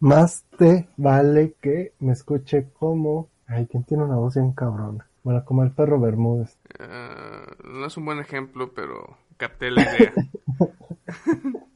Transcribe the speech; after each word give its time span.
Más 0.00 0.44
te 0.58 0.88
vale 0.96 1.54
que 1.60 1.92
me 2.00 2.12
escuche 2.12 2.66
como... 2.78 3.28
Ay, 3.46 3.66
¿quién 3.70 3.84
tiene 3.84 4.04
una 4.04 4.16
voz 4.16 4.34
bien 4.34 4.52
cabrona? 4.52 5.06
Bueno, 5.22 5.44
como 5.44 5.62
el 5.62 5.70
perro 5.70 6.00
Bermúdez. 6.00 6.56
Ah, 6.80 7.46
no 7.64 7.86
es 7.86 7.96
un 7.96 8.04
buen 8.04 8.18
ejemplo, 8.18 8.72
pero 8.74 9.16
capté 9.36 9.70
la 9.70 9.82
idea. 9.82 10.12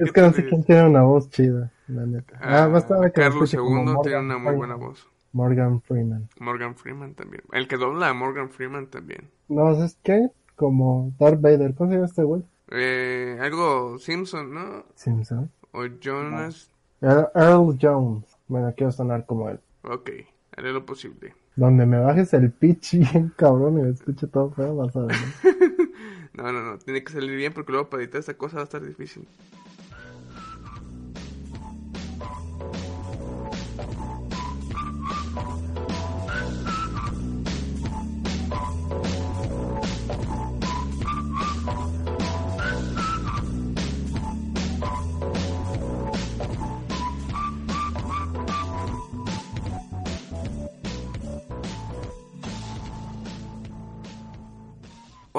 Es 0.00 0.12
que 0.12 0.20
no 0.20 0.32
sé 0.32 0.44
quién 0.46 0.62
tiene 0.64 0.86
una 0.86 1.02
voz 1.02 1.30
chida, 1.30 1.70
la 1.88 2.04
neta. 2.04 2.38
Ah, 2.42 2.64
Ah, 2.64 2.66
bastaba 2.68 3.06
que 3.06 3.20
Carlos 3.20 3.52
II 3.54 3.58
tiene 3.60 3.72
Morgan 3.94 4.24
una 4.26 4.34
muy 4.34 4.42
Freeman. 4.48 4.56
buena 4.58 4.74
voz. 4.74 5.08
Morgan 5.32 5.80
Freeman. 5.80 6.28
Morgan 6.38 6.74
Freeman 6.76 7.14
también. 7.14 7.42
El 7.52 7.66
que 7.66 7.76
dobla 7.76 8.08
a 8.10 8.14
Morgan 8.14 8.50
Freeman 8.50 8.88
también. 8.88 9.30
No, 9.48 9.74
¿sabes 9.74 9.96
qué? 10.02 10.28
Como 10.56 11.12
Darth 11.18 11.40
Vader. 11.40 11.74
¿Cómo 11.74 11.88
se 11.88 11.96
llama 11.96 12.06
este 12.06 12.22
güey? 12.22 12.42
Eh, 12.70 13.38
algo 13.40 13.98
Simpson, 13.98 14.52
¿no? 14.52 14.84
Simpson. 14.94 15.50
O 15.72 15.86
Jonas. 15.86 16.69
Earl, 17.00 17.78
Jones. 17.80 18.24
Bueno, 18.48 18.72
quiero 18.76 18.92
sonar 18.92 19.26
como 19.26 19.48
él. 19.48 19.58
Ok, 19.82 20.10
haré 20.56 20.72
lo 20.72 20.84
posible. 20.84 21.34
Donde 21.56 21.86
me 21.86 21.98
bajes 21.98 22.32
el 22.34 22.50
pitch 22.52 22.94
bien 23.12 23.32
cabrón 23.36 23.78
y 23.78 23.82
me 23.82 23.90
escuche 23.90 24.26
todo 24.26 24.50
feo, 24.50 24.76
vas 24.76 24.94
a 24.96 25.00
ver. 25.00 25.16
¿no? 25.16 25.50
No, 26.32 26.52
no, 26.52 26.62
no. 26.62 26.78
Tiene 26.78 27.02
que 27.02 27.12
salir 27.12 27.36
bien 27.36 27.52
porque 27.52 27.72
luego 27.72 27.90
para 27.90 28.02
editar 28.02 28.20
esta 28.20 28.34
cosa 28.34 28.56
va 28.56 28.62
a 28.62 28.64
estar 28.64 28.82
difícil. 28.82 29.26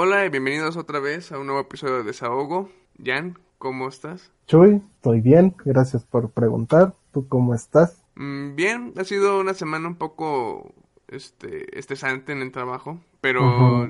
Hola 0.03 0.25
y 0.25 0.29
bienvenidos 0.29 0.77
otra 0.77 0.99
vez 0.99 1.31
a 1.31 1.37
un 1.37 1.45
nuevo 1.45 1.61
episodio 1.61 1.97
de 1.97 2.03
Desahogo. 2.03 2.69
Jan, 3.05 3.37
¿cómo 3.59 3.87
estás? 3.87 4.31
Chuy, 4.47 4.81
estoy 4.95 5.21
bien. 5.21 5.53
Gracias 5.63 6.03
por 6.05 6.31
preguntar. 6.31 6.95
¿Tú 7.11 7.27
cómo 7.27 7.53
estás? 7.53 8.01
Mm, 8.15 8.55
Bien, 8.55 8.93
ha 8.97 9.03
sido 9.03 9.39
una 9.39 9.53
semana 9.53 9.87
un 9.87 9.97
poco 9.97 10.73
este, 11.07 11.77
estresante 11.77 12.31
en 12.31 12.41
el 12.41 12.51
trabajo, 12.51 12.99
pero 13.21 13.87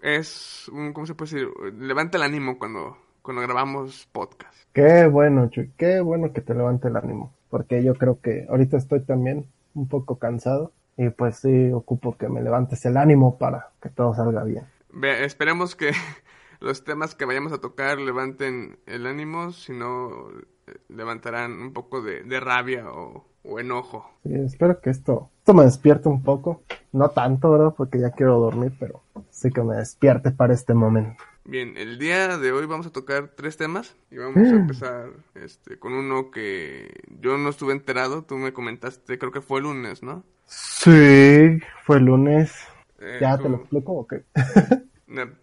es 0.00 0.70
un, 0.72 0.94
¿cómo 0.94 1.04
se 1.04 1.14
puede 1.14 1.34
decir? 1.34 1.48
Levanta 1.78 2.16
el 2.16 2.22
ánimo 2.22 2.58
cuando, 2.58 2.96
cuando 3.20 3.42
grabamos 3.42 4.08
podcast. 4.10 4.54
Qué 4.72 5.06
bueno, 5.06 5.50
Chuy. 5.50 5.70
Qué 5.76 6.00
bueno 6.00 6.32
que 6.32 6.40
te 6.40 6.54
levante 6.54 6.88
el 6.88 6.96
ánimo. 6.96 7.30
Porque 7.50 7.84
yo 7.84 7.92
creo 7.92 8.18
que 8.22 8.46
ahorita 8.48 8.78
estoy 8.78 9.00
también 9.02 9.44
un 9.74 9.86
poco 9.86 10.16
cansado. 10.16 10.72
Y 10.96 11.10
pues 11.10 11.40
sí, 11.40 11.70
ocupo 11.72 12.16
que 12.16 12.30
me 12.30 12.42
levantes 12.42 12.86
el 12.86 12.96
ánimo 12.96 13.36
para 13.36 13.68
que 13.82 13.90
todo 13.90 14.14
salga 14.14 14.44
bien. 14.44 14.64
Ve- 14.92 15.24
esperemos 15.24 15.74
que 15.76 15.92
los 16.60 16.84
temas 16.84 17.14
que 17.14 17.24
vayamos 17.24 17.52
a 17.52 17.58
tocar 17.60 17.98
levanten 17.98 18.78
el 18.86 19.06
ánimo, 19.06 19.52
si 19.52 19.72
no 19.72 20.30
eh, 20.66 20.76
levantarán 20.88 21.52
un 21.52 21.72
poco 21.72 22.02
de, 22.02 22.22
de 22.22 22.40
rabia 22.40 22.90
o, 22.90 23.26
o 23.42 23.60
enojo. 23.60 24.10
Sí, 24.22 24.34
espero 24.34 24.80
que 24.80 24.90
esto, 24.90 25.30
esto 25.38 25.54
me 25.54 25.64
despierte 25.64 26.08
un 26.08 26.22
poco. 26.22 26.62
No 26.92 27.08
tanto, 27.08 27.50
¿verdad? 27.50 27.74
Porque 27.76 27.98
ya 27.98 28.10
quiero 28.10 28.38
dormir, 28.38 28.72
pero 28.78 29.02
sí 29.30 29.50
que 29.50 29.62
me 29.62 29.76
despierte 29.76 30.30
para 30.30 30.52
este 30.52 30.74
momento. 30.74 31.22
Bien, 31.44 31.76
el 31.76 31.98
día 31.98 32.38
de 32.38 32.52
hoy 32.52 32.66
vamos 32.66 32.86
a 32.86 32.92
tocar 32.92 33.32
tres 33.34 33.56
temas 33.56 33.96
y 34.10 34.18
vamos 34.18 34.52
a 34.52 34.56
empezar 34.56 35.10
este, 35.34 35.76
con 35.78 35.92
uno 35.92 36.30
que 36.30 37.02
yo 37.20 37.36
no 37.36 37.48
estuve 37.48 37.72
enterado, 37.72 38.22
tú 38.22 38.36
me 38.36 38.52
comentaste, 38.52 39.18
creo 39.18 39.32
que 39.32 39.40
fue 39.40 39.58
el 39.58 39.64
lunes, 39.64 40.02
¿no? 40.04 40.22
Sí, 40.46 41.60
fue 41.84 41.96
el 41.96 42.04
lunes. 42.04 42.52
Eh, 43.02 43.18
¿Ya 43.20 43.36
te 43.36 43.48
lo 43.48 43.56
explico 43.56 43.92
o 43.92 44.06
qué? 44.06 44.24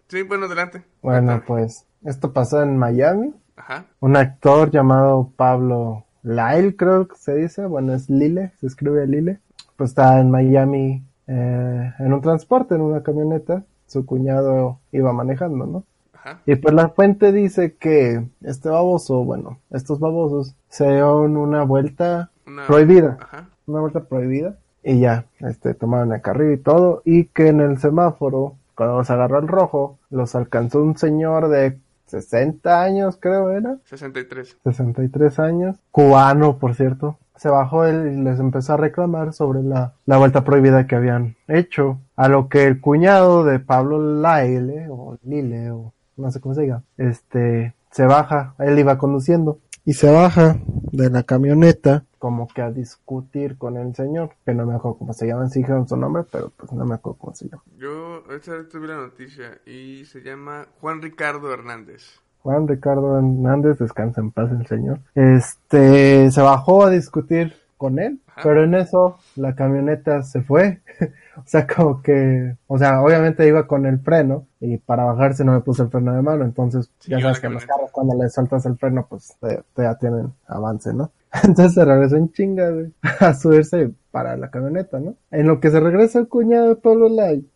Sí, 0.08 0.22
bueno, 0.22 0.46
adelante. 0.46 0.82
Bueno, 1.00 1.26
Cuéntame. 1.26 1.42
pues 1.46 1.86
esto 2.04 2.32
pasó 2.32 2.60
en 2.60 2.76
Miami. 2.76 3.32
Ajá, 3.54 3.84
Un 4.00 4.16
actor 4.16 4.70
llamado 4.72 5.30
Pablo 5.36 6.06
Lyle, 6.24 6.74
creo 6.74 7.06
que 7.06 7.14
se 7.16 7.36
dice. 7.36 7.66
Bueno, 7.66 7.94
es 7.94 8.10
Lile, 8.10 8.50
se 8.58 8.66
escribe 8.66 9.06
Lile. 9.06 9.38
Pues 9.76 9.90
está 9.90 10.18
en 10.18 10.28
Miami 10.30 11.04
eh, 11.28 11.92
en 12.00 12.12
un 12.12 12.20
transporte, 12.20 12.74
en 12.74 12.80
una 12.80 13.04
camioneta. 13.04 13.62
Su 13.86 14.04
cuñado 14.06 14.80
iba 14.90 15.12
manejando, 15.12 15.66
¿no? 15.66 15.84
ajá, 16.14 16.40
Y 16.46 16.56
pues 16.56 16.74
la 16.74 16.88
fuente 16.88 17.30
dice 17.30 17.76
que 17.76 18.26
este 18.42 18.68
baboso, 18.70 19.24
bueno, 19.24 19.60
estos 19.70 20.00
babosos 20.00 20.56
se 20.68 20.84
dieron 20.88 21.36
una 21.36 21.62
vuelta 21.62 22.30
una... 22.44 22.66
prohibida. 22.66 23.18
Ajá, 23.20 23.50
una 23.66 23.80
vuelta 23.80 24.00
prohibida 24.02 24.58
y 24.82 25.00
ya, 25.00 25.26
este, 25.40 25.74
tomaron 25.74 26.12
el 26.12 26.22
carril 26.22 26.52
y 26.52 26.56
todo 26.58 27.02
y 27.04 27.26
que 27.26 27.48
en 27.48 27.60
el 27.60 27.78
semáforo, 27.78 28.54
cuando 28.74 28.98
los 28.98 29.10
agarró 29.10 29.38
el 29.38 29.48
rojo, 29.48 29.98
los 30.10 30.34
alcanzó 30.34 30.82
un 30.82 30.96
señor 30.96 31.48
de 31.48 31.78
60 32.06 32.82
años, 32.82 33.16
creo 33.20 33.50
era, 33.50 33.76
63. 33.84 34.56
63 34.64 35.38
años, 35.38 35.76
cubano, 35.90 36.58
por 36.58 36.74
cierto. 36.74 37.18
Se 37.36 37.48
bajó 37.48 37.86
él 37.86 38.12
y 38.12 38.22
les 38.22 38.38
empezó 38.38 38.74
a 38.74 38.76
reclamar 38.76 39.32
sobre 39.32 39.62
la, 39.62 39.94
la 40.04 40.18
vuelta 40.18 40.44
prohibida 40.44 40.86
que 40.86 40.96
habían 40.96 41.36
hecho, 41.48 41.98
a 42.16 42.28
lo 42.28 42.48
que 42.48 42.66
el 42.66 42.80
cuñado 42.80 43.44
de 43.44 43.60
Pablo 43.60 44.20
Lyle, 44.20 44.88
o 44.90 45.16
Lile, 45.22 45.70
o 45.70 45.94
no 46.16 46.30
sé 46.30 46.40
cómo 46.40 46.54
se 46.54 46.62
diga, 46.62 46.82
este, 46.98 47.74
se 47.90 48.04
baja, 48.04 48.54
él 48.58 48.78
iba 48.78 48.98
conduciendo, 48.98 49.58
y 49.90 49.92
se 49.92 50.08
baja 50.08 50.56
de 50.92 51.10
la 51.10 51.24
camioneta 51.24 52.04
como 52.20 52.46
que 52.46 52.62
a 52.62 52.70
discutir 52.70 53.58
con 53.58 53.76
el 53.76 53.92
señor, 53.96 54.30
que 54.46 54.54
no 54.54 54.64
me 54.64 54.76
acuerdo 54.76 54.98
cómo 54.98 55.12
se 55.12 55.26
llama, 55.26 55.48
sí 55.48 55.60
dijeron 55.60 55.88
su 55.88 55.96
nombre, 55.96 56.22
pero 56.30 56.52
pues 56.56 56.70
no 56.70 56.84
me 56.84 56.94
acuerdo 56.94 57.18
cómo 57.18 57.34
se 57.34 57.48
llama. 57.48 57.64
Yo 57.76 58.22
ahorita 58.24 58.68
tuve 58.68 58.86
la 58.86 58.98
noticia 58.98 59.58
y 59.66 60.04
se 60.04 60.20
llama 60.20 60.68
Juan 60.80 61.02
Ricardo 61.02 61.52
Hernández. 61.52 62.20
Juan 62.44 62.68
Ricardo 62.68 63.18
Hernández, 63.18 63.78
descansa 63.80 64.20
en 64.20 64.30
paz 64.30 64.52
el 64.52 64.64
señor. 64.68 65.00
Este, 65.16 66.30
se 66.30 66.40
bajó 66.40 66.84
a 66.84 66.90
discutir 66.90 67.56
con 67.76 67.98
él, 67.98 68.20
Ajá. 68.28 68.42
pero 68.44 68.62
en 68.62 68.74
eso 68.74 69.18
la 69.34 69.56
camioneta 69.56 70.22
se 70.22 70.40
fue. 70.42 70.82
o 71.46 71.48
sea, 71.48 71.66
como 71.66 72.02
que, 72.02 72.56
o 72.66 72.78
sea, 72.78 73.02
obviamente 73.02 73.46
iba 73.46 73.66
con 73.66 73.86
el 73.86 74.00
freno 74.00 74.46
y 74.60 74.78
para 74.78 75.04
bajarse 75.04 75.44
no 75.44 75.52
me 75.52 75.60
puse 75.60 75.82
el 75.82 75.90
freno 75.90 76.14
de 76.14 76.22
mano, 76.22 76.44
entonces 76.44 76.90
ya 77.06 77.20
sabes 77.20 77.40
que 77.40 77.48
los 77.48 77.66
carros 77.66 77.90
cuando 77.92 78.14
le 78.16 78.28
saltas 78.28 78.66
el 78.66 78.76
freno 78.76 79.06
pues 79.08 79.36
te, 79.40 79.62
te 79.74 79.82
ya 79.82 79.96
tienen 79.96 80.32
avance, 80.46 80.92
¿no? 80.92 81.12
Entonces 81.44 81.74
se 81.74 81.84
regresó 81.84 82.16
en 82.16 82.32
chinga, 82.32 82.70
güey, 82.70 82.92
a 83.20 83.34
subirse 83.34 83.92
para 84.10 84.36
la 84.36 84.50
camioneta, 84.50 84.98
¿no? 84.98 85.14
En 85.30 85.46
lo 85.46 85.60
que 85.60 85.70
se 85.70 85.78
regresa 85.78 86.18
el 86.18 86.28
cuñado 86.28 86.70
de 86.70 86.76
Pablo 86.76 87.08
Light, 87.08 87.46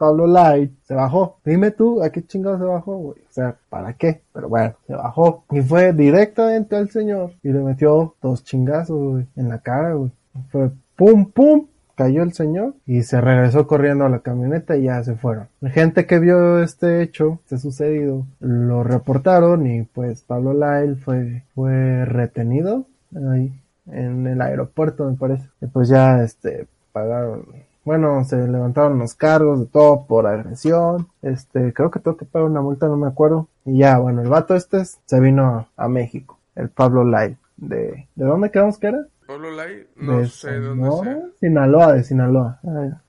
Pablo 0.00 0.26
Light 0.26 0.72
se 0.84 0.94
bajó. 0.94 1.40
Dime 1.44 1.72
tú, 1.72 2.02
¿a 2.02 2.08
qué 2.08 2.26
chingado 2.26 2.56
se 2.56 2.64
bajó, 2.64 2.96
güey? 2.96 3.18
O 3.18 3.32
sea, 3.32 3.56
¿para 3.68 3.92
qué? 3.92 4.22
Pero 4.32 4.48
bueno, 4.48 4.74
se 4.86 4.94
bajó 4.94 5.44
y 5.50 5.60
fue 5.60 5.92
directamente 5.92 6.74
al 6.74 6.88
señor 6.88 7.34
y 7.42 7.52
le 7.52 7.60
metió 7.60 8.14
dos 8.22 8.42
chingazos, 8.42 8.96
güey, 8.98 9.26
en 9.36 9.50
la 9.50 9.58
cara, 9.58 9.92
güey. 9.92 10.10
Fue 10.50 10.70
pum, 10.96 11.30
pum, 11.30 11.66
cayó 12.00 12.22
el 12.22 12.32
señor 12.32 12.72
y 12.86 13.02
se 13.02 13.20
regresó 13.20 13.66
corriendo 13.66 14.06
a 14.06 14.08
la 14.08 14.20
camioneta 14.20 14.74
y 14.74 14.84
ya 14.84 15.04
se 15.04 15.16
fueron. 15.16 15.48
Gente 15.62 16.06
que 16.06 16.18
vio 16.18 16.62
este 16.62 17.02
hecho, 17.02 17.40
este 17.44 17.58
sucedido, 17.58 18.24
lo 18.38 18.82
reportaron 18.82 19.66
y 19.66 19.82
pues 19.82 20.22
Pablo 20.22 20.54
Lyle 20.54 20.96
fue, 20.96 21.42
fue 21.54 22.06
retenido 22.06 22.86
ahí 23.30 23.52
en 23.92 24.26
el 24.26 24.40
aeropuerto, 24.40 25.04
me 25.10 25.18
parece. 25.18 25.46
Pues 25.74 25.90
ya, 25.90 26.22
este, 26.22 26.66
pagaron 26.92 27.44
bueno, 27.84 28.24
se 28.24 28.48
levantaron 28.48 28.98
los 28.98 29.14
cargos 29.14 29.60
de 29.60 29.66
todo 29.66 30.06
por 30.06 30.26
agresión. 30.26 31.08
Este, 31.20 31.74
creo 31.74 31.90
que 31.90 32.00
tengo 32.00 32.16
que 32.16 32.24
pagar 32.24 32.48
una 32.48 32.62
multa, 32.62 32.86
no 32.86 32.96
me 32.96 33.08
acuerdo. 33.08 33.48
Y 33.66 33.78
ya, 33.78 33.98
bueno, 33.98 34.22
el 34.22 34.28
vato 34.28 34.54
este 34.54 34.84
se 34.84 35.20
vino 35.20 35.44
a, 35.44 35.68
a 35.84 35.88
México. 35.88 36.38
El 36.54 36.70
Pablo 36.70 37.04
Lai. 37.04 37.36
¿De, 37.58 38.08
¿De 38.14 38.24
dónde 38.24 38.50
quedamos 38.50 38.78
que 38.78 38.86
era? 38.86 39.06
Lai, 39.38 39.86
no 39.96 40.18
de 40.18 40.26
sé 40.26 40.58
dónde 40.58 40.88
Sonora? 40.88 41.12
sea. 41.12 41.30
Sinaloa, 41.40 41.92
de 41.92 42.04
Sinaloa. 42.04 42.60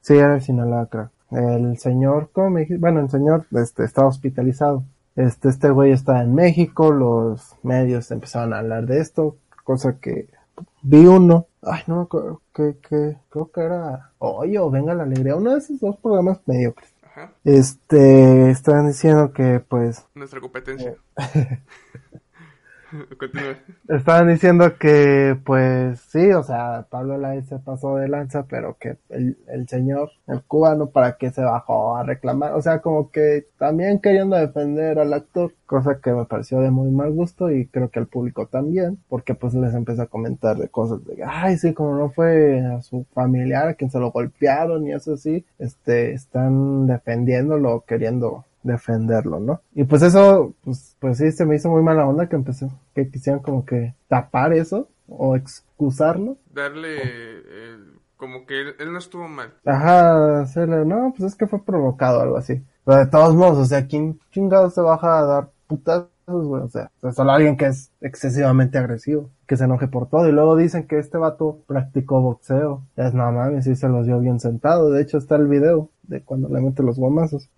Sí, 0.01 0.13
era 0.15 0.33
de 0.35 0.41
Sinaloa, 0.41 0.87
creo. 0.87 1.09
El 1.31 1.77
señor, 1.77 2.29
¿cómo 2.33 2.51
me 2.51 2.59
dijiste? 2.61 2.79
Bueno, 2.79 2.99
el 2.99 3.09
señor 3.09 3.45
este, 3.51 3.85
está 3.85 4.05
hospitalizado. 4.05 4.83
Este, 5.15 5.49
este 5.49 5.69
güey 5.69 5.91
está 5.91 6.21
en 6.21 6.35
México, 6.35 6.91
los 6.91 7.55
medios 7.63 8.11
empezaron 8.11 8.53
a 8.53 8.59
hablar 8.59 8.85
de 8.85 8.99
esto, 8.99 9.37
cosa 9.63 9.97
que 9.99 10.29
vi 10.81 11.05
uno, 11.05 11.47
ay, 11.61 11.81
no 11.87 11.97
me 11.97 12.01
acuerdo, 12.03 12.41
que, 12.53 12.77
que, 12.87 13.17
creo 13.29 13.51
que 13.51 13.61
era 13.61 14.11
Oye 14.19 14.59
o 14.59 14.69
Venga 14.69 14.93
la 14.93 15.03
Alegría, 15.03 15.35
uno 15.35 15.51
de 15.51 15.59
esos 15.59 15.79
dos 15.79 15.97
programas 15.97 16.39
mediocres. 16.45 16.93
Ajá. 17.03 17.31
Este, 17.43 18.51
estaban 18.51 18.87
diciendo 18.87 19.33
que, 19.33 19.59
pues, 19.59 20.05
Nuestra 20.15 20.39
competencia. 20.39 20.95
Estaban 23.87 24.27
diciendo 24.27 24.77
que, 24.77 25.37
pues, 25.43 25.99
sí, 26.01 26.31
o 26.31 26.43
sea, 26.43 26.87
Pablo 26.89 27.17
Lai 27.17 27.41
se 27.43 27.59
pasó 27.59 27.97
de 27.97 28.07
lanza, 28.07 28.45
pero 28.47 28.77
que 28.79 28.97
el, 29.09 29.37
el 29.47 29.67
señor, 29.67 30.11
el 30.27 30.41
cubano, 30.43 30.87
para 30.87 31.17
qué 31.17 31.31
se 31.31 31.41
bajó 31.41 31.95
a 31.95 32.03
reclamar, 32.03 32.53
o 32.53 32.61
sea, 32.61 32.79
como 32.79 33.11
que 33.11 33.47
también 33.57 33.99
queriendo 33.99 34.35
defender 34.35 34.99
al 34.99 35.13
actor, 35.13 35.53
cosa 35.65 35.99
que 36.01 36.11
me 36.11 36.25
pareció 36.25 36.59
de 36.59 36.69
muy 36.69 36.91
mal 36.91 37.11
gusto 37.11 37.49
y 37.49 37.65
creo 37.67 37.89
que 37.89 37.99
al 37.99 38.07
público 38.07 38.47
también, 38.47 38.99
porque 39.07 39.35
pues 39.35 39.53
les 39.53 39.73
empezó 39.73 40.01
a 40.01 40.07
comentar 40.07 40.57
de 40.57 40.67
cosas 40.67 41.03
de, 41.05 41.23
ay, 41.25 41.57
sí, 41.57 41.73
como 41.73 41.95
no 41.95 42.09
fue 42.09 42.59
a 42.61 42.81
su 42.81 43.05
familiar 43.13 43.69
a 43.69 43.73
quien 43.75 43.89
se 43.89 43.99
lo 43.99 44.11
golpearon 44.11 44.85
y 44.87 44.93
eso 44.93 45.15
sí, 45.15 45.45
este, 45.59 46.11
están 46.13 46.87
defendiéndolo, 46.87 47.85
queriendo 47.87 48.45
defenderlo, 48.63 49.39
¿no? 49.39 49.61
Y 49.73 49.83
pues 49.83 50.01
eso, 50.01 50.53
pues, 50.63 50.95
pues 50.99 51.17
sí, 51.17 51.31
se 51.31 51.45
me 51.45 51.55
hizo 51.55 51.69
muy 51.69 51.83
mala 51.83 52.05
onda 52.05 52.27
que 52.27 52.35
empecé, 52.35 52.69
que 52.93 53.09
quisieran 53.09 53.41
como 53.41 53.65
que 53.65 53.95
tapar 54.07 54.53
eso 54.53 54.87
o 55.07 55.35
excusarlo. 55.35 56.37
Darle 56.53 56.97
eh, 56.99 57.77
como 58.17 58.45
que 58.45 58.61
él, 58.61 58.75
él 58.79 58.93
no 58.93 58.99
estuvo 58.99 59.27
mal. 59.27 59.53
Ajá, 59.65 60.41
hacerle, 60.41 60.85
no, 60.85 61.13
pues 61.17 61.33
es 61.33 61.35
que 61.35 61.47
fue 61.47 61.63
provocado 61.63 62.21
algo 62.21 62.37
así. 62.37 62.63
Pero 62.85 62.99
de 62.99 63.07
todos 63.07 63.35
modos, 63.35 63.57
o 63.57 63.65
sea, 63.65 63.87
¿quién 63.87 64.19
chingado 64.31 64.69
se 64.69 64.81
baja 64.81 65.19
a 65.19 65.25
dar 65.25 65.49
putazos, 65.67 66.09
güey? 66.27 66.63
O 66.63 66.69
sea, 66.69 66.91
o 66.99 67.01
sea, 67.01 67.11
solo 67.11 67.31
alguien 67.31 67.57
que 67.57 67.65
es 67.65 67.91
excesivamente 68.01 68.77
agresivo, 68.77 69.29
que 69.47 69.57
se 69.57 69.65
enoje 69.65 69.87
por 69.87 70.09
todo. 70.09 70.27
Y 70.27 70.31
luego 70.31 70.55
dicen 70.55 70.87
que 70.87 70.99
este 70.99 71.17
vato 71.17 71.59
practicó 71.67 72.21
boxeo. 72.21 72.83
Ya 72.95 73.07
es 73.07 73.13
no 73.13 73.31
mames, 73.31 73.65
sí 73.65 73.75
se 73.75 73.87
los 73.87 74.05
dio 74.05 74.19
bien 74.19 74.39
sentado. 74.39 74.91
De 74.91 75.01
hecho, 75.01 75.17
está 75.17 75.35
el 75.35 75.47
video 75.47 75.89
de 76.03 76.21
cuando 76.21 76.49
le 76.49 76.61
mete 76.61 76.83
los 76.83 76.97
guamazos. 76.97 77.49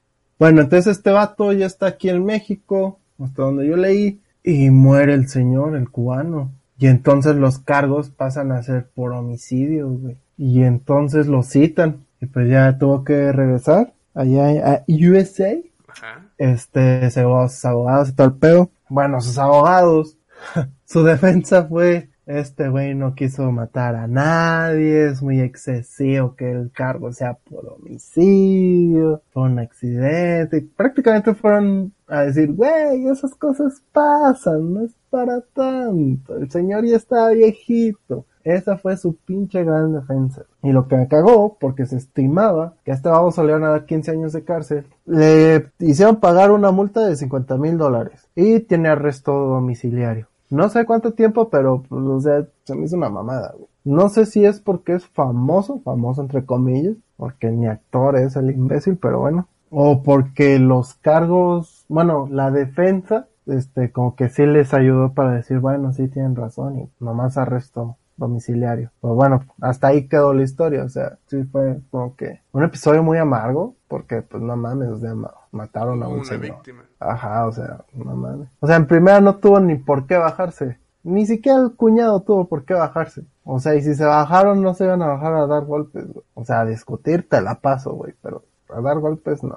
Bueno, 0.43 0.59
entonces 0.59 0.97
este 0.97 1.09
vato 1.09 1.53
ya 1.53 1.65
está 1.65 1.85
aquí 1.85 2.09
en 2.09 2.25
México, 2.25 2.99
hasta 3.17 3.43
donde 3.43 3.65
yo 3.65 3.77
leí, 3.77 4.19
y 4.43 4.71
muere 4.71 5.13
el 5.13 5.29
señor, 5.29 5.73
el 5.73 5.89
cubano. 5.89 6.51
Y 6.77 6.87
entonces 6.87 7.37
los 7.37 7.59
cargos 7.59 8.09
pasan 8.09 8.51
a 8.51 8.61
ser 8.61 8.89
por 8.93 9.13
homicidio, 9.13 9.87
güey. 9.87 10.17
Y 10.37 10.63
entonces 10.63 11.27
lo 11.27 11.43
citan. 11.43 12.05
Y 12.19 12.25
pues 12.25 12.49
ya 12.49 12.77
tuvo 12.77 13.05
que 13.05 13.31
regresar 13.31 13.93
allá 14.13 14.49
a 14.69 14.83
USA. 14.89 15.55
Ajá. 15.87 16.25
Este, 16.37 17.09
se 17.09 17.21
sus 17.21 17.63
abogados 17.63 18.09
y 18.09 18.11
todo 18.11 18.27
el 18.27 18.33
pedo. 18.33 18.69
Bueno, 18.89 19.21
sus 19.21 19.37
abogados. 19.37 20.17
Su 20.83 21.05
defensa 21.05 21.63
fue, 21.63 22.09
este 22.25 22.69
güey 22.69 22.95
no 22.95 23.15
quiso 23.15 23.51
matar 23.51 23.95
a 23.95 24.07
nadie, 24.07 25.07
es 25.07 25.21
muy 25.21 25.41
excesivo 25.41 26.35
que 26.35 26.51
el 26.51 26.71
cargo 26.71 27.11
sea 27.11 27.33
por 27.33 27.67
homicidio, 27.67 29.21
fue 29.31 29.43
un 29.43 29.59
accidente. 29.59 30.65
Prácticamente 30.75 31.33
fueron 31.33 31.93
a 32.07 32.21
decir, 32.21 32.53
güey, 32.53 33.07
esas 33.07 33.35
cosas 33.35 33.81
pasan, 33.91 34.73
no 34.73 34.81
es 34.83 34.91
para 35.09 35.41
tanto. 35.41 36.37
El 36.37 36.49
señor 36.49 36.85
ya 36.85 36.95
está 36.95 37.29
viejito. 37.29 38.25
Esa 38.43 38.77
fue 38.77 38.97
su 38.97 39.15
pinche 39.15 39.63
gran 39.63 39.93
defensa. 39.93 40.43
Y 40.61 40.71
lo 40.71 40.87
que 40.87 40.97
me 40.97 41.07
cagó, 41.07 41.57
porque 41.59 41.85
se 41.85 41.95
estimaba 41.95 42.75
que 42.83 42.91
a 42.91 42.95
este 42.95 43.09
baboso 43.09 43.43
le 43.43 43.51
iban 43.51 43.63
a 43.63 43.69
dar 43.69 43.85
15 43.85 44.11
años 44.11 44.33
de 44.33 44.43
cárcel, 44.43 44.85
le 45.05 45.71
hicieron 45.79 46.17
pagar 46.17 46.51
una 46.51 46.71
multa 46.71 47.05
de 47.07 47.15
50 47.15 47.57
mil 47.57 47.77
dólares. 47.77 48.27
Y 48.35 48.59
tiene 48.61 48.89
arresto 48.89 49.31
domiciliario. 49.31 50.27
No 50.53 50.69
sé 50.69 50.85
cuánto 50.85 51.13
tiempo, 51.13 51.50
pero, 51.50 51.81
pues, 51.89 52.03
o 52.03 52.19
sea, 52.19 52.47
se 52.63 52.75
me 52.75 52.85
hizo 52.85 52.95
una 52.95 53.09
mamada, 53.09 53.53
güey. 53.57 53.67
No 53.83 54.07
sé 54.07 54.27
si 54.27 54.45
es 54.45 54.59
porque 54.59 54.94
es 54.94 55.03
famoso, 55.07 55.79
famoso 55.79 56.21
entre 56.21 56.45
comillas, 56.45 56.95
porque 57.17 57.50
ni 57.50 57.65
actor 57.65 58.15
es 58.17 58.35
el 58.35 58.51
imbécil, 58.51 58.97
pero 58.97 59.19
bueno. 59.19 59.47
O 59.71 60.03
porque 60.03 60.59
los 60.59 60.94
cargos, 60.94 61.85
bueno, 61.89 62.27
la 62.29 62.51
defensa, 62.51 63.27
este, 63.47 63.91
como 63.91 64.15
que 64.15 64.29
sí 64.29 64.45
les 64.45 64.75
ayudó 64.75 65.13
para 65.13 65.31
decir, 65.31 65.57
bueno, 65.57 65.91
sí 65.91 66.07
tienen 66.07 66.35
razón 66.35 66.77
y 66.77 66.89
nomás 67.00 67.39
arresto 67.39 67.97
domiciliario. 68.18 68.92
Pues 69.01 69.13
bueno, 69.15 69.44
hasta 69.62 69.88
ahí 69.88 70.07
quedó 70.07 70.33
la 70.33 70.44
historia, 70.44 70.83
o 70.83 70.89
sea, 70.89 71.18
sí 71.27 71.44
fue 71.45 71.80
como 71.92 72.15
que 72.15 72.42
un 72.51 72.63
episodio 72.63 73.04
muy 73.04 73.18
amargo, 73.18 73.75
porque 73.88 74.21
pues 74.21 74.42
no 74.42 74.56
mames, 74.56 74.89
o 74.89 74.98
sea, 74.98 75.13
ma- 75.15 75.33
mataron 75.51 76.01
a 76.04 76.07
un 76.07 76.15
Una 76.19 76.25
señor. 76.25 76.42
víctima. 76.42 76.83
Ajá, 77.00 77.45
o 77.48 77.51
sea, 77.51 77.83
no 77.94 78.15
mames. 78.15 78.48
O 78.60 78.68
sea, 78.68 78.75
en 78.77 78.88
primera 78.88 79.19
no 79.21 79.36
tuvo 79.38 79.60
ni 79.60 79.75
por 79.75 80.06
qué 80.07 80.18
bajarse. 80.18 80.77
Ni 81.04 81.25
siquiera 81.25 81.60
el 81.60 81.75
cuñado 81.75 82.21
tuvo 82.21 82.48
por 82.48 82.63
qué 82.63 82.74
bajarse. 82.74 83.24
O 83.44 83.60
sea, 83.60 83.75
y 83.75 83.81
si 83.81 83.94
se 83.94 84.06
bajaron, 84.06 84.62
no 84.62 84.74
se 84.74 84.86
iban 84.86 85.01
a 85.01 85.07
bajar 85.07 85.33
a 85.33 85.48
dar 85.48 85.65
golpes. 85.65 86.06
O 86.33 86.45
sea, 86.45 86.62
a 86.62 86.65
discutir 86.65 87.27
te 87.27 87.42
la 87.42 87.56
paso, 87.60 87.92
güey, 87.92 88.13
pero 88.21 88.45
a 88.69 88.80
dar 88.80 89.00
golpes 89.00 89.44
no. 89.44 89.56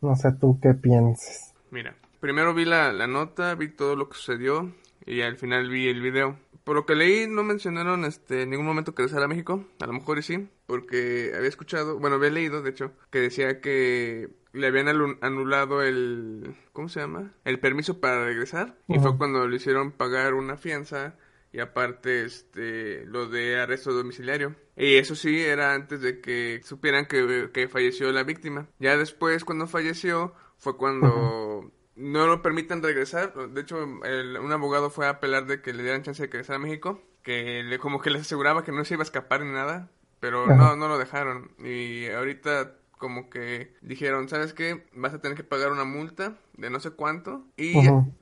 No 0.00 0.14
sé 0.14 0.30
tú 0.32 0.60
qué 0.62 0.72
pienses. 0.74 1.52
Mira, 1.72 1.96
primero 2.20 2.54
vi 2.54 2.64
la, 2.64 2.92
la 2.92 3.08
nota, 3.08 3.54
vi 3.56 3.68
todo 3.70 3.96
lo 3.96 4.08
que 4.08 4.14
sucedió 4.16 4.70
y 5.04 5.22
al 5.22 5.36
final 5.36 5.68
vi 5.68 5.88
el 5.88 6.00
video. 6.00 6.36
Por 6.64 6.76
lo 6.76 6.86
que 6.86 6.94
leí, 6.94 7.26
no 7.28 7.42
mencionaron 7.42 8.04
este, 8.04 8.42
en 8.42 8.50
ningún 8.50 8.66
momento 8.66 8.94
que 8.94 9.02
regresara 9.02 9.26
a 9.26 9.28
México. 9.28 9.64
A 9.80 9.86
lo 9.86 9.92
mejor 9.92 10.18
y 10.18 10.22
sí, 10.22 10.48
porque 10.66 11.32
había 11.36 11.48
escuchado, 11.48 11.98
bueno, 11.98 12.16
había 12.16 12.30
leído, 12.30 12.62
de 12.62 12.70
hecho, 12.70 12.92
que 13.10 13.20
decía 13.20 13.60
que 13.60 14.30
le 14.54 14.66
habían 14.68 14.88
anulado 15.20 15.82
el, 15.82 16.54
¿cómo 16.72 16.88
se 16.88 17.00
llama? 17.00 17.32
El 17.44 17.60
permiso 17.60 18.00
para 18.00 18.24
regresar. 18.24 18.78
Y 18.88 18.98
fue 18.98 19.16
cuando 19.18 19.46
le 19.46 19.56
hicieron 19.56 19.92
pagar 19.92 20.34
una 20.34 20.56
fianza 20.56 21.16
y 21.52 21.60
aparte 21.60 22.24
este 22.24 23.04
lo 23.06 23.28
de 23.28 23.60
arresto 23.60 23.92
domiciliario. 23.92 24.56
Y 24.76 24.94
eso 24.94 25.14
sí 25.14 25.40
era 25.40 25.74
antes 25.74 26.00
de 26.00 26.20
que 26.20 26.60
supieran 26.64 27.06
que, 27.06 27.50
que 27.52 27.68
falleció 27.68 28.10
la 28.10 28.24
víctima. 28.24 28.68
Ya 28.78 28.96
después 28.96 29.44
cuando 29.44 29.66
falleció 29.66 30.34
fue 30.56 30.76
cuando 30.76 31.70
no 31.96 32.26
lo 32.26 32.42
permitan 32.42 32.82
regresar. 32.82 33.32
De 33.50 33.60
hecho, 33.60 33.78
el- 34.04 34.38
un 34.38 34.52
abogado 34.52 34.90
fue 34.90 35.06
a 35.06 35.10
apelar 35.10 35.46
de 35.46 35.62
que 35.62 35.72
le 35.72 35.82
dieran 35.82 36.02
chance 36.02 36.22
de 36.22 36.28
regresar 36.28 36.56
a 36.56 36.58
México, 36.58 37.02
que 37.22 37.62
le, 37.62 37.78
como 37.78 38.00
que 38.00 38.10
les 38.10 38.22
aseguraba 38.22 38.64
que 38.64 38.72
no 38.72 38.84
se 38.84 38.94
iba 38.94 39.02
a 39.02 39.04
escapar 39.04 39.40
ni 39.42 39.52
nada, 39.52 39.90
pero 40.20 40.44
Ajá. 40.44 40.54
no, 40.54 40.76
no 40.76 40.88
lo 40.88 40.98
dejaron. 40.98 41.52
Y 41.58 42.06
ahorita 42.10 42.74
como 42.98 43.28
que 43.28 43.74
dijeron, 43.82 44.28
¿sabes 44.28 44.54
qué? 44.54 44.86
Vas 44.94 45.12
a 45.14 45.20
tener 45.20 45.36
que 45.36 45.44
pagar 45.44 45.70
una 45.72 45.84
multa 45.84 46.36
de 46.56 46.70
no 46.70 46.80
sé 46.80 46.90
cuánto. 46.90 47.44
Y 47.56 47.74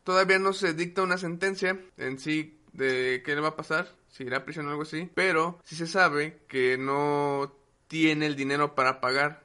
todavía 0.02 0.38
no 0.38 0.52
se 0.52 0.72
dicta 0.74 1.02
una 1.02 1.18
sentencia 1.18 1.78
en 1.98 2.18
sí 2.18 2.58
de 2.72 3.22
qué 3.24 3.34
le 3.34 3.40
va 3.42 3.48
a 3.48 3.56
pasar, 3.56 3.88
si 4.08 4.24
irá 4.24 4.38
a 4.38 4.44
prisión 4.44 4.66
o 4.66 4.70
algo 4.70 4.82
así, 4.82 5.08
pero 5.14 5.58
sí 5.62 5.76
se 5.76 5.86
sabe 5.86 6.38
que 6.48 6.78
no 6.78 7.52
tiene 7.86 8.26
el 8.26 8.34
dinero 8.34 8.74
para 8.74 9.00
pagar. 9.00 9.41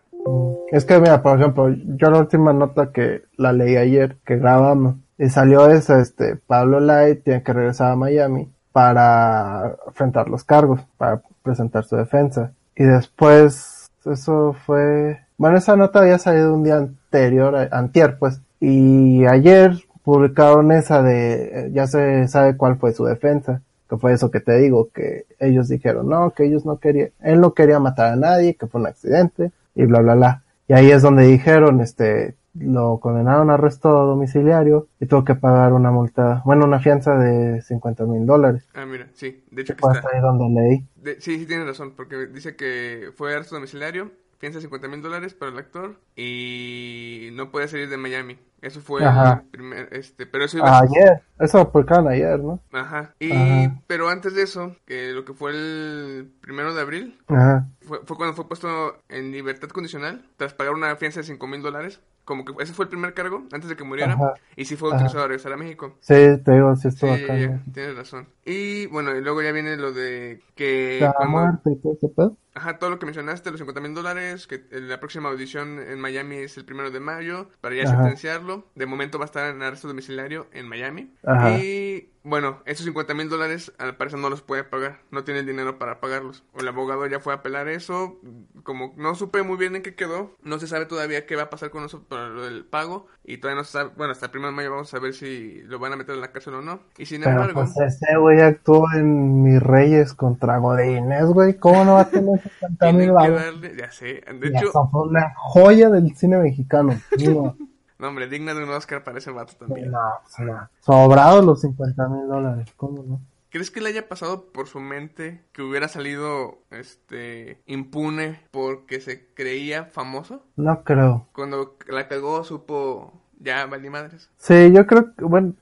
Es 0.72 0.86
que, 0.86 1.00
mira, 1.00 1.22
por 1.22 1.40
ejemplo, 1.40 1.70
yo 1.70 2.10
la 2.10 2.20
última 2.20 2.54
nota 2.54 2.92
que 2.92 3.24
la 3.38 3.54
leí 3.54 3.78
ayer, 3.78 4.18
que 4.26 4.38
grabamos, 4.38 4.96
y 5.18 5.30
salió 5.30 5.70
esa, 5.70 6.00
este, 6.00 6.36
Pablo 6.36 6.80
Light 6.80 7.24
tiene 7.24 7.42
que 7.42 7.54
regresar 7.54 7.92
a 7.92 7.96
Miami 7.96 8.52
para 8.72 9.78
enfrentar 9.88 10.30
los 10.30 10.44
cargos, 10.44 10.82
para 10.98 11.22
presentar 11.42 11.86
su 11.86 11.96
defensa. 11.96 12.52
Y 12.76 12.84
después, 12.84 13.90
eso 14.06 14.54
fue, 14.66 15.20
bueno, 15.38 15.58
esa 15.58 15.76
nota 15.76 16.00
había 16.00 16.20
salido 16.20 16.54
un 16.54 16.64
día 16.64 16.78
anterior, 16.78 17.70
antier, 17.72 18.18
pues, 18.20 18.42
y 18.60 19.26
ayer 19.26 19.72
publicaron 20.04 20.72
esa 20.72 21.02
de, 21.02 21.44
eh, 21.44 21.72
ya 21.74 21.88
se 21.88 22.28
sabe 22.28 22.56
cuál 22.56 22.78
fue 22.78 22.94
su 22.94 23.06
defensa, 23.06 23.62
que 23.90 23.98
fue 23.98 24.14
eso 24.14 24.32
que 24.32 24.42
te 24.42 24.58
digo, 24.58 24.90
que 24.94 25.26
ellos 25.40 25.70
dijeron, 25.70 26.10
no, 26.10 26.32
que 26.32 26.46
ellos 26.46 26.66
no 26.66 26.78
querían, 26.78 27.12
él 27.22 27.40
no 27.40 27.54
quería 27.54 27.80
matar 27.80 28.14
a 28.14 28.16
nadie, 28.16 28.56
que 28.56 28.68
fue 28.68 28.82
un 28.82 28.88
accidente, 28.88 29.52
y 29.78 29.86
bla, 29.86 30.02
bla, 30.02 30.16
bla. 30.16 30.44
Y 30.68 30.74
ahí 30.74 30.92
es 30.92 31.02
donde 31.02 31.24
dijeron, 31.28 31.80
este, 31.82 32.36
lo 32.54 33.00
condenaron 33.00 33.50
a 33.50 33.54
arresto 33.54 33.90
domiciliario 33.90 34.88
y 35.00 35.06
tuvo 35.06 35.24
que 35.24 35.36
pagar 35.36 35.74
una 35.74 35.92
multa, 35.92 36.42
bueno, 36.46 36.66
una 36.66 36.80
fianza 36.80 37.16
de 37.18 37.62
50 37.62 38.06
mil 38.06 38.26
dólares. 38.26 38.68
Ah, 38.74 38.86
mira, 38.86 39.08
sí, 39.14 39.44
de 39.52 39.62
hecho 39.62 39.76
Fue 39.78 39.94
está. 39.94 40.10
ahí 40.14 40.22
donde 40.22 40.62
leí. 40.62 40.86
De- 40.96 41.22
sí, 41.22 41.40
sí 41.40 41.46
tienes 41.46 41.68
razón, 41.68 41.94
porque 41.96 42.28
dice 42.28 42.56
que 42.56 43.12
fue 43.16 43.34
arresto 43.36 43.56
domiciliario, 43.56 44.12
fianza 44.40 44.58
de 44.58 44.64
50 44.64 44.88
mil 44.88 45.02
dólares 45.02 45.34
para 45.34 45.52
el 45.52 45.58
actor 45.58 46.00
y 46.16 47.30
no 47.34 47.52
puede 47.52 47.68
salir 47.68 47.90
de 47.90 47.98
Miami. 47.98 48.38
Eso 48.62 48.82
fue 48.82 49.06
Ajá. 49.06 49.44
el 49.44 49.50
primer, 49.50 49.90
este, 49.94 50.26
pero 50.26 50.44
eso 50.46 50.58
iba 50.58 50.70
a 50.78 50.82
Ayer, 50.82 51.22
eso 51.40 51.60
lo 51.60 51.72
publicaron 51.72 52.08
ayer, 52.08 52.40
¿no? 52.40 52.60
Ajá. 52.72 53.14
Y, 53.20 53.32
Ajá. 53.32 53.82
pero 53.86 54.10
antes 54.10 54.34
de 54.34 54.42
eso, 54.42 54.76
que 54.86 55.12
lo 55.12 55.26
que 55.26 55.34
fue 55.34 55.52
el 55.52 56.32
primero 56.42 56.74
de 56.74 56.82
abril, 56.82 57.20
Ajá. 57.28 57.68
fue, 57.82 58.00
fue 58.04 58.18
cuando 58.18 58.36
fue 58.36 58.48
puesto 58.48 58.98
en 59.10 59.32
libertad 59.32 59.70
condicional, 59.70 60.26
tras 60.38 60.54
pagar 60.56 60.74
una 60.74 60.96
fianza 60.96 61.20
de 61.20 61.26
5 61.28 61.48
mil 61.48 61.62
dólares. 61.62 62.00
Como 62.26 62.44
que 62.44 62.52
ese 62.62 62.74
fue 62.74 62.84
el 62.84 62.90
primer 62.90 63.14
cargo, 63.14 63.44
antes 63.54 63.70
de 63.70 63.78
que 63.78 63.86
muriera. 63.86 64.14
Ajá. 64.14 64.34
Y 64.58 64.66
sí 64.66 64.76
fue 64.76 64.92
autorizado 64.92 65.24
a 65.24 65.28
regresar 65.28 65.54
a 65.54 65.58
México. 65.58 65.96
Sí, 66.02 66.14
te 66.44 66.52
digo, 66.52 66.76
sí 66.76 66.90
estuvo 66.90 67.16
Sí, 67.16 67.24
acá. 67.24 67.38
ya, 67.38 67.48
¿no? 67.48 67.62
tienes 67.74 67.96
razón. 67.96 68.28
Y 68.44 68.88
bueno, 68.88 69.16
y 69.16 69.22
luego 69.22 69.42
ya 69.42 69.54
viene 69.54 69.78
lo 69.78 69.94
de 69.94 70.42
que 70.54 71.00
La 71.00 71.26
muerte 71.26 71.72
y 71.72 71.76
todo 71.78 71.94
ese 71.94 72.10
pedo. 72.10 72.36
Ajá, 72.58 72.80
todo 72.80 72.90
lo 72.90 72.98
que 72.98 73.06
mencionaste, 73.06 73.52
los 73.52 73.60
50 73.60 73.82
mil 73.82 73.94
dólares, 73.94 74.48
que 74.48 74.64
la 74.72 75.00
próxima 75.00 75.30
audición 75.30 75.80
en 75.80 76.00
Miami 76.00 76.38
es 76.38 76.58
el 76.58 76.66
primero 76.66 76.90
de 76.90 77.00
mayo, 77.00 77.50
para 77.62 77.76
ya 77.76 77.84
Ajá. 77.84 77.98
sentenciarlo. 77.98 78.66
De 78.74 78.88
momento 78.88 79.20
va 79.20 79.26
a 79.26 79.28
estar 79.28 79.54
en 79.54 79.62
arresto 79.62 79.88
domiciliario 79.88 80.48
en 80.52 80.68
Miami. 80.68 81.14
Ajá. 81.24 81.52
Y 81.60 82.10
bueno, 82.24 82.62
esos 82.66 82.86
50 82.86 83.14
mil 83.14 83.30
dólares 83.30 83.72
al 83.78 83.96
parecer 83.96 84.20
no 84.20 84.30
los 84.30 84.42
puede 84.42 84.66
pagar, 84.66 85.00
no 85.12 85.24
tiene 85.24 85.42
el 85.42 85.46
dinero 85.46 85.78
para 85.80 86.02
pagarlos. 86.02 86.44
O 86.54 86.60
el 86.60 86.68
abogado 86.68 87.06
ya 87.06 87.20
fue 87.20 87.32
a 87.32 87.38
apelar 87.38 87.70
eso, 87.70 88.20
como 88.64 88.94
no 88.98 89.16
supe 89.16 89.44
muy 89.44 89.56
bien 89.56 89.76
en 89.78 89.82
qué 89.82 89.96
quedó, 89.96 90.36
no 90.42 90.60
se 90.60 90.68
sabe 90.68 90.88
todavía 90.88 91.26
qué 91.26 91.38
va 91.38 91.44
a 91.44 91.50
pasar 91.50 91.70
con 91.70 91.86
eso 91.86 92.04
para 92.04 92.28
lo 92.28 92.44
del 92.44 92.66
pago. 92.66 93.08
Y 93.24 93.38
todavía 93.38 93.62
no 93.62 93.66
se 93.66 93.74
sabe, 93.74 93.92
bueno, 93.96 94.12
hasta 94.12 94.26
el 94.26 94.32
primero 94.32 94.52
de 94.52 94.56
mayo 94.58 94.72
vamos 94.72 94.94
a 94.94 95.00
ver 95.00 95.14
si 95.14 95.62
lo 95.64 95.80
van 95.80 95.94
a 95.94 95.96
meter 95.96 96.16
en 96.16 96.22
la 96.22 96.32
cárcel 96.32 96.56
o 96.56 96.62
no. 96.62 96.82
Y 96.98 97.06
sin 97.06 97.22
Pero 97.22 97.32
embargo... 97.32 97.62
pues 97.62 97.78
ese 97.78 98.18
güey 98.18 98.42
actuó 98.42 98.86
en 98.94 99.44
Mis 99.44 99.62
Reyes 99.62 100.14
contra 100.14 100.58
Godines, 100.58 101.28
güey. 101.28 101.54
¿Cómo 101.58 101.86
no 101.86 101.94
va 101.94 102.02
a 102.02 102.10
tener 102.10 102.42
50 102.42 102.47
Tienen 102.80 102.98
mil 102.98 103.16
que 103.18 103.32
darle, 103.32 103.76
ya 103.78 103.92
sé, 103.92 104.24
de 104.40 104.48
hecho, 104.48 104.72
fue 104.92 105.08
una 105.08 105.34
joya 105.36 105.90
del 105.90 106.16
cine 106.16 106.38
mexicano. 106.38 106.94
No 108.00 108.10
hombre, 108.10 108.28
digna 108.28 108.54
de 108.54 108.64
un 108.64 108.70
Oscar 108.70 109.04
para 109.04 109.18
ese 109.18 109.32
vato 109.32 109.54
también. 109.58 109.90
no, 109.90 110.00
no. 110.40 110.70
Sobrado 110.82 111.42
los 111.42 111.62
50 111.62 112.08
mil 112.10 112.28
dólares. 112.28 112.72
¿Cómo 112.78 113.02
no? 113.02 113.20
¿Crees 113.50 113.72
que 113.72 113.82
le 113.82 113.90
haya 113.90 114.08
pasado 114.08 114.52
por 114.52 114.68
su 114.68 114.80
mente 114.80 115.42
que 115.52 115.62
hubiera 115.64 115.88
salido 115.88 116.60
este 116.70 117.62
impune 117.66 118.42
porque 118.52 119.00
se 119.02 119.26
creía 119.34 119.86
famoso? 119.86 120.44
No 120.58 120.84
creo. 120.84 121.28
Cuando 121.34 121.76
la 121.88 122.08
cagó 122.08 122.44
supo 122.44 123.14
ya 123.40 123.66
valí 123.66 123.90
madres. 123.90 124.30
Sí, 124.38 124.72
yo 124.74 124.86
creo 124.86 125.16
que, 125.16 125.24
bueno, 125.24 125.54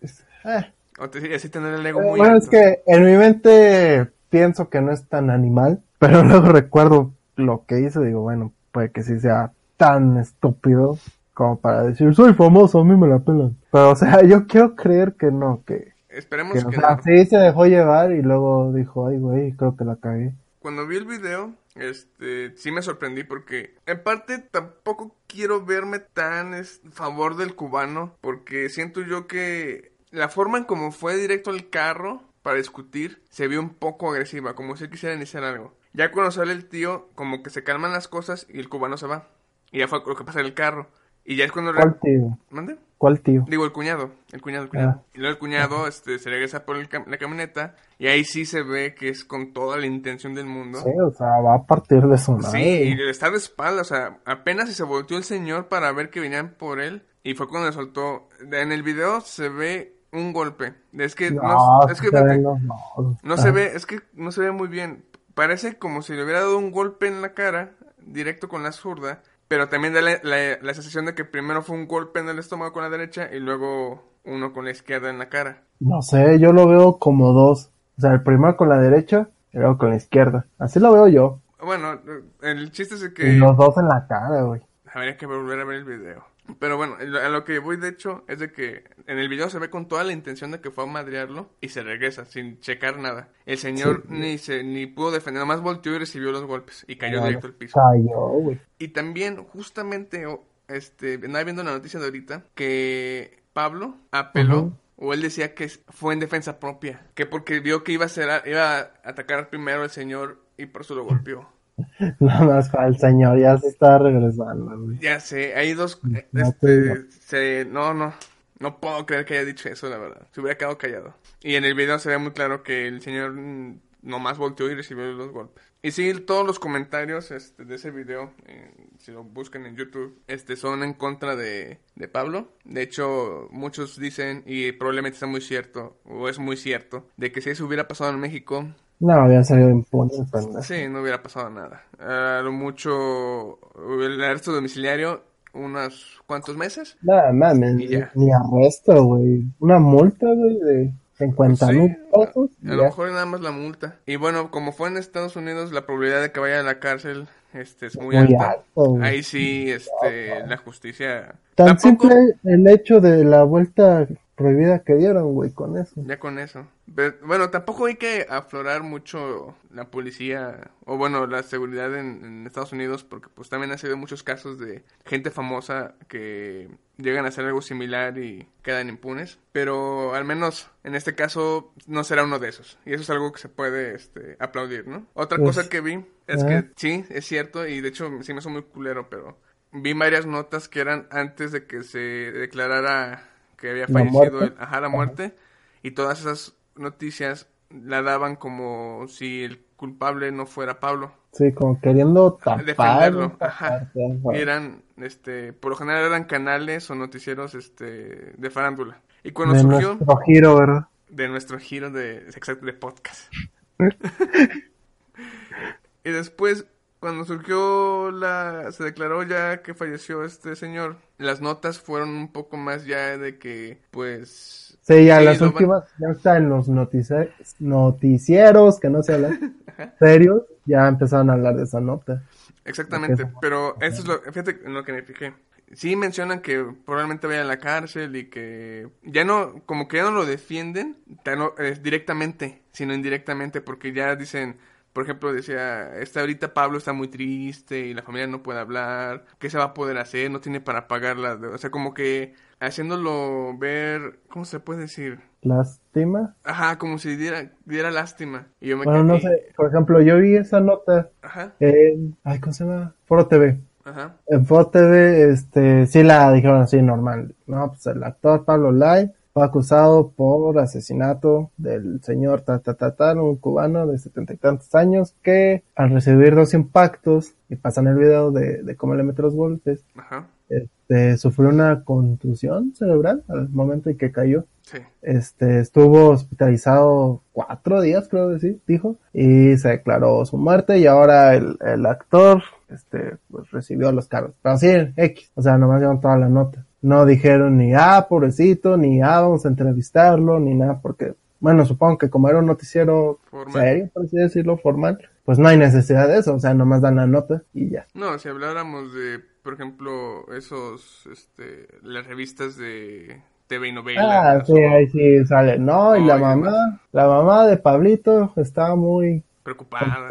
eh, 0.45 0.73
O 0.99 1.09
te, 1.09 1.35
así 1.35 1.49
tener 1.49 1.73
el 1.73 1.85
ego 1.85 2.01
muy 2.01 2.17
bueno, 2.19 2.35
alto. 2.35 2.45
es 2.45 2.49
que 2.49 2.83
en 2.85 3.05
mi 3.05 3.17
mente 3.17 4.11
pienso 4.35 4.69
que 4.69 4.81
no 4.81 4.91
es 4.91 5.07
tan 5.07 5.29
animal, 5.29 5.81
pero 5.97 6.21
luego 6.21 6.49
recuerdo 6.49 7.13
lo 7.37 7.63
que 7.65 7.79
hizo, 7.79 8.01
digo, 8.01 8.21
bueno, 8.21 8.51
puede 8.73 8.91
que 8.91 9.01
sí 9.01 9.17
sea 9.21 9.53
tan 9.77 10.17
estúpido 10.17 10.97
como 11.33 11.57
para 11.57 11.83
decir, 11.83 12.13
soy 12.13 12.33
famoso, 12.33 12.81
a 12.81 12.83
mí 12.83 12.97
me 12.97 13.07
la 13.07 13.19
pelan. 13.19 13.55
Pero, 13.71 13.91
o 13.91 13.95
sea, 13.95 14.21
yo 14.27 14.45
quiero 14.45 14.75
creer 14.75 15.13
que 15.13 15.31
no, 15.31 15.63
que, 15.65 15.93
Esperemos 16.09 16.53
que 16.53 16.59
que, 16.59 16.67
o 16.67 16.71
sea, 16.71 16.95
no. 16.97 17.01
sí 17.01 17.25
se 17.25 17.37
dejó 17.37 17.65
llevar 17.65 18.11
y 18.11 18.21
luego 18.21 18.73
dijo, 18.73 19.07
ay, 19.07 19.19
güey, 19.19 19.53
creo 19.53 19.77
que 19.77 19.85
la 19.85 19.95
cagué. 19.95 20.33
Cuando 20.59 20.85
vi 20.85 20.97
el 20.97 21.05
video, 21.05 21.53
este, 21.75 22.57
sí 22.57 22.71
me 22.71 22.81
sorprendí 22.81 23.23
porque 23.23 23.75
en 23.85 24.03
parte 24.03 24.39
tampoco 24.39 25.15
quiero 25.27 25.63
verme 25.63 25.99
tan 25.99 26.53
es, 26.53 26.81
favor 26.91 27.37
del 27.37 27.55
cubano 27.55 28.15
porque 28.19 28.67
siento 28.69 29.01
yo 29.01 29.27
que 29.27 29.91
la 30.11 30.27
forma 30.27 30.57
en 30.57 30.63
como 30.63 30.91
fue 30.91 31.17
directo 31.17 31.51
al 31.51 31.69
carro 31.69 32.21
para 32.45 32.57
discutir 32.57 33.23
se 33.31 33.47
vio 33.47 33.59
un 33.59 33.71
poco 33.71 34.11
agresiva, 34.11 34.53
como 34.53 34.77
si 34.77 34.87
quisiera 34.87 35.15
iniciar 35.15 35.43
algo. 35.43 35.73
Ya 35.93 36.11
cuando 36.11 36.29
sale 36.29 36.51
el 36.53 36.69
tío, 36.69 37.09
como 37.15 37.41
que 37.41 37.49
se 37.49 37.63
calman 37.63 37.91
las 37.91 38.07
cosas 38.07 38.45
y 38.47 38.59
el 38.59 38.69
cubano 38.69 38.97
se 38.97 39.07
va. 39.07 39.29
Y 39.71 39.79
ya 39.79 39.87
fue 39.87 39.99
lo 40.05 40.15
que 40.15 40.23
pasa 40.23 40.41
en 40.41 40.45
el 40.45 40.53
carro. 40.53 40.91
Y 41.25 41.37
ya 41.37 41.45
es 41.45 41.51
cuando... 41.51 41.73
¿Cuál 41.73 41.99
tío? 41.99 42.37
¿Mande? 42.51 42.77
¿Cuál 42.99 43.19
tío? 43.21 43.43
Digo, 43.47 43.65
el 43.65 43.71
cuñado, 43.71 44.11
el 44.31 44.41
cuñado, 44.41 44.65
el 44.65 44.69
cuñado. 44.69 44.89
Ah. 44.95 45.03
Y 45.15 45.17
luego 45.17 45.33
el 45.33 45.39
cuñado 45.39 45.87
este, 45.87 46.19
se 46.19 46.29
regresa 46.29 46.65
por 46.65 46.77
el 46.77 46.87
cam- 46.87 47.07
la 47.07 47.17
camioneta 47.17 47.75
y 47.97 48.07
ahí 48.07 48.23
sí 48.23 48.45
se 48.45 48.61
ve 48.61 48.93
que 48.93 49.09
es 49.09 49.25
con 49.25 49.51
toda 49.53 49.77
la 49.77 49.87
intención 49.87 50.35
del 50.35 50.45
mundo. 50.45 50.79
Sí, 50.81 50.91
o 51.03 51.11
sea, 51.11 51.41
va 51.41 51.55
a 51.55 51.65
partir 51.65 52.03
de 52.03 52.17
su. 52.19 52.39
Sí, 52.41 52.95
y 52.95 53.09
está 53.09 53.31
de 53.31 53.37
espalda, 53.37 53.81
o 53.81 53.85
sea, 53.85 54.19
apenas 54.25 54.71
se 54.71 54.83
volteó 54.83 55.17
el 55.17 55.23
señor 55.23 55.67
para 55.67 55.91
ver 55.91 56.09
que 56.11 56.19
venían 56.19 56.51
por 56.51 56.79
él 56.79 57.01
y 57.23 57.33
fue 57.33 57.49
cuando 57.49 57.67
le 57.67 57.73
soltó. 57.73 58.29
En 58.39 58.71
el 58.71 58.83
video 58.83 59.19
se 59.21 59.49
ve 59.49 59.94
un 60.15 60.33
golpe. 60.33 60.73
Es 60.93 61.15
que 61.15 61.31
no, 61.31 61.41
No, 61.43 61.87
es 61.89 61.99
que 62.01 62.07
se 62.09 62.15
ven 62.15 62.23
fíjate, 62.23 62.41
los- 62.41 62.61
no, 62.61 63.17
no 63.23 63.37
se 63.37 63.51
ve, 63.51 63.71
es 63.75 63.85
que 63.85 64.01
no 64.13 64.31
se 64.31 64.41
ve 64.41 64.51
muy 64.51 64.67
bien. 64.67 65.05
Parece 65.33 65.77
como 65.77 66.01
si 66.01 66.13
le 66.13 66.23
hubiera 66.23 66.39
dado 66.41 66.57
un 66.57 66.71
golpe 66.71 67.07
en 67.07 67.21
la 67.21 67.33
cara, 67.33 67.71
directo 67.99 68.47
con 68.47 68.63
la 68.63 68.71
zurda, 68.71 69.21
pero 69.47 69.67
también 69.69 69.93
da 69.93 70.01
la, 70.01 70.19
la- 70.23 70.57
la 70.61 70.73
sensación 70.73 71.05
de 71.05 71.13
que 71.15 71.25
primero 71.25 71.61
fue 71.61 71.75
un 71.75 71.87
golpe 71.87 72.19
en 72.19 72.29
el 72.29 72.39
estómago 72.39 72.71
con 72.73 72.83
la 72.83 72.89
derecha 72.89 73.29
y 73.33 73.39
luego 73.39 74.11
uno 74.23 74.53
con 74.53 74.65
la 74.65 74.71
izquierda 74.71 75.09
en 75.09 75.19
la 75.19 75.29
cara. 75.29 75.61
No 75.79 76.01
sé, 76.01 76.39
yo 76.39 76.51
lo 76.53 76.67
veo 76.67 76.97
como 76.97 77.33
dos. 77.33 77.71
O 77.97 78.01
sea, 78.01 78.11
el 78.13 78.23
primero 78.23 78.57
con 78.57 78.69
la 78.69 78.77
derecha 78.79 79.29
y 79.53 79.57
luego 79.57 79.77
con 79.77 79.89
la 79.91 79.97
izquierda. 79.97 80.45
Así 80.57 80.79
lo 80.79 80.91
veo 80.93 81.07
yo. 81.07 81.39
Bueno, 81.63 81.99
el 82.41 82.71
chiste 82.71 82.95
es 82.95 83.09
que... 83.13 83.29
Y 83.33 83.37
los 83.37 83.55
dos 83.57 83.77
en 83.77 83.87
la 83.87 84.05
cara, 84.07 84.41
güey. 84.43 84.61
Habría 84.93 85.17
que 85.17 85.25
volver 85.25 85.59
a 85.59 85.65
ver 85.65 85.77
el 85.77 85.85
video. 85.85 86.25
Pero 86.59 86.77
bueno, 86.77 86.95
a 86.99 87.29
lo 87.29 87.43
que 87.43 87.59
voy 87.59 87.77
de 87.77 87.89
hecho 87.89 88.23
es 88.27 88.39
de 88.39 88.51
que 88.51 88.83
en 89.07 89.17
el 89.17 89.27
video 89.29 89.49
se 89.49 89.59
ve 89.59 89.69
con 89.69 89.87
toda 89.87 90.03
la 90.03 90.13
intención 90.13 90.51
de 90.51 90.61
que 90.61 90.69
fue 90.71 90.83
a 90.83 90.87
madrearlo 90.87 91.49
y 91.59 91.69
se 91.69 91.81
regresa 91.83 92.25
sin 92.25 92.59
checar 92.59 92.97
nada. 92.99 93.29
El 93.45 93.57
señor 93.57 94.03
Sí. 94.07 94.13
ni 94.13 94.37
se 94.37 94.63
ni 94.63 94.85
pudo 94.85 95.11
defender, 95.11 95.41
nomás 95.41 95.61
volteó 95.61 95.95
y 95.95 95.99
recibió 95.99 96.31
los 96.31 96.43
golpes 96.45 96.85
y 96.87 96.97
cayó 96.97 97.13
Claro. 97.13 97.27
directo 97.27 97.47
al 97.47 97.53
piso. 97.55 97.79
Cayó, 97.79 98.19
güey. 98.27 98.59
Y 98.77 98.89
también 98.89 99.37
justamente 99.43 100.25
este 100.67 101.15
andaba 101.15 101.43
viendo 101.43 101.63
la 101.63 101.71
noticia 101.71 101.99
de 101.99 102.05
ahorita 102.05 102.43
que 102.55 103.43
Pablo 103.53 103.97
apeló 104.11 104.77
o 104.97 105.13
él 105.13 105.21
decía 105.21 105.53
que 105.55 105.67
fue 105.89 106.13
en 106.13 106.19
defensa 106.19 106.59
propia, 106.59 107.05
que 107.15 107.25
porque 107.25 107.59
vio 107.59 107.83
que 107.83 107.91
iba 107.91 108.05
a 108.05 108.09
ser 108.09 108.43
iba 108.47 108.77
a 108.79 108.91
atacar 109.03 109.49
primero 109.49 109.81
al 109.81 109.89
señor 109.89 110.41
y 110.57 110.67
por 110.67 110.81
eso 110.83 110.95
lo 110.95 111.03
golpeó. 111.05 111.49
Nada 112.19 112.45
más 112.45 112.69
para 112.69 112.87
el 112.87 112.97
señor, 112.97 113.39
ya 113.39 113.57
se 113.57 113.67
está 113.67 113.97
regresando, 113.97 114.79
güey. 114.79 114.99
Ya 114.99 115.19
sé, 115.19 115.55
hay 115.55 115.73
dos... 115.73 115.99
eh. 116.13 116.25
Este, 116.33 117.09
se, 117.11 117.65
no, 117.65 117.93
no, 117.93 118.13
no 118.59 118.79
puedo 118.79 119.05
creer 119.05 119.25
que 119.25 119.35
haya 119.35 119.45
dicho 119.45 119.69
eso, 119.69 119.89
la 119.89 119.97
verdad. 119.97 120.27
Se 120.31 120.41
hubiera 120.41 120.57
quedado 120.57 120.77
callado. 120.77 121.15
Y 121.41 121.55
en 121.55 121.65
el 121.65 121.75
video 121.75 121.99
se 121.99 122.09
ve 122.09 122.17
muy 122.17 122.31
claro 122.31 122.63
que 122.63 122.87
el 122.87 123.01
señor 123.01 123.33
mm, 123.33 123.79
nomás 124.03 124.37
volteó 124.37 124.69
y 124.69 124.75
recibió 124.75 125.05
los 125.11 125.31
golpes. 125.31 125.63
Y 125.81 125.91
sí, 125.91 126.13
todos 126.13 126.47
los 126.47 126.57
comentarios 126.57 127.29
este, 127.29 127.63
de 127.63 127.75
ese 127.75 127.91
video, 127.91 128.33
eh, 128.47 128.71
si 128.97 129.11
lo 129.11 129.23
buscan 129.23 129.67
en 129.67 129.75
YouTube, 129.75 130.19
este, 130.27 130.55
son 130.55 130.81
en 130.81 130.93
contra 130.93 131.35
de, 131.35 131.79
de 131.95 132.07
Pablo. 132.07 132.47
De 132.63 132.81
hecho, 132.81 133.47
muchos 133.51 133.99
dicen, 133.99 134.43
y 134.47 134.71
probablemente 134.71 135.15
está 135.15 135.27
muy 135.27 135.41
cierto, 135.41 135.99
o 136.05 136.27
es 136.27 136.39
muy 136.39 136.57
cierto, 136.57 137.07
de 137.17 137.31
que 137.31 137.41
si 137.41 137.51
eso 137.51 137.65
hubiera 137.67 137.87
pasado 137.87 138.09
en 138.11 138.19
México, 138.19 138.67
No, 138.99 139.13
había 139.13 139.43
salido 139.43 139.69
impune 139.69 140.13
el 140.17 140.25
pendejo. 140.27 140.61
Sí, 140.63 140.87
no 140.89 141.01
hubiera 141.01 141.21
pasado 141.21 141.49
nada. 141.49 141.83
A 141.99 142.41
lo 142.41 142.51
mucho 142.51 143.59
el 144.01 144.21
arresto 144.23 144.51
domiciliario, 144.53 145.21
unos 145.53 146.21
cuantos 146.25 146.55
meses. 146.57 146.97
Nada 147.01 147.31
mames, 147.33 147.89
ya. 147.89 148.11
ni 148.15 148.29
arresto, 148.31 149.03
güey. 149.03 149.43
Una 149.59 149.79
multa, 149.79 150.27
güey, 150.27 150.59
de 150.59 150.93
50 151.17 151.67
Sí, 151.67 151.73
mil 151.77 151.97
pesos. 152.13 152.49
y 152.61 152.69
a, 152.69 152.73
a 152.73 152.75
lo 152.75 152.83
mejor 152.83 153.09
nada 153.11 153.25
más 153.25 153.41
la 153.41 153.51
multa. 153.51 153.95
Y 154.05 154.15
bueno, 154.17 154.51
como 154.51 154.71
fue 154.71 154.89
en 154.89 154.97
Estados 154.97 155.35
Unidos, 155.35 155.71
la 155.71 155.85
probabilidad 155.85 156.21
de 156.21 156.31
que 156.31 156.39
vaya 156.39 156.59
a 156.59 156.63
la 156.63 156.79
cárcel 156.79 157.27
este, 157.53 157.85
es 157.87 157.97
muy, 157.97 158.15
Muy 158.15 158.17
alta. 158.17 158.51
alto. 158.51 158.97
Ahí 159.01 159.23
sí, 159.23 159.69
este, 159.71 160.45
la 160.47 160.57
justicia... 160.57 161.35
Tan 161.55 161.77
Tampoco- 161.77 162.09
simple 162.09 162.15
el 162.43 162.67
hecho 162.67 162.99
de 162.99 163.23
la 163.23 163.43
vuelta 163.43 164.07
prohibida 164.35 164.79
que 164.79 164.95
dieron, 164.95 165.33
güey, 165.33 165.51
con 165.51 165.77
eso. 165.77 166.01
Ya 166.05 166.19
con 166.19 166.37
eso. 166.39 166.65
Bueno, 166.87 167.49
tampoco 167.49 167.87
hay 167.87 167.95
que 167.95 168.27
aflorar 168.29 168.83
mucho 168.83 169.57
la 169.71 169.89
policía 169.89 170.71
o 170.85 170.97
bueno, 170.97 171.25
la 171.25 171.41
seguridad 171.41 171.93
en, 171.97 172.23
en 172.23 172.45
Estados 172.47 172.73
Unidos 172.73 173.03
porque 173.03 173.27
pues 173.29 173.49
también 173.49 173.71
ha 173.71 173.77
sido 173.79 173.97
muchos 173.97 174.21
casos 174.21 174.59
de 174.59 174.83
gente 175.03 175.31
famosa 175.31 175.95
que 176.07 176.69
llegan 176.97 177.25
a 177.25 177.29
hacer 177.29 177.45
algo 177.45 177.61
similar 177.63 178.17
y 178.19 178.47
quedan 178.61 178.87
impunes. 178.89 179.39
Pero 179.51 180.13
al 180.13 180.25
menos 180.25 180.69
en 180.83 180.93
este 180.95 181.15
caso 181.15 181.73
no 181.87 182.03
será 182.03 182.23
uno 182.23 182.37
de 182.39 182.49
esos. 182.49 182.77
Y 182.85 182.93
eso 182.93 183.01
es 183.01 183.09
algo 183.09 183.31
que 183.31 183.39
se 183.41 183.49
puede 183.49 183.95
este, 183.95 184.37
aplaudir, 184.39 184.87
¿no? 184.87 185.07
Otra 185.15 185.41
Pues, 185.41 185.43
cosa 185.43 185.67
que 185.69 185.81
vi 185.81 186.05
es 186.27 186.43
que 186.43 186.71
sí, 186.75 187.03
es 187.09 187.25
cierto 187.25 187.65
y 187.67 187.81
de 187.81 187.89
hecho 187.89 188.09
sí 188.21 188.31
me 188.33 188.39
hizo 188.39 188.49
muy 188.51 188.61
culero, 188.63 189.09
pero 189.09 189.39
vi 189.71 189.93
varias 189.93 190.27
notas 190.27 190.69
que 190.69 190.81
eran 190.81 191.07
antes 191.09 191.51
de 191.51 191.65
que 191.65 191.83
se 191.83 191.99
declarara 191.99 193.27
que 193.57 193.71
había 193.71 193.87
La 193.87 194.03
fallecido 194.03 194.03
muerte. 194.03 194.45
el- 194.45 194.55
ajá, 194.59 194.81
la 194.81 194.89
muerte 194.89 195.35
y 195.81 195.91
todas 195.91 196.21
esas 196.21 196.55
noticias 196.75 197.47
la 197.69 198.01
daban 198.01 198.35
como 198.35 199.07
si 199.07 199.43
el 199.43 199.65
culpable 199.75 200.31
no 200.31 200.45
fuera 200.45 200.79
Pablo. 200.79 201.11
Sí, 201.31 201.51
como 201.51 201.79
queriendo 201.79 202.33
tapar. 202.33 202.65
Defenderlo, 202.65 203.31
tapar, 203.31 203.49
ajá. 203.49 203.91
eran, 204.33 204.83
este, 204.97 205.53
por 205.53 205.71
lo 205.71 205.77
general 205.77 206.05
eran 206.05 206.25
canales 206.25 206.89
o 206.89 206.95
noticieros, 206.95 207.55
este, 207.55 208.33
de 208.37 208.49
farándula. 208.49 209.01
Y 209.23 209.31
cuando 209.31 209.55
de 209.55 209.61
surgió 209.61 209.95
nuestro 209.95 210.17
giro, 210.17 210.55
¿verdad? 210.55 210.87
de 211.09 211.27
nuestro 211.27 211.59
giro 211.59 211.91
de, 211.91 212.17
exacto, 212.17 212.65
de 212.65 212.73
podcast. 212.73 213.31
y 216.03 216.09
después, 216.09 216.65
cuando 217.05 217.23
surgió 217.23 218.09
la, 218.09 218.71
se 218.71 218.83
declaró 218.83 219.21
ya 219.21 219.61
que 219.61 219.75
falleció 219.75 220.23
este 220.25 220.55
señor, 220.55 220.97
las 221.19 221.39
notas 221.39 221.77
fueron 221.79 222.09
un 222.09 222.31
poco 222.31 222.57
más 222.57 222.83
ya 222.87 223.15
de 223.19 223.37
que, 223.37 223.77
pues, 223.91 224.75
Sí, 224.81 225.05
ya 225.05 225.19
Sí, 225.19 225.25
las 225.25 225.39
van- 225.39 225.49
últimas, 225.49 225.83
ya 225.99 226.09
está 226.09 226.37
en 226.37 226.49
los 226.49 226.67
notici- 226.67 227.29
noticieros, 227.59 228.79
que 228.79 228.89
no 228.89 229.03
se 229.03 229.13
hablan 229.13 229.55
serios, 229.99 230.41
ya 230.65 230.87
empezaron 230.87 231.29
a 231.29 231.33
hablar 231.33 231.55
de 231.55 231.63
esa 231.65 231.79
nota. 231.79 232.23
Exactamente, 232.65 233.27
pero 233.39 233.75
eso 233.81 234.01
es 234.01 234.07
lo, 234.07 234.19
fíjate 234.21 234.61
en 234.65 234.73
lo 234.73 234.83
que 234.83 234.93
me 234.93 235.03
fijé. 235.03 235.33
Sí 235.73 235.95
mencionan 235.95 236.41
que 236.41 236.63
probablemente 236.85 237.27
vaya 237.27 237.41
a 237.41 237.45
la 237.45 237.57
cárcel 237.59 238.15
y 238.15 238.29
que 238.31 238.87
ya 239.03 239.23
no, 239.25 239.61
como 239.67 239.87
que 239.87 239.97
ya 239.97 240.03
no 240.05 240.11
lo 240.11 240.25
defienden 240.25 240.97
tan- 241.23 241.51
eh, 241.59 241.77
directamente, 241.79 242.63
sino 242.71 242.95
indirectamente, 242.95 243.61
porque 243.61 243.93
ya 243.93 244.15
dicen, 244.15 244.57
por 244.95 245.03
ejemplo, 245.03 245.33
decía, 245.33 245.97
está 245.99 246.21
ahorita 246.21 246.53
Pablo 246.55 246.77
está 246.79 246.93
muy 246.93 247.09
triste 247.09 247.81
y 247.81 247.93
la 247.93 248.01
familia 248.01 248.27
no 248.27 248.41
puede 248.43 248.59
hablar, 248.61 249.25
¿qué 249.39 249.49
se 249.51 249.57
va 249.59 249.65
a 249.65 249.73
poder 249.75 249.97
hacer? 249.99 250.31
No 250.31 250.39
tiene 250.41 250.61
para 250.61 250.87
pagarla, 250.87 251.39
o 251.53 251.57
sea, 251.59 251.69
como 251.69 251.93
que 251.93 252.33
haciéndolo 252.59 253.57
ver, 253.57 254.19
¿cómo 254.29 254.45
se 254.45 254.59
puede 254.61 254.81
decir? 254.81 255.19
Lástima. 255.41 256.35
Ajá, 256.43 256.77
como 256.79 256.97
si 256.97 257.15
diera, 257.17 257.51
diera 257.65 257.91
lástima. 257.91 258.47
Y 258.59 258.69
yo 258.69 258.77
me 258.77 258.85
Bueno, 258.85 259.03
no 259.03 259.19
sé, 259.19 259.51
por 259.55 259.67
ejemplo, 259.67 260.01
yo 260.01 260.17
vi 260.17 260.35
esa 260.37 260.59
nota 260.61 261.11
Ajá, 261.21 261.53
en, 261.59 262.17
ay, 262.23 262.39
¿cómo 262.39 262.53
se 262.53 262.63
llama? 262.63 262.95
Foro 263.05 263.27
TV. 263.27 263.59
ajá, 263.83 264.17
En 264.27 264.45
Foro 264.45 264.67
TV, 264.69 265.29
este, 265.31 265.85
sí 265.87 266.03
la 266.03 266.31
dijeron 266.31 266.61
así 266.61 266.81
normal. 266.81 267.35
No, 267.45 267.69
pues 267.69 267.85
el 267.87 268.03
actor 268.03 268.45
Pablo 268.45 268.71
Lai 268.71 269.13
fue 269.35 269.43
acusado 269.43 270.11
por 270.11 270.57
asesinato 270.59 271.51
del 271.57 272.01
señor 272.01 272.39
ta, 272.43 272.59
ta, 272.59 272.75
ta, 272.75 272.95
ta, 272.95 273.13
un 273.21 273.35
cubano 273.35 273.85
de 273.85 273.97
setenta 273.97 274.33
y 274.33 274.37
tantos 274.37 274.73
años 274.73 275.13
que 275.21 275.61
al 275.75 275.89
recibir 275.89 276.33
dos 276.35 276.53
impactos 276.53 277.33
y 277.49 277.57
pasan 277.57 277.87
el 277.87 277.97
video 277.97 278.31
de, 278.31 278.63
de 278.63 278.75
cómo 278.77 278.95
le 278.95 279.03
mete 279.03 279.21
los 279.21 279.35
golpes, 279.35 279.83
ajá, 279.97 280.29
este, 280.47 281.17
sufrió 281.17 281.49
una 281.49 281.83
contusión 281.83 282.73
cerebral 282.75 283.25
al 283.27 283.49
momento 283.49 283.89
en 283.89 283.97
que 283.97 284.13
cayó. 284.13 284.45
sí. 284.61 284.77
Este, 285.01 285.59
estuvo 285.59 286.11
hospitalizado 286.11 287.21
cuatro 287.33 287.81
días, 287.81 288.07
creo 288.07 288.29
decir, 288.29 288.61
dijo, 288.65 288.95
y 289.11 289.57
se 289.57 289.67
declaró 289.67 290.25
su 290.25 290.37
muerte 290.37 290.79
y 290.79 290.85
ahora 290.85 291.35
el, 291.35 291.57
el 291.59 291.85
actor, 291.85 292.41
este, 292.69 293.17
pues 293.29 293.51
recibió 293.51 293.91
los 293.91 294.07
cargos. 294.07 294.33
Pero 294.41 294.57
sí, 294.57 294.69
X, 294.95 295.29
o 295.35 295.41
sea, 295.41 295.57
nomás 295.57 295.81
dieron 295.81 295.99
toda 295.99 296.17
la 296.17 296.29
nota. 296.29 296.64
No 296.85 297.03
dijeron 297.03 297.57
ni, 297.57 297.73
ah, 297.73 298.05
pobrecito, 298.07 298.77
ni, 298.77 299.01
ah, 299.01 299.21
vamos 299.21 299.43
a 299.43 299.49
entrevistarlo, 299.49 300.39
ni 300.39 300.53
nada, 300.53 300.79
porque, 300.83 301.15
bueno, 301.39 301.65
supongo 301.65 301.97
que 301.97 302.11
como 302.11 302.29
era 302.29 302.37
un 302.37 302.45
noticiero 302.45 303.17
Formal. 303.31 303.53
serio, 303.53 303.89
por 303.91 304.05
así 304.05 304.17
decirlo, 304.17 304.57
formal, 304.57 304.99
pues 305.23 305.39
no 305.39 305.47
hay 305.47 305.57
necesidad 305.57 306.07
de 306.07 306.19
eso, 306.19 306.35
o 306.35 306.39
sea, 306.39 306.53
nomás 306.53 306.83
dan 306.83 306.97
la 306.97 307.07
nota 307.07 307.41
y 307.55 307.71
ya. 307.71 307.87
No, 307.95 308.19
si 308.19 308.29
habláramos 308.29 308.93
de, 308.93 309.19
por 309.41 309.55
ejemplo, 309.55 310.31
esos, 310.31 311.07
este, 311.11 311.67
las 311.81 312.05
revistas 312.05 312.55
de 312.55 313.19
TV 313.47 313.69
y 313.69 313.71
novelas. 313.71 314.05
Ah, 314.07 314.43
sí, 314.45 314.53
ahí 314.53 314.87
sí 314.89 315.25
sale. 315.25 315.57
No, 315.57 315.97
y 315.97 316.05
la 316.05 316.19
mamá, 316.19 316.81
la 316.91 317.07
mamá 317.07 317.47
de 317.47 317.57
Pablito 317.57 318.31
estaba 318.35 318.75
muy 318.75 319.23
preocupada. 319.41 320.07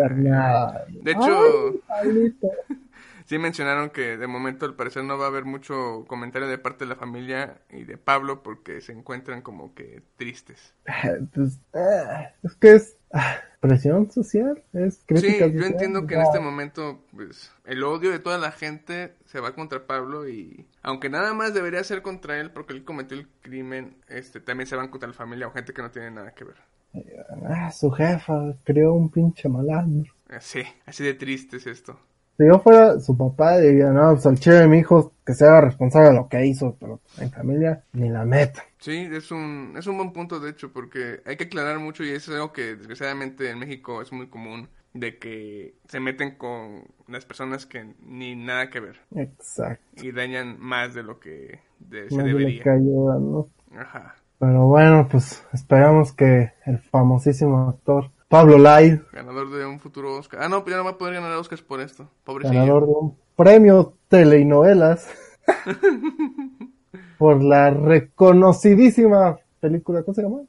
De 0.88 1.12
hecho, 1.12 1.80
Ay. 1.88 2.34
Sí 3.24 3.38
mencionaron 3.38 3.90
que 3.90 4.16
de 4.16 4.26
momento 4.26 4.66
al 4.66 4.74
parecer 4.74 5.04
no 5.04 5.18
va 5.18 5.24
a 5.24 5.28
haber 5.28 5.44
mucho 5.44 6.04
comentario 6.06 6.48
de 6.48 6.58
parte 6.58 6.84
de 6.84 6.90
la 6.90 6.96
familia 6.96 7.58
y 7.70 7.84
de 7.84 7.96
Pablo 7.96 8.42
porque 8.42 8.80
se 8.80 8.92
encuentran 8.92 9.42
como 9.42 9.74
que 9.74 10.02
tristes. 10.16 10.74
Pues, 11.34 11.58
ah, 11.74 12.30
es 12.42 12.54
que 12.54 12.74
es 12.74 12.96
ah, 13.12 13.38
presión 13.60 14.10
social, 14.10 14.62
es 14.72 14.96
Sí, 14.96 15.02
crítica 15.06 15.46
yo 15.46 15.52
social, 15.52 15.72
entiendo 15.72 16.06
que 16.06 16.14
en 16.14 16.22
este 16.22 16.40
momento, 16.40 17.00
pues, 17.14 17.52
el 17.64 17.82
odio 17.82 18.10
de 18.10 18.18
toda 18.18 18.38
la 18.38 18.52
gente 18.52 19.14
se 19.26 19.40
va 19.40 19.54
contra 19.54 19.86
Pablo 19.86 20.28
y, 20.28 20.66
aunque 20.82 21.08
nada 21.08 21.34
más 21.34 21.54
debería 21.54 21.82
ser 21.84 22.02
contra 22.02 22.38
él 22.38 22.50
porque 22.50 22.72
él 22.72 22.84
cometió 22.84 23.16
el 23.16 23.28
crimen, 23.42 23.96
este, 24.08 24.40
también 24.40 24.66
se 24.66 24.76
van 24.76 24.88
contra 24.88 25.08
la 25.08 25.14
familia 25.14 25.46
o 25.46 25.52
gente 25.52 25.72
que 25.72 25.82
no 25.82 25.90
tiene 25.90 26.10
nada 26.10 26.32
que 26.32 26.44
ver. 26.44 26.56
ah, 27.48 27.70
su 27.72 27.90
jefa 27.90 28.54
creó 28.64 28.94
un 28.94 29.10
pinche 29.10 29.48
malandro. 29.48 30.12
Así, 30.28 30.62
así 30.86 31.04
de 31.04 31.14
triste 31.14 31.56
es 31.56 31.66
esto. 31.66 31.98
Si 32.36 32.44
yo 32.46 32.58
fuera 32.58 32.98
su 32.98 33.16
papá, 33.16 33.58
diría, 33.58 33.90
no, 33.90 34.12
pues 34.12 34.26
al 34.26 34.38
chile 34.38 34.56
de 34.56 34.68
mi 34.68 34.78
hijo 34.78 35.12
que 35.24 35.34
sea 35.34 35.60
responsable 35.60 36.08
de 36.10 36.14
lo 36.16 36.28
que 36.28 36.44
hizo, 36.46 36.76
pero 36.80 37.00
en 37.18 37.30
familia 37.30 37.84
ni 37.92 38.08
la 38.08 38.24
meta. 38.24 38.64
Sí, 38.78 39.08
es 39.10 39.30
un, 39.30 39.74
es 39.78 39.86
un 39.86 39.96
buen 39.96 40.12
punto 40.12 40.40
de 40.40 40.50
hecho 40.50 40.72
porque 40.72 41.20
hay 41.24 41.36
que 41.36 41.44
aclarar 41.44 41.78
mucho 41.78 42.02
y 42.04 42.10
eso 42.10 42.32
es 42.32 42.36
algo 42.36 42.52
que 42.52 42.76
desgraciadamente 42.76 43.48
en 43.50 43.58
México 43.60 44.02
es 44.02 44.12
muy 44.12 44.26
común 44.28 44.68
de 44.92 45.18
que 45.18 45.74
se 45.88 45.98
meten 46.00 46.32
con 46.36 46.84
las 47.08 47.24
personas 47.24 47.66
que 47.66 47.94
ni 48.04 48.36
nada 48.36 48.68
que 48.70 48.80
ver 48.80 48.96
Exacto. 49.16 50.04
y 50.04 50.12
dañan 50.12 50.56
más 50.60 50.94
de 50.94 51.02
lo 51.02 51.18
que 51.20 51.60
de- 51.78 52.10
se 52.10 52.22
debería. 52.22 52.62
que 52.62 52.70
ayudan, 52.70 53.30
¿no? 53.32 53.48
Ajá. 53.76 54.14
Pero 54.38 54.66
bueno, 54.66 55.08
pues 55.10 55.42
esperamos 55.52 56.12
que 56.12 56.52
el 56.66 56.78
famosísimo 56.78 57.68
actor 57.70 58.10
Pablo 58.28 58.58
Lai, 58.58 59.00
Ganador 59.12 59.50
de 59.50 59.66
un 59.66 59.78
futuro 59.80 60.16
Oscar. 60.16 60.42
Ah, 60.42 60.48
no, 60.48 60.62
pues 60.64 60.72
ya 60.72 60.78
no 60.78 60.84
va 60.84 60.92
a 60.92 60.98
poder 60.98 61.14
ganar 61.14 61.32
Oscars 61.32 61.62
por 61.62 61.80
esto. 61.80 62.08
Pobrecillo. 62.24 62.58
ganador 62.58 62.86
de 62.86 62.92
un 62.92 63.16
premio 63.36 63.94
telenovelas 64.08 65.08
por 67.18 67.42
la 67.42 67.70
reconocidísima 67.70 69.38
película, 69.60 70.02
¿cómo 70.02 70.14
se 70.14 70.22
llama? 70.22 70.40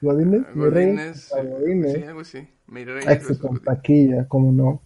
Godínez. 0.00 0.42
Godínez, 0.54 1.32
a 1.32 1.42
Godínez. 1.42 1.92
Sí, 1.94 2.02
algo 2.04 2.20
así. 2.20 2.38
En 2.38 2.84
Godínez. 2.86 3.62
taquilla, 3.64 4.26
cómo 4.28 4.52
no. 4.52 4.80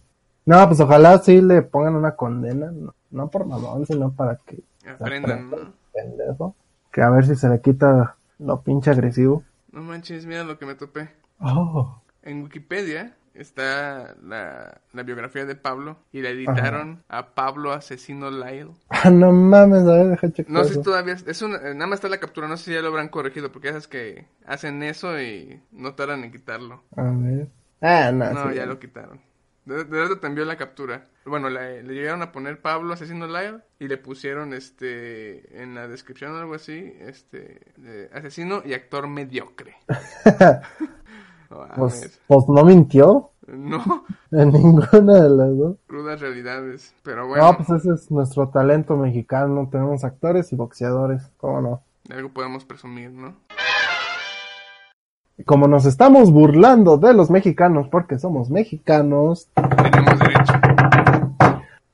No, 0.45 0.67
pues 0.67 0.79
ojalá 0.79 1.19
sí 1.19 1.41
le 1.41 1.61
pongan 1.61 1.95
una 1.95 2.15
condena, 2.15 2.71
no, 2.71 2.93
no 3.11 3.29
por 3.29 3.45
mamón, 3.45 3.85
sino 3.85 4.11
para 4.11 4.37
que 4.37 4.63
Aprendan, 4.87 5.45
aprenda 5.45 5.57
¿no? 5.57 5.73
pendejo. 5.93 6.55
Que 6.91 7.01
a 7.01 7.09
ver 7.09 7.25
si 7.25 7.35
se 7.35 7.47
le 7.47 7.61
quita 7.61 8.17
lo 8.39 8.61
pinche 8.61 8.89
agresivo. 8.89 9.43
No 9.71 9.81
manches, 9.81 10.25
mira 10.25 10.43
lo 10.43 10.57
que 10.57 10.65
me 10.65 10.75
topé. 10.75 11.09
Oh, 11.39 12.00
En 12.23 12.43
Wikipedia 12.43 13.15
está 13.33 14.15
la, 14.23 14.81
la 14.93 15.03
biografía 15.03 15.45
de 15.45 15.55
Pablo 15.55 15.97
y 16.11 16.21
la 16.21 16.29
editaron 16.29 17.03
a 17.07 17.33
Pablo 17.33 17.71
Asesino 17.71 18.29
Lyle. 18.29 18.71
ah, 18.89 19.09
no 19.09 19.31
mames, 19.31 19.83
a 19.83 19.93
ver, 19.93 20.07
deja 20.07 20.31
checar 20.31 20.51
No 20.51 20.63
sé 20.63 20.75
si 20.75 20.81
todavía 20.81 21.15
es 21.25 21.41
una, 21.41 21.57
eh, 21.57 21.73
nada 21.73 21.87
más 21.87 21.97
está 21.97 22.09
la 22.09 22.19
captura, 22.19 22.47
no 22.47 22.57
sé 22.57 22.65
si 22.65 22.73
ya 22.73 22.81
lo 22.81 22.89
habrán 22.89 23.09
corregido 23.09 23.51
porque 23.51 23.69
ya 23.69 23.73
sabes 23.73 23.87
que 23.87 24.27
hacen 24.45 24.83
eso 24.83 25.19
y 25.19 25.61
no 25.71 25.95
tardan 25.95 26.23
en 26.23 26.31
quitarlo. 26.31 26.83
A 26.95 27.03
ver. 27.03 27.47
Ah, 27.81 28.11
no, 28.11 28.31
No, 28.31 28.49
sí, 28.49 28.55
ya 28.55 28.65
lo 28.65 28.79
quitaron. 28.79 29.21
De, 29.65 29.75
de 29.75 29.83
verdad 29.83 30.17
te 30.17 30.27
envió 30.27 30.43
la 30.43 30.57
captura. 30.57 31.07
Bueno, 31.23 31.49
le, 31.49 31.83
le 31.83 31.93
llegaron 31.93 32.23
a 32.23 32.31
poner 32.31 32.61
Pablo 32.61 32.93
Asesino 32.93 33.27
Lyle 33.27 33.59
y 33.79 33.87
le 33.87 33.97
pusieron 33.97 34.53
este 34.53 35.61
en 35.61 35.75
la 35.75 35.87
descripción 35.87 36.33
o 36.33 36.39
algo 36.39 36.55
así, 36.55 36.93
este 36.99 37.61
de 37.77 38.09
asesino 38.11 38.63
y 38.65 38.73
actor 38.73 39.07
mediocre. 39.07 39.75
Pues, 41.75 42.19
pues 42.27 42.45
no 42.47 42.63
mintió 42.63 43.31
No, 43.47 44.05
en 44.31 44.51
ninguna 44.51 45.21
de 45.21 45.29
las 45.29 45.57
dos. 45.57 45.75
crudas 45.87 46.19
realidades. 46.21 46.93
Pero 47.03 47.27
bueno, 47.27 47.43
No, 47.43 47.57
pues 47.57 47.69
ese 47.69 47.93
es 47.93 48.09
nuestro 48.11 48.49
talento 48.49 48.95
mexicano. 48.97 49.67
Tenemos 49.71 50.03
actores 50.03 50.51
y 50.53 50.55
boxeadores. 50.55 51.29
¿Cómo 51.37 51.61
no? 51.61 51.81
de 52.05 52.15
algo 52.15 52.29
podemos 52.29 52.65
presumir, 52.65 53.11
¿no? 53.11 53.35
Como 55.45 55.67
nos 55.67 55.85
estamos 55.85 56.31
burlando 56.31 56.97
de 56.97 57.13
los 57.13 57.29
mexicanos 57.31 57.87
porque 57.89 58.19
somos 58.19 58.49
mexicanos. 58.49 59.49
Tenemos 59.55 60.19
derecho. 60.19 60.53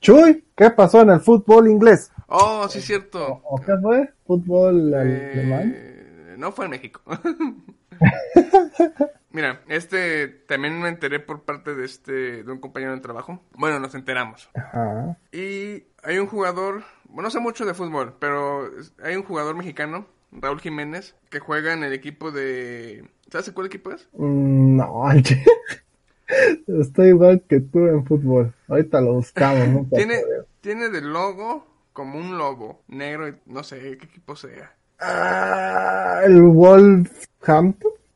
Chuy, 0.02 0.46
¿qué 0.56 0.70
pasó 0.72 1.02
en 1.02 1.12
el 1.12 1.20
fútbol 1.22 1.68
inglés? 1.68 2.12
Oh, 2.28 2.68
sí 2.70 2.80
es 2.80 2.86
cierto. 2.86 3.42
¿O 3.44 3.58
qué 3.62 3.74
fue? 3.82 4.10
¿Fútbol 4.26 4.94
alemán? 4.94 5.74
Eh, 5.76 6.36
no 6.38 6.52
fue 6.52 6.66
en 6.66 6.72
México. 6.72 7.02
Mira, 9.32 9.62
este 9.68 10.28
también 10.28 10.82
me 10.82 10.90
enteré 10.90 11.20
por 11.20 11.44
parte 11.44 11.76
de 11.76 11.86
este 11.86 12.44
de 12.44 12.52
un 12.52 12.60
compañero 12.60 12.94
de 12.94 13.02
trabajo. 13.02 13.44
Bueno, 13.56 13.80
nos 13.80 13.94
enteramos. 13.94 14.50
Ajá. 14.56 15.18
Y 15.32 15.84
hay 16.04 16.18
un 16.18 16.28
jugador, 16.28 16.84
bueno, 17.06 17.24
no 17.24 17.30
sé 17.30 17.40
mucho 17.40 17.66
de 17.66 17.74
fútbol, 17.74 18.16
pero 18.20 18.70
hay 19.04 19.16
un 19.16 19.24
jugador 19.24 19.56
mexicano, 19.56 20.08
Raúl 20.32 20.60
Jiménez, 20.60 21.16
que 21.30 21.40
juega 21.40 21.74
en 21.74 21.84
el 21.84 21.94
equipo 21.94 22.32
de 22.32 23.06
¿Sabes 23.30 23.52
cuál 23.52 23.68
equipo 23.68 23.92
es? 23.92 24.08
Mm, 24.14 24.78
No. 24.78 25.04
Estoy 26.68 27.10
igual 27.10 27.44
que 27.48 27.60
tú 27.62 27.80
en 27.88 28.06
fútbol. 28.06 28.54
Ahorita 28.68 29.02
lo 29.02 29.14
buscamos, 29.14 29.68
¿no? 29.70 29.88
Tiene 29.96 30.22
tiene 30.62 30.90
de 30.90 31.02
logo 31.02 31.66
como 31.94 32.20
un 32.20 32.38
lobo 32.38 32.82
negro 32.88 33.30
y 33.30 33.36
no 33.46 33.64
sé 33.64 33.98
qué 33.98 34.06
equipo 34.06 34.36
sea. 34.36 34.74
Ah, 35.00 36.22
el 36.26 36.42
Wolverhampton. 36.42 37.27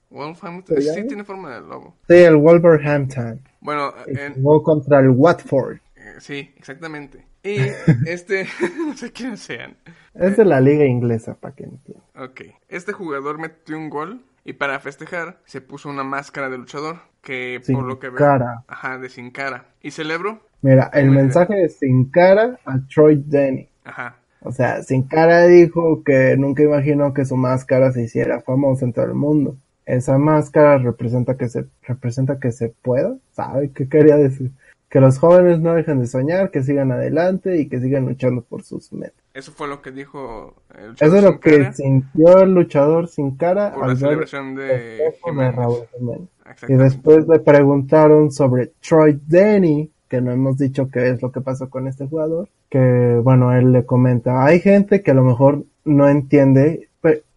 Wolverhampton, 0.10 0.81
¿Se 0.81 0.93
sí 0.93 1.07
tiene 1.07 1.23
forma 1.23 1.53
de 1.55 1.62
lobo. 1.62 1.95
Sí, 2.07 2.15
el 2.15 2.36
Wolverhampton. 2.36 3.39
Bueno, 3.62 3.93
en, 4.07 4.34
Jugó 4.36 4.63
contra 4.63 4.99
el 4.99 5.10
Watford. 5.10 5.77
Eh, 5.95 6.15
Sí, 6.19 6.53
exactamente. 6.57 7.25
Y 7.43 7.57
este, 8.05 8.45
no 8.86 8.95
sé 8.95 9.12
quiénes 9.12 9.39
sean. 9.39 9.77
Es 10.13 10.38
de 10.38 10.45
la 10.45 10.60
liga 10.60 10.86
inglesa, 10.86 11.36
para 11.36 11.55
que 11.55 11.63
entiendan. 11.63 12.05
Ok, 12.17 12.41
este 12.67 12.91
jugador 12.91 13.39
metió 13.39 13.77
un 13.77 13.89
gol 13.89 14.21
y 14.43 14.53
para 14.53 14.79
festejar 14.79 15.39
se 15.45 15.62
puso 15.62 15.89
una 15.89 16.03
máscara 16.03 16.49
de 16.49 16.57
luchador 16.57 16.97
que 17.21 17.60
Sin 17.63 17.75
por 17.75 17.86
lo 17.86 17.99
que 17.99 18.10
veo, 18.10 18.17
cara. 18.17 18.63
ajá, 18.67 18.97
de 18.97 19.10
sin 19.10 19.31
cara. 19.31 19.65
Y 19.81 19.91
celebró, 19.91 20.41
Mira, 20.62 20.91
el 20.93 21.10
mensaje 21.10 21.63
es 21.63 21.79
sin 21.79 22.10
cara 22.12 22.60
a 22.65 22.79
Troy 22.93 23.23
Denny. 23.25 23.69
ajá, 23.84 24.17
O 24.43 24.51
sea, 24.51 24.82
sin 24.82 25.04
cara 25.04 25.45
dijo 25.45 26.04
que 26.04 26.36
nunca 26.38 26.63
imaginó 26.63 27.13
que 27.13 27.25
su 27.25 27.38
máscara 27.38 27.91
se 27.91 28.04
hiciera 28.04 28.41
famosa 28.41 28.86
en 28.86 28.93
todo 28.93 29.06
el 29.06 29.13
mundo. 29.13 29.56
Esa 29.86 30.17
máscara 30.17 30.77
representa 30.77 31.38
que 31.38 31.47
se, 31.47 31.65
representa 31.84 32.39
que 32.39 32.51
se 32.51 32.69
pueda, 32.69 33.15
¿sabe 33.32 33.71
qué 33.71 33.88
quería 33.88 34.17
decir? 34.17 34.51
Que 34.89 34.99
los 34.99 35.19
jóvenes 35.19 35.60
no 35.60 35.73
dejen 35.73 35.99
de 35.99 36.08
soñar, 36.08 36.51
que 36.51 36.63
sigan 36.63 36.91
adelante 36.91 37.60
y 37.60 37.69
que 37.69 37.80
sigan 37.80 38.06
luchando 38.06 38.41
por 38.41 38.63
sus 38.63 38.91
metas. 38.91 39.21
Eso 39.34 39.51
fue 39.51 39.67
lo 39.67 39.82
que 39.82 39.91
dijo 39.91 40.56
el 40.77 40.91
Eso 40.99 41.15
es 41.15 41.23
lo 41.23 41.39
que 41.39 41.58
Cara 41.60 41.73
sintió 41.73 42.41
el 42.41 42.54
luchador 42.54 43.08
sin 43.08 43.38
cara 43.38 43.71
por 43.73 43.86
la 43.86 43.86
al 43.86 43.91
ver 43.91 43.97
celebración 43.97 44.49
el 44.49 44.56
de. 44.56 45.51
Raúl 45.51 45.88
Jiménez. 45.97 46.30
Y 46.67 46.73
después 46.73 47.27
le 47.27 47.39
preguntaron 47.39 48.32
sobre 48.32 48.73
Troy 48.82 49.19
Denny, 49.25 49.89
que 50.12 50.19
no 50.19 50.34
hemos 50.34 50.58
dicho 50.58 50.89
qué 50.91 51.08
es 51.08 51.21
lo 51.21 51.32
que 51.32 51.39
pasó 51.39 51.69
con 51.69 51.88
este 51.88 52.06
jugador, 52.06 52.50
que 52.69 53.21
bueno, 53.24 53.54
él 53.54 53.71
le 53.71 53.86
comenta, 53.86 54.43
hay 54.43 54.60
gente 54.60 55.02
que 55.02 55.12
a 55.12 55.13
lo 55.13 55.24
mejor 55.24 55.63
no 55.86 56.10
entiende, 56.10 56.89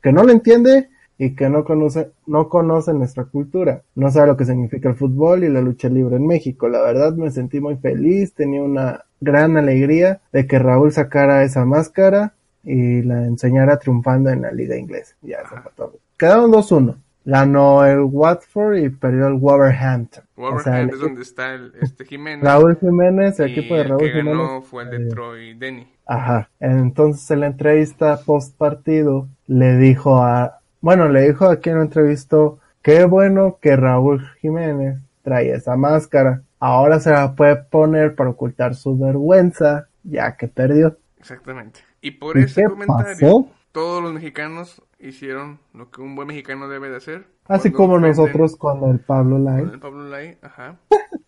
que 0.03 0.13
no 0.13 0.25
lo 0.25 0.33
entiende 0.33 0.89
y 1.17 1.37
que 1.37 1.49
no 1.49 1.65
conoce, 1.65 2.11
no 2.27 2.49
conoce 2.49 2.93
nuestra 2.93 3.27
cultura, 3.27 3.83
no 3.95 4.11
sabe 4.11 4.27
lo 4.27 4.37
que 4.37 4.45
significa 4.45 4.89
el 4.89 4.97
fútbol 4.97 5.45
y 5.45 5.51
la 5.51 5.61
lucha 5.61 5.89
libre 5.89 6.17
en 6.17 6.27
México. 6.27 6.69
La 6.69 6.83
verdad 6.83 7.15
me 7.15 7.31
sentí 7.31 7.61
muy 7.61 7.77
feliz, 7.77 8.35
tenía 8.35 8.65
una 8.65 9.05
gran 9.21 9.57
alegría 9.57 10.21
de 10.33 10.49
que 10.49 10.59
Raúl 10.59 10.91
sacara 10.91 11.45
esa 11.45 11.65
máscara 11.65 12.35
y 12.65 13.03
la 13.03 13.25
enseñara 13.25 13.79
triunfando 13.79 14.31
en 14.31 14.43
la 14.43 14.51
liga 14.51 14.77
inglesa. 14.77 15.15
Ya, 15.23 15.39
todo. 15.77 15.93
Quedaron 16.19 16.51
2-1. 16.51 16.97
Ganó 17.25 17.85
el 17.87 18.01
Watford 18.01 18.77
y 18.77 18.89
perdió 18.91 19.27
el 19.29 19.35
Wolverhampton. 19.35 20.25
O 20.49 20.59
sea, 20.59 20.81
el 20.81 20.89
Wolverhampton 20.89 20.95
es 20.95 21.01
donde 21.01 21.23
está 21.23 21.55
el, 21.55 21.73
este 21.81 22.05
Jiménez. 22.05 22.45
Raúl 22.45 22.77
Jiménez, 22.79 23.41
el 23.41 23.51
equipo 23.51 23.75
de 23.77 23.83
el 23.83 23.89
Raúl 23.89 23.99
que 23.99 24.11
Jiménez. 24.11 24.49
ganó 24.49 24.63
fue 24.63 24.85
el 24.85 24.91
de 24.91 24.99
eh, 24.99 25.07
Troy 25.09 25.55
Denny. 25.55 25.89
Ajá. 26.07 26.51
Entonces 26.61 27.31
en 27.31 27.41
la 27.41 27.47
entrevista 27.47 28.19
post 28.25 28.57
partido 28.57 29.29
le 29.47 29.77
dijo 29.79 30.19
a, 30.23 30.61
bueno, 30.81 31.09
le 31.09 31.23
dijo 31.23 31.47
a 31.47 31.57
quien 31.57 31.77
lo 31.77 31.83
entrevistó, 31.83 32.59
qué 32.83 33.05
bueno 33.07 33.59
que 33.61 33.77
Raúl 33.77 34.27
Jiménez 34.41 34.99
trae 35.23 35.53
esa 35.53 35.77
máscara. 35.77 36.43
Ahora 36.61 37.01
se 37.01 37.11
la 37.11 37.35
puede 37.35 37.57
poner 37.57 38.15
para 38.15 38.31
ocultar 38.31 38.75
su 38.75 38.97
vergüenza, 38.99 39.89
ya 40.03 40.37
que 40.37 40.49
perdió. 40.49 40.97
Exactamente. 41.19 41.81
Y 42.01 42.11
por 42.13 42.37
¿Y 42.37 42.43
ese 42.43 42.63
qué 42.63 42.69
comentario, 42.69 43.15
pasó? 43.15 43.49
Todos 43.75 44.01
los 44.01 44.13
mexicanos 44.13 44.81
hicieron 45.01 45.59
lo 45.73 45.91
que 45.91 46.01
un 46.01 46.15
buen 46.15 46.29
mexicano 46.29 46.69
debe 46.69 46.91
de 46.91 46.97
hacer. 46.97 47.27
Así 47.47 47.73
como 47.73 47.99
nosotros 47.99 48.57
con 48.57 48.89
el 48.89 49.01
Pablo 49.01 49.35
con 49.35 49.45
Lai. 49.45 49.63
el 49.65 49.81
Pablo 49.81 50.09
Lai, 50.09 50.39
ajá. 50.41 50.79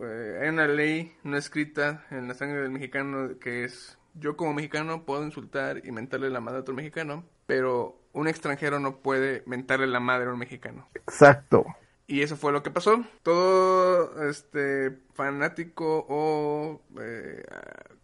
Eh, 0.00 0.38
hay 0.40 0.50
una 0.50 0.68
ley 0.68 1.12
no 1.24 1.36
escrita 1.36 2.04
en 2.12 2.28
la 2.28 2.34
sangre 2.34 2.60
del 2.60 2.70
mexicano 2.70 3.30
que 3.40 3.64
es 3.64 3.98
yo 4.14 4.36
como 4.36 4.54
mexicano 4.54 5.04
puedo 5.04 5.24
insultar 5.24 5.82
y 5.84 5.90
mentarle 5.90 6.30
la 6.30 6.40
madre 6.40 6.58
a 6.58 6.60
otro 6.60 6.74
mexicano, 6.74 7.24
pero 7.46 7.98
un 8.12 8.28
extranjero 8.28 8.78
no 8.78 8.98
puede 8.98 9.42
mentarle 9.46 9.88
la 9.88 9.98
madre 9.98 10.28
a 10.28 10.32
un 10.32 10.38
mexicano. 10.38 10.86
Exacto. 10.94 11.64
Y 12.06 12.22
eso 12.22 12.36
fue 12.36 12.52
lo 12.52 12.62
que 12.62 12.70
pasó. 12.70 13.04
Todo 13.24 14.28
este 14.28 14.96
fanático 15.14 16.06
o 16.08 16.82
eh, 17.00 17.42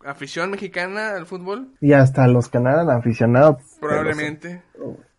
afición 0.04 0.50
mexicana 0.50 1.10
al 1.16 1.26
fútbol 1.26 1.68
Y 1.80 1.92
hasta 1.92 2.26
los 2.28 2.48
que 2.48 2.58
no 2.60 2.70
eran 2.70 2.90
aficionados. 2.90 3.56
probablemente 3.80 4.62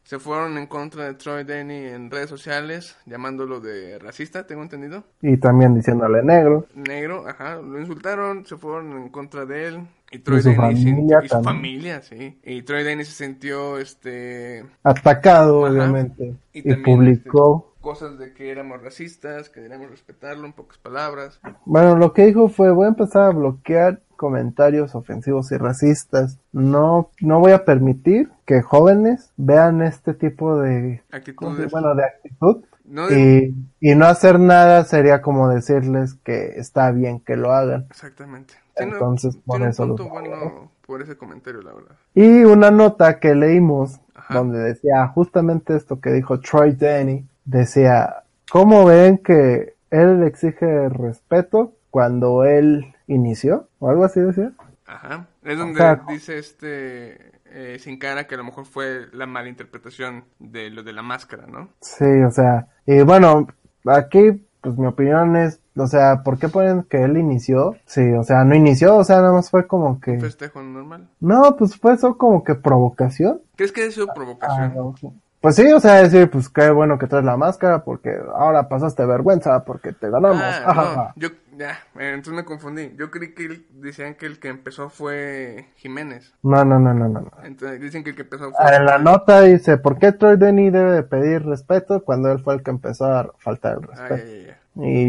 se 0.04 0.20
fueron 0.20 0.58
en 0.58 0.68
contra 0.68 1.06
de 1.06 1.14
Troy 1.14 1.44
Denny 1.46 1.86
en 1.86 2.12
redes 2.12 2.30
sociales, 2.30 2.98
llamándolo 3.06 3.62
de 3.62 3.98
racista, 4.00 4.46
tengo 4.46 4.62
entendido. 4.64 5.06
Y 5.22 5.38
también 5.38 5.74
diciéndole 5.74 6.22
negro. 6.22 6.66
Negro, 6.76 7.26
ajá, 7.28 7.56
lo 7.62 7.80
insultaron, 7.80 8.46
se 8.46 8.58
fueron 8.58 8.92
en 8.94 9.10
contra 9.10 9.46
de 9.46 9.68
él. 9.68 9.88
Y 10.12 10.20
Troy 10.20 10.40
Y 10.40 10.42
su 10.42 10.50
Denny 10.50 10.60
familia 10.60 11.20
y 11.24 11.30
su 11.30 11.42
familia, 11.42 12.02
sí. 12.02 12.38
Y 12.44 12.62
Troy 12.64 12.84
Denny 12.84 13.06
se 13.06 13.24
sintió, 13.26 13.78
este, 13.78 14.66
Atacado, 14.84 15.66
Ajá. 15.66 15.74
obviamente. 15.74 16.36
Y 16.52 16.60
Y, 16.60 16.64
también, 16.64 16.84
publicó. 16.84 17.74
cosas 17.80 18.18
de 18.20 18.34
que 18.34 18.52
éramos 18.52 18.82
racistas, 18.82 19.50
que 19.50 19.62
debíamos 19.62 19.90
respetarlo, 19.92 20.46
en 20.46 20.52
pocas 20.54 20.78
palabras. 20.80 21.40
Bueno, 21.64 21.96
lo 21.96 22.12
que 22.12 22.26
dijo 22.26 22.50
fue, 22.50 22.72
voy 22.72 22.86
a 22.88 22.90
empezar 22.90 23.24
a 23.24 23.30
bloquear 23.30 24.02
comentarios 24.22 24.94
ofensivos 24.94 25.52
y 25.52 25.58
racistas. 25.58 26.38
No, 26.52 27.10
no 27.22 27.40
voy 27.40 27.54
a 27.54 27.66
permitir 27.66 28.30
que 28.46 28.62
jóvenes 28.62 29.32
vean 29.36 29.82
este 29.82 30.14
tipo 30.14 30.60
de, 30.60 31.02
¿cómo 31.10 31.56
se- 31.56 31.62
Actitudes. 31.64 31.72
bueno, 31.72 31.96
de 31.96 32.04
actitud. 32.06 32.64
no 32.86 33.08
de- 33.08 33.54
Y, 33.80 33.92
y 33.92 33.96
no 33.96 34.06
hacer 34.06 34.40
nada 34.40 34.84
sería 34.86 35.24
como 35.24 35.50
decirles 35.50 36.14
que 36.24 36.60
está 36.60 36.92
bien 36.92 37.20
que 37.20 37.36
lo 37.36 37.52
hagan. 37.52 37.88
Exactamente. 37.90 38.54
Tiene- 38.76 38.94
Entonces, 38.94 39.36
por 39.38 39.56
tiene 39.58 39.66
un 39.66 39.72
eso 39.72 39.88
punto 39.88 40.10
bueno 40.10 40.72
por 40.86 41.02
ese 41.02 41.18
comentario, 41.18 41.62
la 41.64 41.74
verdad. 41.74 41.96
Y 42.14 42.44
una 42.44 42.70
nota 42.70 43.20
que 43.20 43.34
leímos 43.34 44.00
Ajá. 44.14 44.36
donde 44.36 44.60
decía 44.60 45.08
justamente 45.08 45.76
esto 45.76 46.00
que 46.00 46.12
dijo 46.12 46.40
Troy 46.42 46.74
Denny, 46.74 47.26
decía, 47.46 48.24
¿cómo 48.52 48.86
ven 48.86 49.18
que 49.18 49.74
él 49.90 50.22
exige 50.24 50.90
respeto 50.90 51.74
cuando 51.90 52.44
él 52.46 52.94
inició? 53.14 53.68
O 53.80 53.90
algo 53.90 54.04
así 54.06 54.20
decía. 54.20 54.52
Ajá. 54.86 55.28
Es 55.44 55.58
donde 55.58 55.78
sea, 55.78 56.02
dice 56.08 56.38
este 56.38 57.32
eh, 57.46 57.78
sin 57.80 57.98
cara 57.98 58.28
que 58.28 58.36
a 58.36 58.38
lo 58.38 58.44
mejor 58.44 58.66
fue 58.66 59.08
la 59.14 59.26
mala 59.26 59.50
interpretación 59.50 60.26
de 60.40 60.70
lo 60.70 60.84
de 60.84 60.94
la 60.94 61.02
máscara, 61.02 61.46
¿no? 61.48 61.70
Sí, 61.82 62.06
o 62.06 62.32
sea, 62.32 62.68
y 62.86 63.02
bueno, 63.02 63.48
aquí 63.86 64.46
pues 64.62 64.78
mi 64.78 64.86
opinión 64.86 65.36
es, 65.36 65.60
o 65.76 65.88
sea, 65.88 66.22
¿por 66.24 66.38
qué 66.38 66.48
ponen 66.48 66.84
que 66.84 67.04
él 67.04 67.18
inició? 67.18 67.76
Sí, 67.86 68.12
o 68.14 68.24
sea, 68.24 68.44
no 68.44 68.54
inició, 68.56 68.96
o 68.98 69.04
sea, 69.04 69.18
nada 69.18 69.34
más 69.34 69.50
fue 69.50 69.66
como 69.66 70.00
que... 70.00 70.20
Festejo 70.20 70.62
normal. 70.62 71.10
No, 71.20 71.56
pues 71.58 71.76
fue 71.78 71.94
eso 71.94 72.16
como 72.16 72.44
que 72.44 72.54
provocación. 72.54 73.42
¿Crees 73.56 73.72
que 73.72 73.88
es 73.88 73.96
su 73.96 74.04
Ah, 74.04 74.14
provocación? 74.14 74.74
no. 74.76 74.96
Pues 75.42 75.56
sí, 75.56 75.66
o 75.74 75.80
sea, 75.80 75.96
decir, 76.04 76.30
pues 76.30 76.48
qué 76.50 76.70
bueno 76.70 77.00
que 77.00 77.08
traes 77.08 77.26
la 77.26 77.36
máscara 77.36 77.84
porque 77.84 78.16
ahora 78.36 78.70
pasaste 78.70 79.04
vergüenza 79.08 79.66
porque 79.66 79.92
te 79.92 80.08
ganamos. 80.12 80.40
Ah, 80.44 81.14
no, 81.16 81.22
yo, 81.22 81.30
ya, 81.62 81.72
eh, 82.00 82.10
entonces 82.14 82.34
me 82.34 82.44
confundí. 82.46 82.94
Yo 82.98 83.10
creí 83.12 83.34
que 83.34 83.46
el- 83.46 83.66
decían 83.72 84.16
que 84.16 84.26
el 84.26 84.40
que 84.40 84.50
empezó 84.50 84.90
fue 84.90 85.68
Jiménez. 85.76 86.34
No, 86.44 86.66
no, 86.66 86.80
no, 86.80 86.94
no, 86.94 87.08
no. 87.08 87.22
no. 87.22 87.32
Entonces 87.44 87.80
dicen 87.80 88.04
que 88.04 88.10
el 88.10 88.16
que 88.16 88.24
empezó 88.24 88.52
Ah, 88.58 88.68
fue... 88.68 88.76
En 88.76 88.86
la 88.86 88.98
nota 88.98 89.42
dice, 89.42 89.78
¿por 89.78 89.98
qué 90.00 90.12
Troy 90.12 90.38
Denny 90.38 90.70
debe 90.70 90.92
de 90.92 91.04
pedir 91.04 91.44
respeto 91.46 92.04
cuando 92.04 92.32
él 92.32 92.40
fue 92.40 92.56
el 92.56 92.64
que 92.64 92.72
empezó 92.72 93.06
a 93.06 93.32
faltar 93.38 93.78
el 93.78 93.84
Ay, 93.84 93.88
respeto? 94.10 94.24
ay, 94.26 94.48
ay. 94.50 94.56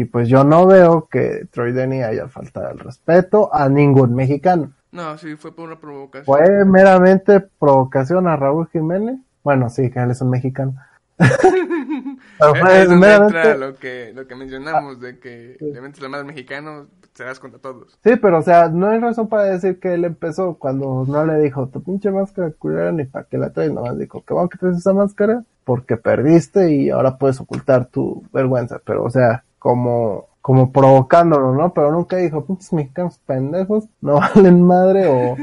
Y 0.01 0.05
pues 0.05 0.27
yo 0.27 0.43
no 0.43 0.67
veo 0.67 1.07
que 1.09 1.45
Troy 1.51 1.71
Denny 1.71 2.03
haya 2.03 2.27
faltado 2.27 2.69
el 2.71 2.79
respeto 2.79 3.53
a 3.53 3.69
ningún 3.69 4.13
mexicano. 4.13 4.71
No, 4.91 5.17
sí, 5.17 5.35
fue 5.37 5.55
por 5.55 5.67
una 5.67 5.79
provocación. 5.79 6.25
Fue 6.25 6.65
meramente 6.65 7.39
provocación 7.59 8.27
a 8.27 8.35
Raúl 8.35 8.67
Jiménez. 8.71 9.17
Bueno, 9.43 9.69
sí, 9.69 9.89
que 9.89 9.99
él 9.99 10.11
es 10.11 10.21
un 10.21 10.29
mexicano. 10.29 10.75
Eh, 11.93 12.59
fue 12.59 12.71
ahí 12.71 12.81
es 12.81 12.89
donde 12.89 13.07
meramente- 13.07 13.37
entra 13.37 13.57
lo 13.57 13.75
que, 13.75 14.11
lo 14.13 14.27
que 14.27 14.35
mencionamos 14.35 14.99
de 14.99 15.19
que 15.19 15.57
le 15.59 15.81
metes 15.81 16.01
la 16.01 16.09
madre 16.09 16.21
al 16.21 16.27
mexicano, 16.27 16.87
das 17.17 17.39
contra 17.39 17.59
todos. 17.59 17.97
Sí, 18.03 18.15
pero 18.15 18.39
o 18.39 18.41
sea, 18.41 18.69
no 18.69 18.89
hay 18.89 18.99
razón 18.99 19.27
para 19.27 19.43
decir 19.43 19.79
que 19.79 19.93
él 19.93 20.03
empezó 20.05 20.55
cuando 20.55 21.05
no 21.07 21.25
le 21.25 21.39
dijo 21.39 21.67
tu 21.67 21.83
pinche 21.83 22.09
máscara 22.09 22.51
culera 22.57 22.91
ni 22.91 23.05
para 23.05 23.25
qué 23.25 23.37
la 23.37 23.51
traes, 23.51 23.71
nomás 23.71 23.97
dijo 23.99 24.23
que 24.25 24.33
bueno 24.33 24.49
que 24.49 24.57
traes 24.57 24.77
esa 24.77 24.93
máscara 24.93 25.43
porque 25.63 25.97
perdiste 25.97 26.73
y 26.73 26.89
ahora 26.89 27.17
puedes 27.17 27.39
ocultar 27.39 27.85
tu 27.85 28.23
vergüenza, 28.33 28.81
pero 28.83 29.03
o 29.03 29.09
sea, 29.09 29.43
como 29.59 30.27
como 30.41 30.73
provocándolo, 30.73 31.53
¿no? 31.55 31.73
Pero 31.73 31.89
nunca 31.93 32.17
dijo, 32.17 32.43
pinches 32.45 32.73
mexicanos 32.73 33.17
pendejos, 33.25 33.85
no 34.01 34.15
valen 34.19 34.61
madre 34.61 35.07
o 35.07 35.37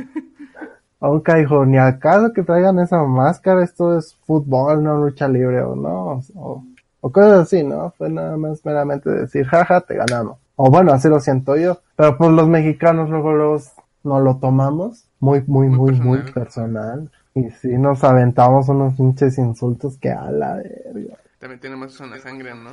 nunca 1.01 1.37
dijo, 1.37 1.65
ni 1.65 1.79
al 1.79 1.99
caso 1.99 2.33
que 2.33 2.43
traigan 2.43 2.79
esa 2.79 3.03
máscara, 3.05 3.63
esto 3.63 3.97
es 3.99 4.15
fútbol, 4.27 4.83
no 4.83 4.99
lucha 4.99 5.29
libre 5.29 5.63
o 5.63 5.75
no, 5.75 6.23
o, 6.35 6.65
o 7.01 7.13
cosas 7.13 7.41
así, 7.41 7.63
¿no? 7.63 7.91
Fue 7.97 8.11
nada 8.11 8.37
más 8.37 8.65
meramente 8.65 9.11
decir, 9.11 9.47
jaja, 9.47 9.81
te 9.81 9.95
ganamos. 9.95 10.39
O 10.57 10.71
bueno, 10.71 10.93
así 10.93 11.09
lo 11.09 11.21
siento 11.21 11.57
yo. 11.57 11.79
Pero 11.97 12.19
pues 12.19 12.31
los 12.33 12.47
mexicanos 12.47 13.09
luego 13.09 13.33
los, 13.33 13.73
no 14.03 14.21
lo 14.21 14.37
tomamos 14.37 15.07
muy, 15.19 15.43
muy, 15.47 15.69
Muy 15.69 15.93
muy, 16.01 16.19
personal. 16.33 17.11
Y 17.35 17.49
sí 17.51 17.69
nos 17.79 18.03
aventamos 18.05 18.69
unos 18.69 18.95
pinches 18.95 19.39
insultos 19.39 19.97
que 19.99 20.11
a 20.11 20.31
la 20.31 20.57
verga. 20.57 21.17
También 21.39 21.61
tenemos 21.61 21.95
eso 21.95 22.05
en 22.05 22.11
la 22.11 22.19
sangre, 22.19 22.55
¿no? 22.55 22.71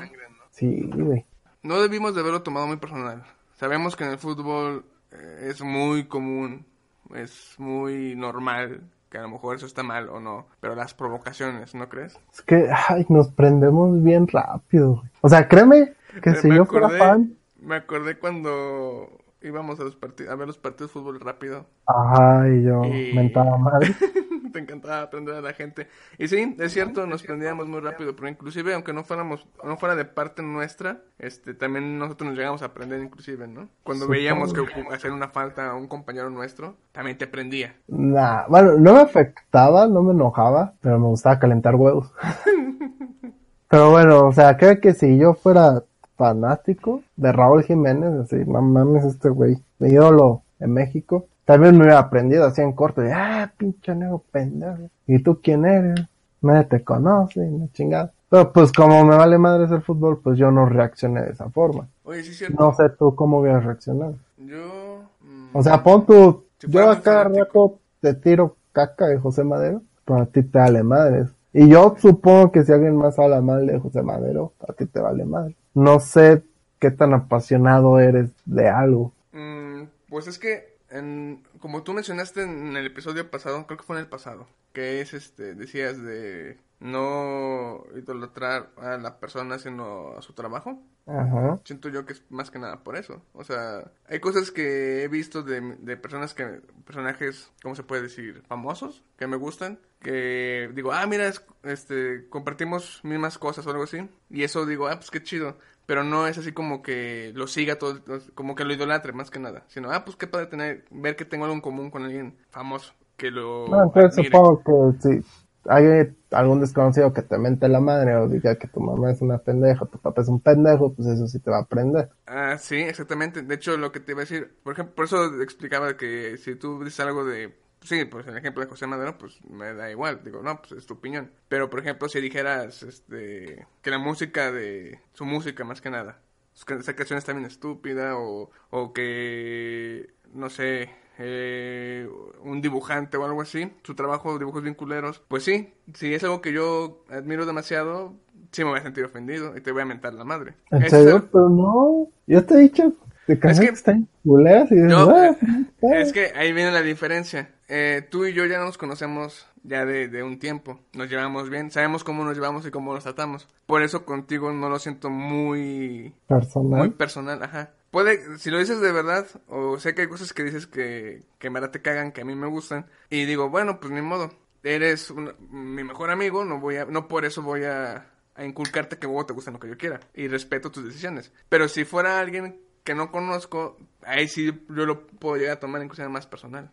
Sí, 0.52 0.90
güey. 0.94 1.26
No 1.64 1.80
debimos 1.80 2.16
de 2.16 2.22
haberlo 2.22 2.42
tomado 2.42 2.68
muy 2.68 2.78
personal. 2.78 3.24
Sabemos 3.56 3.96
que 3.96 4.04
en 4.04 4.12
el 4.12 4.18
fútbol 4.18 4.84
eh, 5.12 5.48
es 5.50 5.62
muy 5.62 6.06
común, 6.06 6.66
es 7.16 7.56
muy 7.58 8.16
normal, 8.16 8.82
que 9.10 9.18
a 9.18 9.22
lo 9.22 9.30
mejor 9.30 9.56
eso 9.56 9.66
está 9.66 9.84
mal 9.84 10.10
o 10.10 10.20
no, 10.20 10.48
pero 10.60 10.76
las 10.76 10.94
provocaciones, 10.94 11.76
¿no 11.76 11.88
crees? 11.90 12.20
Es 12.34 12.42
que, 12.42 12.70
ay, 12.90 13.06
nos 13.10 13.30
prendemos 13.30 14.04
bien 14.04 14.28
rápido. 14.28 15.04
O 15.22 15.30
sea, 15.30 15.48
créeme 15.48 15.94
que 16.22 16.36
si 16.36 16.50
yo 16.54 16.66
fuera 16.66 16.90
fan, 16.90 17.38
me 17.60 17.76
acordé 17.76 18.18
cuando 18.18 19.10
íbamos 19.42 19.80
a, 19.80 19.84
los 19.84 19.96
partidos, 19.96 20.32
a 20.32 20.36
ver 20.36 20.48
los 20.48 20.58
partidos 20.58 20.92
de 20.92 20.94
fútbol 21.00 21.20
rápido. 21.20 21.66
ajá, 21.86 22.48
y 22.50 22.64
yo 22.64 22.84
Y- 22.86 23.14
mentaba 23.14 23.58
mal. 23.58 23.82
Te 24.54 24.60
encantaba 24.60 25.02
aprender 25.02 25.36
a 25.36 25.42
la 25.42 25.54
gente. 25.54 25.88
Y 26.18 26.28
sí, 26.30 26.56
es 26.58 26.72
cierto, 26.72 27.06
nos 27.06 27.22
prendíamos 27.22 27.68
muy 27.68 27.80
rápido, 27.82 28.16
pero 28.16 28.30
inclusive 28.30 28.74
aunque 28.74 28.94
no 28.94 29.04
fuéramos, 29.04 29.46
no 29.64 29.78
fuera 29.78 29.96
de 29.96 30.06
parte 30.06 30.42
nuestra, 30.42 31.02
este, 31.20 31.54
también 31.54 32.00
nosotros 32.00 32.30
nos 32.30 32.38
llegamos 32.38 32.62
a 32.62 32.68
aprender 32.68 33.02
inclusive, 33.04 33.46
¿no? 33.48 33.68
Cuando 33.84 34.08
veíamos 34.08 34.54
que 34.54 34.62
hacer 34.92 35.12
una 35.12 35.28
falta 35.28 35.70
a 35.72 35.76
un 35.76 35.88
compañero 35.88 36.30
nuestro, 36.30 36.76
también 36.92 37.18
te 37.18 37.26
aprendía. 37.26 37.76
Nah, 37.88 38.46
bueno, 38.48 38.78
no 38.80 38.94
me 38.94 39.02
afectaba, 39.02 39.88
no 39.88 40.02
me 40.02 40.14
enojaba, 40.14 40.74
pero 40.82 40.98
me 40.98 41.08
gustaba 41.08 41.38
calentar 41.40 41.76
huevos. 41.76 42.12
pero 43.70 43.92
bueno, 43.92 44.28
o 44.28 44.32
sea, 44.32 44.58
creo 44.58 44.80
que 44.80 44.94
si 44.94 45.18
yo 45.18 45.34
fuera 45.34 45.84
fanático 46.18 47.04
de 47.16 47.32
Raúl 47.32 47.64
Jiménez, 47.64 48.12
así, 48.20 48.38
no 48.46 48.62
mames, 48.62 49.06
este 49.06 49.30
güey, 49.30 49.58
mi 49.80 49.90
ídolo 49.90 50.42
en 50.60 50.74
México, 50.74 51.28
también 51.46 51.78
me 51.78 51.84
hubiera 51.84 52.00
aprendido 52.00 52.46
así 52.46 52.62
en 52.62 52.74
corto, 52.74 53.02
de, 53.02 53.14
ah, 53.14 53.52
pinche 53.58 53.96
negro 53.96 54.22
pendejo. 54.32 54.90
¿Y 55.06 55.20
tú 55.20 55.40
quién 55.42 55.66
eres? 55.66 55.96
Nadie 56.42 56.66
te 56.66 56.84
conoce, 56.84 57.40
una 57.40 57.72
chingada. 57.72 58.12
Pero 58.30 58.52
pues 58.52 58.72
como 58.74 59.06
me 59.06 59.16
vale 59.16 59.38
madres 59.38 59.72
el 59.72 59.82
fútbol, 59.82 60.20
pues 60.22 60.38
yo 60.38 60.52
no 60.52 60.66
reaccioné 60.66 61.22
de 61.22 61.32
esa 61.32 61.50
forma. 61.50 61.88
Oye, 62.04 62.24
sí 62.24 62.34
cierto. 62.34 62.62
No 62.62 62.74
sé 62.74 62.90
tú 62.90 63.16
cómo 63.16 63.40
hubieras 63.40 63.64
reaccionado. 63.64 64.16
Yo... 64.38 65.04
mm, 65.22 65.48
O 65.54 65.64
sea, 65.64 65.82
pon 65.82 66.06
tu, 66.06 66.44
Si 66.60 66.70
yo 66.70 66.94
rato 66.94 67.80
te 68.02 68.14
tiro 68.14 68.58
caca 68.74 69.08
de 69.08 69.18
José 69.18 69.44
Madero, 69.44 69.82
pero 70.04 70.22
a 70.22 70.26
ti 70.26 70.44
te 70.44 70.60
vale 70.60 70.84
madres. 70.84 71.30
Y 71.54 71.70
yo 71.70 71.96
supongo 71.98 72.52
que 72.52 72.64
si 72.64 72.72
alguien 72.72 72.96
más 72.96 73.18
habla 73.18 73.42
mal 73.42 73.66
de 73.66 73.80
José 73.80 74.04
Madero, 74.04 74.52
a 74.68 74.74
ti 74.74 74.86
te 74.86 75.00
vale 75.00 75.26
madre. 75.26 75.56
No 75.78 76.00
sé 76.00 76.44
qué 76.80 76.92
tan 76.92 77.14
apasionado 77.14 78.00
eres 78.00 78.32
de 78.46 78.68
algo. 78.68 79.14
Mm, 79.32 79.84
pues 80.10 80.28
es 80.28 80.40
que, 80.40 80.78
en- 80.90 81.44
como 81.60 81.84
tú 81.84 81.94
mencionaste 81.94 82.44
en 82.44 82.76
el 82.78 82.86
episodio 82.86 83.30
pasado, 83.30 83.66
creo 83.68 83.78
que 83.78 83.84
fue 83.84 83.98
en 83.98 84.04
el 84.04 84.10
pasado, 84.10 84.48
que 84.74 85.02
es, 85.02 85.14
este, 85.14 85.54
decías 85.56 86.02
de 86.02 86.58
no 86.80 87.84
idolatrar 87.96 88.70
a 88.78 88.98
la 88.98 89.20
persona 89.20 89.58
sino 89.60 90.12
a 90.18 90.22
su 90.22 90.34
trabajo. 90.34 90.82
Ajá. 91.06 91.58
Siento 91.64 91.88
yo 91.90 92.06
que 92.06 92.14
es 92.14 92.24
más 92.30 92.52
que 92.52 92.60
nada 92.60 92.84
por 92.84 92.98
eso. 92.98 93.22
O 93.34 93.44
sea, 93.44 93.92
hay 94.10 94.20
cosas 94.20 94.52
que 94.52 95.04
he 95.04 95.08
visto 95.08 95.42
de, 95.42 95.62
de 95.80 95.96
personas 95.98 96.34
que, 96.34 96.62
personajes, 96.86 97.52
¿cómo 97.64 97.76
se 97.76 97.84
puede 97.84 98.02
decir? 98.04 98.44
Famosos, 98.48 99.04
que 99.18 99.26
me 99.26 99.38
gustan, 99.38 99.80
que 100.02 100.70
digo, 100.74 100.92
ah, 100.92 101.06
mira, 101.08 101.28
es- 101.28 101.46
este, 101.64 102.28
compartimos 102.30 103.00
mismas 103.04 103.38
cosas 103.38 103.66
o 103.66 103.70
algo 103.72 103.84
así. 103.84 104.10
Y 104.30 104.44
eso 104.44 104.66
digo, 104.66 104.88
ah, 104.88 104.96
pues 104.96 105.10
qué 105.12 105.24
chido. 105.24 105.58
Pero 105.86 106.04
no 106.04 106.28
es 106.28 106.38
así 106.38 106.52
como 106.52 106.82
que 106.82 107.32
lo 107.34 107.48
siga 107.48 107.78
todo, 107.80 108.02
como 108.36 108.56
que 108.56 108.66
lo 108.66 108.74
idolatre 108.74 109.14
más 109.14 109.32
que 109.32 109.40
nada. 109.40 109.64
Sino, 109.70 109.90
ah, 109.92 110.04
pues 110.04 110.18
qué 110.18 110.28
padre 110.28 110.48
tener, 110.48 110.84
ver 110.92 111.16
que 111.16 111.24
tengo 111.24 111.46
algo 111.46 111.56
en 111.56 111.62
común 111.62 111.90
con 111.90 112.04
alguien 112.04 112.38
famoso, 112.50 112.94
que 113.16 113.32
lo 113.32 113.66
No, 113.70 113.84
entonces 113.84 114.14
admire. 114.18 114.36
supongo 114.36 114.62
que 115.02 115.02
si 115.02 115.26
hay 115.68 116.16
algún 116.32 116.60
desconocido 116.60 117.14
que 117.14 117.22
te 117.22 117.38
mente 117.38 117.68
la 117.68 117.80
madre 117.80 118.16
o 118.16 118.28
diga 118.28 118.58
que 118.58 118.68
tu 118.68 118.80
mamá 118.80 119.12
es 119.12 119.22
una 119.22 119.38
pendeja, 119.38 119.86
tu 119.86 120.00
papá 120.00 120.22
es 120.22 120.28
un 120.28 120.40
pendejo, 120.40 120.94
pues 120.94 121.08
eso 121.08 121.28
sí 121.28 121.40
te 121.40 121.52
va 121.52 121.58
a 121.58 121.62
aprender. 121.62 122.10
Ah, 122.26 122.58
sí, 122.58 122.76
exactamente. 122.78 123.42
De 123.42 123.56
hecho, 123.56 123.78
lo 123.78 123.92
que 123.92 124.00
te 124.00 124.14
iba 124.14 124.22
a 124.22 124.26
decir, 124.26 124.56
por 124.64 124.74
ejemplo, 124.74 124.96
por 124.96 125.06
eso 125.06 125.42
explicaba 125.42 125.98
que 125.98 126.38
si 126.38 126.56
tú 126.56 126.84
dices 126.84 127.00
algo 127.02 127.26
de, 127.26 127.56
sí, 127.82 128.06
pues 128.06 128.28
el 128.28 128.38
ejemplo 128.38 128.64
de 128.64 128.70
José 128.70 128.88
Madero, 128.88 129.18
pues 129.18 129.40
me 129.50 129.74
da 129.74 129.90
igual. 129.92 130.22
Digo, 130.24 130.42
no, 130.42 130.62
pues 130.62 130.74
es 130.74 130.86
tu 130.86 130.96
opinión. 130.96 131.32
Pero, 131.48 131.70
por 131.70 131.80
ejemplo, 131.80 132.10
si 132.10 132.22
dijeras, 132.22 132.84
este, 132.84 133.68
que 133.82 133.92
la 133.92 134.00
música 134.00 134.52
de, 134.52 135.00
su 135.14 135.26
música 135.26 135.64
más 135.64 135.82
que 135.82 135.90
nada, 135.90 136.22
esa 136.54 136.96
canción 136.96 137.20
está 137.20 137.34
bien 137.34 137.46
estúpida 137.46 138.18
o, 138.18 138.50
o 138.72 138.94
que, 138.94 140.14
no 140.34 140.50
sé, 140.50 140.90
eh, 141.20 142.08
un 142.44 142.62
dibujante 142.62 143.18
o 143.18 143.26
algo 143.26 143.42
así, 143.42 143.72
su 143.84 143.96
trabajo, 143.96 144.38
dibujos 144.40 144.64
bien 144.64 144.76
culeros, 144.76 145.22
pues 145.28 145.44
sí, 145.44 145.74
si 145.94 146.14
es 146.14 146.24
algo 146.24 146.42
que 146.42 146.54
yo 146.54 147.04
admiro 147.10 147.46
demasiado, 147.46 148.14
sí 148.52 148.64
me 148.64 148.72
voy 148.72 148.80
a 148.80 148.84
sentir 148.84 149.04
ofendido 149.06 149.56
y 149.58 149.62
te 149.62 149.72
voy 149.72 149.82
a 149.82 149.86
mentar 149.86 150.14
la 150.14 150.24
madre. 150.24 150.54
¿En 150.72 150.90
serio? 150.90 151.28
Pero 151.32 151.50
no, 151.50 152.08
yo 152.28 152.46
te 152.46 152.56
he 152.56 152.58
dicho 152.60 152.94
de 153.28 153.40
canciones 153.40 153.72
que- 153.72 153.76
están 153.78 154.08
culeras 154.24 154.72
y 154.72 154.76
dices, 154.76 154.90
No, 154.90 155.10
"Ah, 155.10 155.36
eh, 155.42 156.02
es 156.02 156.14
que 156.14 156.32
ahí 156.36 156.54
viene 156.54 156.72
la 156.72 156.82
diferencia. 156.82 157.50
Eh, 157.68 158.08
tú 158.10 158.26
y 158.26 158.34
yo 158.34 158.46
ya 158.46 158.60
nos 158.60 158.78
conocemos 158.78 159.46
ya 159.64 159.84
de, 159.86 160.08
de 160.08 160.24
un 160.24 160.40
tiempo. 160.40 160.80
Nos 160.94 161.10
llevamos 161.10 161.50
bien, 161.50 161.70
sabemos 161.72 162.06
cómo 162.06 162.24
nos 162.24 162.36
llevamos 162.36 162.66
y 162.66 162.72
cómo 162.72 162.94
nos 162.94 163.04
tratamos. 163.04 163.50
Por 163.66 163.82
eso 163.84 164.06
contigo 164.06 164.54
no 164.54 164.70
lo 164.70 164.80
siento 164.80 165.10
muy, 165.10 166.14
personal. 166.28 166.80
muy 166.80 166.90
personal, 166.92 167.44
ajá. 167.44 167.72
Puede, 167.92 168.38
si 168.38 168.50
lo 168.52 168.60
dices 168.60 168.82
de 168.82 168.92
verdad, 168.92 169.26
o 169.48 169.80
sé 169.80 169.96
que 169.96 170.02
hay 170.02 170.08
cosas 170.08 170.34
que 170.34 170.44
dices 170.44 170.68
que, 170.68 171.24
que 171.40 171.48
en 171.48 171.54
verdad 171.54 171.72
te 171.72 171.82
cagan, 171.82 172.12
que 172.12 172.22
a 172.22 172.26
mí 172.26 172.36
me 172.36 172.48
gustan, 172.48 172.86
y 173.10 173.26
digo, 173.26 173.50
bueno, 173.50 173.80
pues 173.80 173.92
ni 173.94 174.02
modo, 174.02 174.30
eres 174.64 175.10
un- 175.10 175.34
mi 175.50 175.84
mejor 175.84 176.10
amigo, 176.12 176.44
no 176.46 176.60
voy 176.60 176.76
a, 176.78 176.86
no 176.86 177.08
por 177.08 177.24
eso 177.26 177.42
voy 177.42 177.64
a, 177.64 178.08
a 178.36 178.46
inculcarte 178.46 178.98
que 178.98 179.08
vos 179.08 179.26
te 179.26 179.34
gusta 179.34 179.52
lo 179.52 179.60
que 179.60 179.70
yo 179.70 179.78
quiera, 179.78 180.00
y 180.14 180.28
respeto 180.28 180.70
tus 180.72 180.86
decisiones. 180.86 181.32
Pero 181.50 181.68
si 181.70 181.86
fuera 181.86 182.20
alguien 182.20 182.60
que 182.84 182.94
no 182.96 183.12
conozco, 183.12 183.78
ahí 184.04 184.28
sí 184.28 184.46
yo 184.70 184.86
lo 184.86 185.08
puedo 185.08 185.38
llegar 185.38 185.58
a 185.58 185.60
tomar 185.60 185.82
en 185.82 185.88
cuestión 185.88 186.12
más 186.12 186.28
personal. 186.28 186.70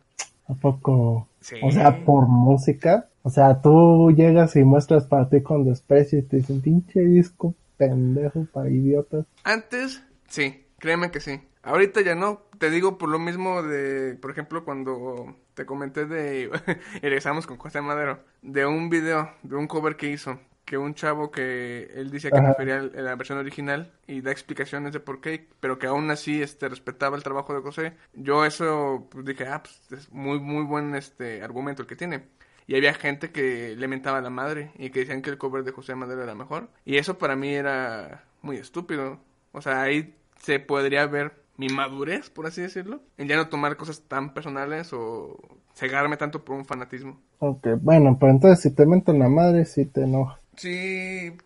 ¿A 0.46 0.54
poco? 0.54 1.28
Sí. 1.40 1.56
O 1.62 1.70
sea, 1.70 2.04
por 2.04 2.28
música. 2.28 3.08
O 3.22 3.30
sea, 3.30 3.60
tú 3.62 4.12
llegas 4.14 4.54
y 4.56 4.62
muestras 4.62 5.06
para 5.06 5.28
ti 5.30 5.42
con 5.42 5.64
desprecio 5.64 6.18
y 6.18 6.22
te 6.22 6.36
dicen, 6.36 6.60
pinche 6.60 7.00
disco 7.00 7.54
pendejo 7.78 8.46
para 8.52 8.68
idiotas. 8.68 9.24
Antes, 9.42 10.02
sí, 10.28 10.63
créeme 10.84 11.10
que 11.10 11.18
sí. 11.18 11.40
Ahorita 11.62 12.02
ya 12.02 12.14
no. 12.14 12.42
Te 12.58 12.68
digo 12.68 12.98
por 12.98 13.08
lo 13.08 13.18
mismo 13.18 13.62
de, 13.62 14.16
por 14.16 14.30
ejemplo, 14.30 14.66
cuando 14.66 15.34
te 15.54 15.64
comenté 15.64 16.04
de, 16.04 16.50
regresamos 17.00 17.46
con 17.46 17.56
José 17.56 17.80
Madero, 17.80 18.22
de 18.42 18.66
un 18.66 18.90
video, 18.90 19.30
de 19.42 19.56
un 19.56 19.66
cover 19.66 19.96
que 19.96 20.10
hizo, 20.10 20.38
que 20.66 20.76
un 20.76 20.94
chavo 20.94 21.30
que 21.30 21.90
él 21.94 22.10
decía 22.10 22.30
que 22.30 22.42
prefería 22.42 22.82
la 22.82 23.16
versión 23.16 23.38
original 23.38 23.94
y 24.06 24.20
da 24.20 24.30
explicaciones 24.30 24.92
de 24.92 25.00
por 25.00 25.22
qué, 25.22 25.48
pero 25.58 25.78
que 25.78 25.86
aún 25.86 26.10
así 26.10 26.42
este 26.42 26.68
respetaba 26.68 27.16
el 27.16 27.22
trabajo 27.22 27.54
de 27.54 27.62
José. 27.62 27.94
Yo 28.12 28.44
eso 28.44 29.08
pues, 29.10 29.24
dije, 29.24 29.46
ah, 29.46 29.62
pues 29.62 29.80
es 29.90 30.12
muy 30.12 30.38
muy 30.38 30.64
buen 30.64 30.94
este 30.94 31.42
argumento 31.42 31.80
el 31.80 31.88
que 31.88 31.96
tiene. 31.96 32.24
Y 32.66 32.76
había 32.76 32.92
gente 32.92 33.32
que 33.32 33.74
le 33.74 33.88
mentaba 33.88 34.18
a 34.18 34.22
la 34.22 34.28
madre 34.28 34.72
y 34.76 34.90
que 34.90 35.00
decían 35.00 35.22
que 35.22 35.30
el 35.30 35.38
cover 35.38 35.64
de 35.64 35.72
José 35.72 35.94
Madero 35.94 36.22
era 36.22 36.34
mejor. 36.34 36.68
Y 36.84 36.98
eso 36.98 37.16
para 37.16 37.36
mí 37.36 37.54
era 37.54 38.24
muy 38.42 38.58
estúpido. 38.58 39.18
O 39.52 39.62
sea, 39.62 39.80
ahí 39.82 40.14
se 40.40 40.60
podría 40.60 41.06
ver 41.06 41.42
mi 41.56 41.68
madurez, 41.68 42.30
por 42.30 42.46
así 42.46 42.62
decirlo, 42.62 43.02
en 43.16 43.28
ya 43.28 43.36
no 43.36 43.48
tomar 43.48 43.76
cosas 43.76 44.02
tan 44.08 44.34
personales 44.34 44.92
o 44.92 45.38
cegarme 45.74 46.16
tanto 46.16 46.44
por 46.44 46.56
un 46.56 46.64
fanatismo. 46.66 47.20
Ok, 47.38 47.68
bueno, 47.80 48.16
pero 48.18 48.32
entonces 48.32 48.60
si 48.60 48.72
te 48.74 48.86
meten 48.86 49.20
la 49.20 49.28
madre, 49.28 49.66
sí 49.66 49.86
te 49.86 50.02
enoja. 50.02 50.40
Sí, 50.56 51.36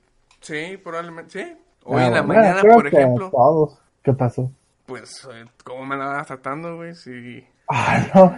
sí, 0.41 0.77
probablemente, 0.83 1.33
sí. 1.45 1.57
Hoy 1.85 2.05
Ah, 2.05 2.07
en 2.07 2.15
la 2.15 2.23
bueno, 2.23 2.23
mañana, 2.23 2.71
creo 2.71 2.73
por 2.73 2.87
que 2.89 2.97
ejemplo, 2.97 3.31
todos. 3.31 3.79
¿Qué 4.03 4.13
pasó? 4.13 4.51
pues, 4.87 5.25
eh, 5.33 5.45
¿cómo 5.65 5.87
me 5.87 5.97
la 5.97 6.07
vas 6.07 6.27
tratando, 6.27 6.77
güey? 6.77 6.95
Si 6.95 7.45
Ah, 7.69 7.99
no, 8.15 8.35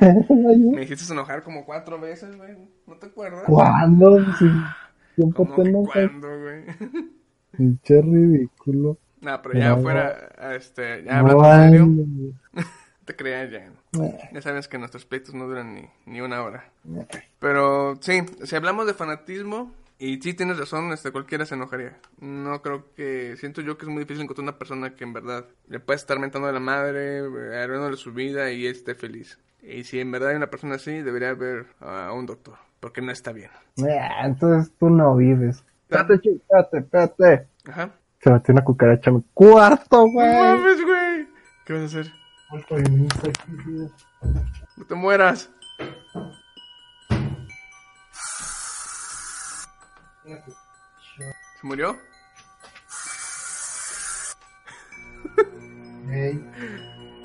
me 0.71 0.83
hiciste 0.83 1.13
enojar 1.13 1.43
como 1.43 1.65
cuatro 1.65 1.99
veces, 2.01 2.37
güey, 2.37 2.57
¿no 2.87 2.97
te 2.99 3.07
acuerdas? 3.07 3.55
¿Cuándo? 3.55 4.19
Sí, 4.39 4.47
siempre 5.15 5.45
¿Cómo 5.45 5.55
te 5.55 5.63
enojas. 5.63 6.11
cuándo, 6.11 6.29
güey? 6.41 6.65
Pinche 7.53 8.03
ridículo. 8.03 8.99
No, 9.21 9.43
pero 9.43 9.59
ya 9.59 9.71
No. 9.71 9.83
fuera, 9.83 10.31
este, 10.57 11.05
ya 11.05 11.19
hablando 11.19 11.45
en 11.53 11.71
serio, 11.71 12.35
te 13.05 13.17
creas 13.17 13.51
ya. 13.51 13.71
Ya 14.33 14.43
sabes 14.43 14.69
que 14.69 14.79
nuestros 14.79 15.05
pleitos 15.05 15.35
no 15.35 15.47
duran 15.47 15.75
ni, 15.75 15.89
ni 16.07 16.21
una 16.21 16.43
hora. 16.43 16.65
Pero 17.39 17.99
sí, 18.01 18.23
si 18.45 18.57
hablamos 18.57 18.87
de 18.87 18.95
fanatismo, 18.95 19.75
y 19.99 20.17
sí 20.23 20.33
tienes 20.33 20.59
razón, 20.59 20.93
este, 20.93 21.13
cualquiera 21.13 21.45
se 21.45 21.55
enojaría. 21.57 21.99
No 22.21 22.63
creo 22.63 22.87
que, 22.95 23.37
siento 23.37 23.61
yo 23.61 23.77
que 23.77 23.85
es 23.85 23.91
muy 23.91 24.05
difícil 24.05 24.23
encontrar 24.23 24.45
una 24.45 24.59
persona 24.59 24.95
que 24.97 25.05
en 25.05 25.13
verdad 25.13 25.45
le 25.69 25.79
pueda 25.81 25.97
estar 25.97 26.19
mentando 26.19 26.49
a 26.49 26.53
la 26.53 26.61
madre, 26.61 27.19
eh, 27.19 27.63
arruinándole 27.63 27.99
su 27.99 28.13
vida 28.15 28.51
y 28.51 28.67
esté 28.67 28.95
feliz. 28.95 29.39
Y 29.63 29.85
si 29.85 30.01
en 30.01 30.11
verdad 30.11 30.31
hay 30.31 30.37
una 30.37 30.49
persona 30.49 30.77
así, 30.77 31.03
debería 31.03 31.35
ver 31.35 31.67
a 31.81 32.13
un 32.15 32.25
doctor, 32.25 32.55
porque 32.81 33.03
no 33.03 33.13
está 33.13 33.33
bien. 33.33 33.51
Ah, 33.83 34.25
Entonces 34.25 34.73
tú 34.79 34.89
no 34.89 35.15
vives. 35.17 35.63
Espérate, 35.83 36.19
chico, 36.21 36.37
espérate, 36.37 36.79
espérate. 36.79 37.47
Ajá. 37.67 37.91
Se 38.23 38.31
metió 38.31 38.53
una 38.53 38.65
cucaracha 38.65 39.11
en 39.11 39.17
mi 39.17 39.23
cuarto, 39.33 40.05
¡No 40.07 40.13
güey. 40.13 40.29
mames, 40.29 40.85
güey! 40.85 41.29
¿Qué 41.65 41.73
vas 41.73 41.83
a 41.83 41.87
hacer? 42.01 42.13
¡No 44.77 44.85
te 44.87 44.95
mueras! 44.95 45.51
¿Se 51.61 51.67
murió? 51.67 51.97
Ey, 56.11 56.45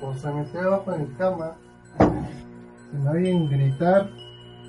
pues 0.00 0.20
se 0.20 0.32
metió 0.32 0.60
debajo 0.60 0.92
de 0.92 0.98
mi 0.98 1.14
cama. 1.16 1.56
Si 1.98 2.96
me 2.98 3.10
oyen 3.10 3.50
gritar, 3.50 4.08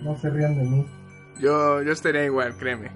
no 0.03 0.17
se 0.17 0.29
rían 0.29 0.57
de 0.57 0.63
mí. 0.63 0.87
Yo, 1.39 1.81
yo 1.83 1.91
estaría 1.91 2.25
igual, 2.25 2.57
créeme. 2.57 2.91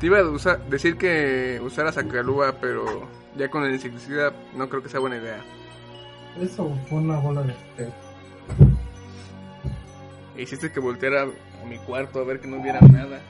Te 0.00 0.06
iba 0.06 0.18
a 0.18 0.24
usar- 0.28 0.60
decir 0.68 0.96
que 0.98 1.60
usaras 1.62 1.96
Acalúa, 1.96 2.52
pero 2.60 3.08
ya 3.36 3.48
con 3.50 3.64
el 3.64 3.72
insecticida 3.72 4.32
no 4.54 4.68
creo 4.68 4.82
que 4.82 4.88
sea 4.88 5.00
buena 5.00 5.16
idea. 5.16 5.42
Eso 6.40 6.70
fue 6.88 6.98
una 6.98 7.18
bola 7.18 7.42
de 7.42 7.54
pez. 7.76 7.88
Hiciste 10.36 10.70
que 10.70 10.80
volteara 10.80 11.22
a 11.22 11.66
mi 11.66 11.78
cuarto 11.78 12.20
a 12.20 12.24
ver 12.24 12.40
que 12.40 12.46
no 12.46 12.60
hubiera 12.60 12.80
nada. 12.80 13.20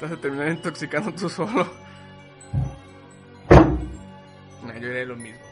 Vas 0.00 0.10
a 0.12 0.16
terminar 0.16 0.48
intoxicando 0.48 1.12
tú 1.12 1.28
solo. 1.28 1.66
Nah, 4.64 4.78
yo 4.80 4.90
haré 4.90 5.06
lo 5.06 5.16
mismo. 5.16 5.51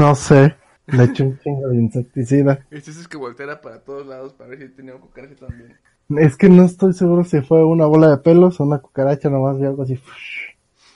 No 0.00 0.14
sé. 0.14 0.56
Le 0.86 1.04
eché 1.04 1.22
un 1.22 1.38
chingo 1.38 1.68
de 1.68 1.76
insecticida. 1.76 2.66
Hiciste 2.72 3.08
que 3.08 3.16
volteara 3.16 3.60
para 3.60 3.80
todos 3.84 4.06
lados 4.06 4.32
para 4.32 4.50
ver 4.50 4.58
si 4.58 4.68
tenía 4.70 4.94
un 4.96 5.00
cucaracha 5.00 5.46
también. 5.46 5.76
Es 6.18 6.36
que 6.36 6.48
no 6.48 6.64
estoy 6.64 6.92
seguro 6.94 7.22
si 7.22 7.40
fue 7.42 7.64
una 7.64 7.86
bola 7.86 8.08
de 8.10 8.16
pelos 8.18 8.58
o 8.58 8.64
una 8.64 8.78
cucaracha, 8.78 9.30
nomás 9.30 9.58
vi 9.60 9.66
algo 9.66 9.84
así. 9.84 10.00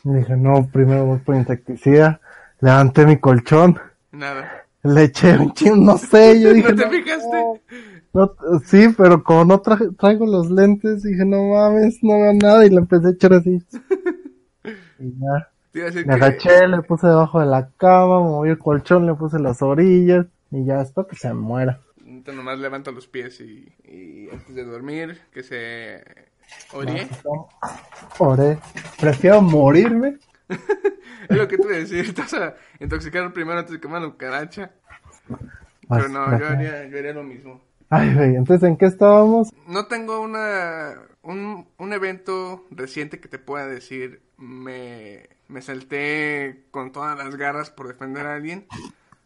Y 0.04 0.12
dije, 0.14 0.36
no, 0.36 0.68
primero 0.72 1.04
voy 1.06 1.18
por 1.18 1.36
insecticida. 1.36 2.20
Levanté 2.60 3.06
mi 3.06 3.18
colchón. 3.18 3.78
Nada. 4.10 4.66
Le 4.82 5.04
eché 5.04 5.38
un 5.38 5.52
chingo, 5.52 5.76
no 5.76 5.96
sé, 5.98 6.40
yo 6.40 6.52
dije. 6.54 6.72
¿No 6.72 6.76
te 6.76 6.90
fijaste? 6.90 7.44
no, 8.12 8.32
sí, 8.66 8.88
pero 8.96 9.22
como 9.22 9.44
no 9.44 9.60
traje- 9.62 9.94
traigo 9.96 10.26
los 10.26 10.50
lentes, 10.50 11.04
dije, 11.04 11.24
no 11.24 11.50
mames, 11.50 11.98
no 12.02 12.14
veo 12.20 12.32
nada. 12.34 12.66
Y 12.66 12.70
le 12.70 12.78
empecé 12.78 13.06
a 13.06 13.10
echar 13.10 13.32
así. 13.34 13.62
Y 14.98 15.10
ya. 15.20 15.50
Me 15.74 16.14
agaché, 16.14 16.68
le 16.68 16.82
puse 16.82 17.08
debajo 17.08 17.40
de 17.40 17.46
la 17.46 17.68
cama, 17.76 18.20
moví 18.20 18.50
el 18.50 18.58
colchón, 18.58 19.06
le 19.06 19.14
puse 19.14 19.38
las 19.40 19.60
orillas. 19.60 20.26
Y 20.50 20.64
ya, 20.64 20.80
espero 20.80 21.08
que 21.08 21.16
se 21.16 21.34
muera. 21.34 21.80
Te 22.24 22.32
nomás 22.32 22.58
levanta 22.60 22.92
los 22.92 23.08
pies 23.08 23.40
y, 23.40 23.74
y 23.84 24.28
antes 24.30 24.54
de 24.54 24.64
dormir, 24.64 25.20
que 25.32 25.42
se 25.42 26.04
orine. 26.72 27.08
Oré. 28.18 28.58
Prefiero 29.00 29.42
morirme. 29.42 30.18
Es 31.28 31.38
lo 31.38 31.48
que 31.48 31.56
te 31.56 31.66
iba 31.66 31.74
a 31.74 31.78
decir, 31.78 32.14
vas 32.18 32.34
a 32.34 32.54
intoxicar 32.78 33.32
primero 33.32 33.58
antes 33.58 33.72
de 33.72 33.80
quemar 33.80 34.02
la 34.02 34.10
cucaracha. 34.10 34.72
Pero 35.88 36.08
no, 36.08 36.38
yo 36.38 36.46
haría, 36.46 36.86
yo 36.86 36.98
haría 36.98 37.14
lo 37.14 37.22
mismo. 37.22 37.62
Ay, 37.96 38.14
güey, 38.14 38.36
entonces, 38.36 38.68
¿en 38.68 38.76
qué 38.76 38.86
estábamos? 38.86 39.52
No 39.66 39.86
tengo 39.86 40.20
una 40.20 40.94
un, 41.22 41.66
un 41.78 41.92
evento 41.92 42.64
reciente 42.70 43.20
que 43.20 43.28
te 43.28 43.38
pueda 43.38 43.66
decir 43.66 44.22
me, 44.36 45.28
me 45.48 45.62
salté 45.62 46.64
con 46.70 46.92
todas 46.92 47.16
las 47.16 47.36
garras 47.36 47.70
por 47.70 47.88
defender 47.88 48.26
a 48.26 48.34
alguien 48.34 48.66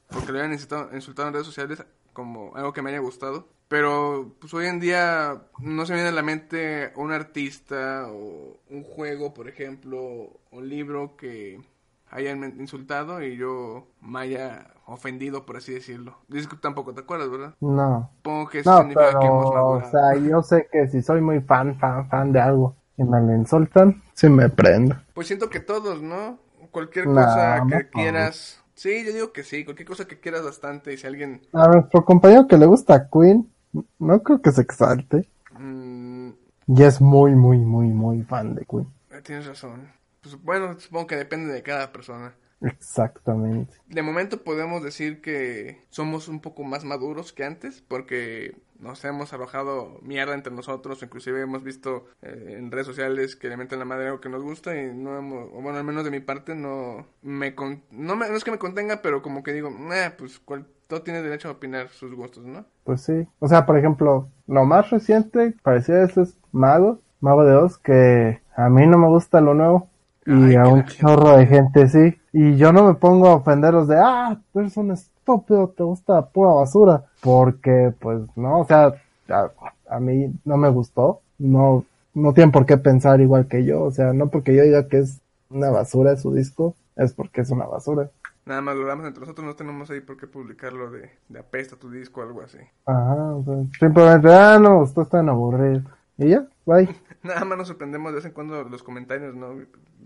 porque 0.09 0.33
lo 0.33 0.39
habían 0.39 0.53
insultado, 0.53 1.29
en 1.29 1.35
redes 1.35 1.47
sociales 1.47 1.85
como 2.13 2.55
algo 2.57 2.73
que 2.73 2.83
me 2.83 2.91
haya 2.91 2.99
gustado. 2.99 3.49
Pero 3.69 4.35
pues 4.41 4.55
hoy 4.55 4.67
en 4.67 4.81
día 4.81 5.43
no 5.59 5.85
se 5.85 5.93
me 5.93 5.99
viene 5.99 6.09
a 6.09 6.13
la 6.13 6.23
mente 6.23 6.93
un 6.97 7.13
artista 7.13 8.07
o 8.09 8.59
un 8.71 8.83
juego, 8.83 9.35
por 9.35 9.47
ejemplo, 9.47 10.01
o 10.01 10.41
un 10.51 10.69
libro 10.69 11.17
que 11.17 11.61
hayan 12.11 12.42
insultado 12.61 13.23
y 13.23 13.37
yo 13.37 13.88
me 14.01 14.21
haya 14.21 14.75
ofendido, 14.87 15.47
por 15.47 15.57
así 15.57 15.73
decirlo. 15.75 16.18
Dices 16.29 16.49
que 16.49 16.57
tampoco 16.57 16.94
te 16.94 17.01
acuerdas, 17.01 17.31
¿verdad? 17.31 17.55
No. 17.61 18.11
Supongo 18.18 18.49
que 18.49 18.61
eso 18.61 18.73
No, 18.73 18.77
significa 18.77 19.05
pero, 19.05 19.21
que 19.21 19.27
hemos 19.29 19.51
o 19.77 19.83
sea, 19.90 20.16
yo 20.16 20.42
sé 20.42 20.68
que 20.73 20.88
si 20.88 21.03
soy 21.03 21.21
muy 21.21 21.40
fan, 21.40 21.79
fan, 21.79 22.09
fan 22.09 22.33
de 22.33 22.40
algo 22.40 22.77
y 22.97 23.05
me 23.05 23.21
lo 23.21 23.35
insultan, 23.35 24.03
sí 24.14 24.29
me 24.29 24.49
prendo. 24.51 24.97
Pues 25.12 25.27
siento 25.27 25.51
que 25.51 25.61
todos, 25.61 26.03
¿no? 26.03 26.38
Cualquier 26.71 27.11
No, 27.16 27.25
cosa 27.27 27.66
no 27.71 27.83
que 27.83 27.90
todos. 27.90 27.90
quieras. 27.90 28.62
Sí, 28.75 29.05
yo 29.05 29.12
digo 29.12 29.33
que 29.33 29.44
sí, 29.44 29.64
cualquier 29.64 29.88
cosa 29.88 30.07
que 30.07 30.21
quieras 30.21 30.44
bastante 30.44 30.92
y 30.92 30.97
si 30.97 31.07
alguien... 31.07 31.42
A 31.53 31.68
nuestro 31.68 32.07
compañero 32.07 32.47
que 32.49 32.57
le 32.57 32.64
gusta 32.64 33.11
Queen, 33.11 33.53
no 33.99 34.23
creo 34.23 34.40
que 34.40 34.51
se 34.51 34.62
exalte. 34.62 35.29
mm, 35.59 36.31
Y 36.68 36.85
es 36.85 37.01
muy, 37.01 37.35
muy, 37.35 37.59
muy, 37.59 37.88
muy 37.88 38.23
fan 38.23 38.55
de 38.55 38.64
Queen. 38.64 38.87
eh, 39.11 39.23
tienes 39.23 39.47
razón. 39.47 39.92
Pues 40.21 40.41
bueno, 40.43 40.79
supongo 40.81 41.07
que 41.07 41.17
depende 41.17 41.53
de 41.53 41.63
cada 41.63 41.93
persona. 41.93 42.35
Exactamente. 42.61 43.75
De 43.87 44.03
momento 44.03 44.43
podemos 44.43 44.83
decir 44.83 45.21
que 45.21 45.83
somos 45.91 46.27
un 46.29 46.41
poco 46.41 46.65
más 46.65 46.85
maduros 46.85 47.33
que 47.33 47.45
antes 47.45 47.83
porque 47.87 48.57
nos 48.81 49.05
hemos 49.05 49.33
arrojado 49.33 49.99
mierda 50.03 50.35
entre 50.35 50.53
nosotros, 50.53 51.03
inclusive 51.03 51.41
hemos 51.41 51.63
visto 51.63 52.07
eh, 52.23 52.57
en 52.59 52.71
redes 52.73 52.87
sociales 52.87 53.37
que 53.37 53.49
le 53.49 53.57
meten 53.57 53.79
la 53.79 53.85
madre 53.85 54.07
algo 54.07 54.21
que 54.21 54.29
nos 54.29 54.43
gusta 54.43 54.81
y 54.81 54.93
no 54.93 55.17
hemos, 55.19 55.51
o 55.53 55.61
bueno, 55.63 55.79
al 55.79 55.85
menos 55.85 56.05
de 56.05 56.11
mi 56.11 56.21
parte 56.21 56.55
no 56.57 57.07
me 57.23 57.55
con- 57.55 57.83
no, 57.91 58.17
me- 58.17 58.29
no 58.29 58.37
es 58.37 58.45
que 58.45 58.51
me 58.51 58.59
contenga, 58.59 59.03
pero 59.03 59.23
como 59.23 59.43
que 59.43 59.53
digo, 59.53 59.71
"Nah, 59.71 60.11
pues 60.17 60.39
cual- 60.41 60.67
todo 60.89 61.03
tiene 61.03 61.23
derecho 61.23 61.49
a 61.49 61.53
opinar 61.53 61.89
sus 61.91 62.15
gustos, 62.15 62.45
¿no? 62.47 62.65
Pues 62.85 63.03
sí. 63.03 63.27
O 63.41 63.47
sea, 63.49 63.67
por 63.67 63.77
ejemplo, 63.77 64.31
lo 64.47 64.65
más 64.65 64.91
reciente, 64.91 65.55
parecía 65.63 66.03
eso 66.03 66.23
es 66.23 66.39
Mago, 66.51 67.01
Mago 67.21 67.45
de 67.45 67.55
Oz, 67.57 67.79
que 67.79 68.41
a 68.57 68.69
mí 68.71 68.87
no 68.87 68.97
me 68.99 69.07
gusta 69.09 69.41
lo 69.41 69.53
nuevo. 69.55 69.91
Y 70.29 70.51
Ay, 70.51 70.57
a 70.57 70.69
un 70.69 70.85
chorro 70.85 71.38
de 71.38 71.47
gente 71.47 71.88
sí. 71.88 72.21
Y 72.33 72.57
yo 72.57 72.73
no 72.73 72.87
me 72.87 72.95
pongo 72.95 73.29
a 73.29 73.35
ofenderlos 73.37 73.88
de, 73.88 73.97
ah, 73.97 74.38
tú 74.53 74.61
eres 74.61 74.77
un 74.77 74.93
estúpido, 74.93 75.69
te 75.69 75.83
gusta 75.83 76.27
pura 76.27 76.53
basura. 76.53 77.05
Porque, 77.23 77.95
pues, 77.99 78.21
no, 78.37 78.61
o 78.61 78.64
sea, 78.67 78.95
a, 79.31 79.51
a 79.88 80.01
mí 80.01 80.33
no 80.45 80.57
me 80.59 80.69
gustó. 80.69 81.21
No, 81.38 81.85
no 82.12 82.35
tienen 82.35 82.53
por 82.53 82.67
qué 82.67 82.77
pensar 82.77 83.21
igual 83.21 83.49
que 83.49 83.64
yo. 83.64 83.83
O 83.83 83.91
sea, 83.91 84.12
no 84.12 84.29
porque 84.29 84.55
yo 84.55 84.62
diga 84.62 84.87
que 84.88 84.99
es 84.99 85.21
una 85.51 85.71
basura 85.71 86.17
su 86.17 86.35
disco, 86.35 86.75
es 86.97 87.12
porque 87.14 87.41
es 87.41 87.51
una 87.51 87.67
basura. 87.67 88.11
Nada 88.45 88.61
más 88.62 88.77
lo 88.77 88.83
hablamos 88.83 89.07
entre 89.07 89.21
nosotros, 89.21 89.47
no 89.47 89.57
tenemos 89.57 89.91
ahí 89.91 90.01
por 90.01 90.17
qué 90.17 90.27
publicarlo 90.27 90.91
de, 90.91 91.11
de 91.29 91.38
apesta 91.38 91.77
tu 91.77 91.91
disco 91.91 92.21
o 92.21 92.25
algo 92.25 92.41
así. 92.41 92.59
Ajá, 92.87 93.35
o 93.35 93.45
sea, 93.45 93.55
simplemente, 93.79 94.33
ah, 94.33 94.59
no, 94.59 94.81
gustó, 94.81 95.03
están 95.03 95.29
aburrido. 95.29 95.83
Y 96.17 96.31
ya, 96.31 96.49
bye. 96.64 96.88
Nada 97.23 97.45
más 97.45 97.59
nos 97.59 97.69
sorprendemos 97.69 98.11
de 98.11 98.17
vez 98.17 98.25
en 98.25 98.33
cuando 98.33 98.64
los 98.64 98.83
comentarios, 98.83 99.35
¿no? 99.35 99.55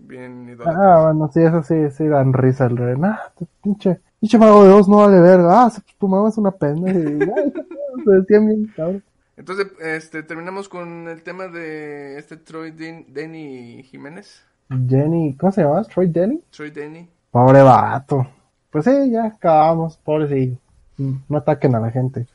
Bien 0.07 0.49
idólatras. 0.49 0.75
Ah, 0.77 1.01
bueno, 1.05 1.29
sí, 1.33 1.41
eso 1.41 1.63
sí, 1.63 1.89
sí 1.91 2.07
dan 2.07 2.33
risa 2.33 2.65
el 2.65 2.77
rey. 2.77 2.95
Ah, 3.03 3.31
pinche, 3.61 3.99
pinche 4.19 4.37
mago 4.37 4.63
de 4.65 4.73
Oz 4.73 4.87
no 4.89 4.97
vale 4.97 5.19
verga. 5.19 5.63
Ah, 5.63 5.71
pues, 5.73 5.95
tu 5.97 6.07
mamá 6.07 6.29
es 6.29 6.37
una 6.37 6.51
pendeja. 6.51 6.99
Se 8.05 8.11
decían 8.11 8.47
bien, 8.47 8.71
cabrón. 8.75 9.03
Entonces, 9.37 9.67
este, 9.79 10.23
terminamos 10.23 10.67
con 10.69 11.07
el 11.07 11.23
tema 11.23 11.47
de 11.47 12.17
este 12.19 12.37
Troy 12.37 12.71
Den- 12.71 13.05
Denny 13.13 13.83
Jiménez. 13.83 14.43
Jenny, 14.69 15.35
¿cómo 15.37 15.51
se 15.51 15.61
llama? 15.63 15.83
Troy 15.83 16.07
Denny. 16.07 16.41
Troy 16.51 16.71
Denny. 16.71 17.09
Pobre 17.31 17.61
vato. 17.61 18.27
Pues 18.71 18.85
sí, 18.85 19.11
ya 19.11 19.25
acabamos, 19.25 19.97
pobrecillo. 19.97 20.57
No 20.97 21.37
ataquen 21.37 21.75
a 21.75 21.79
la 21.79 21.91
gente. 21.91 22.27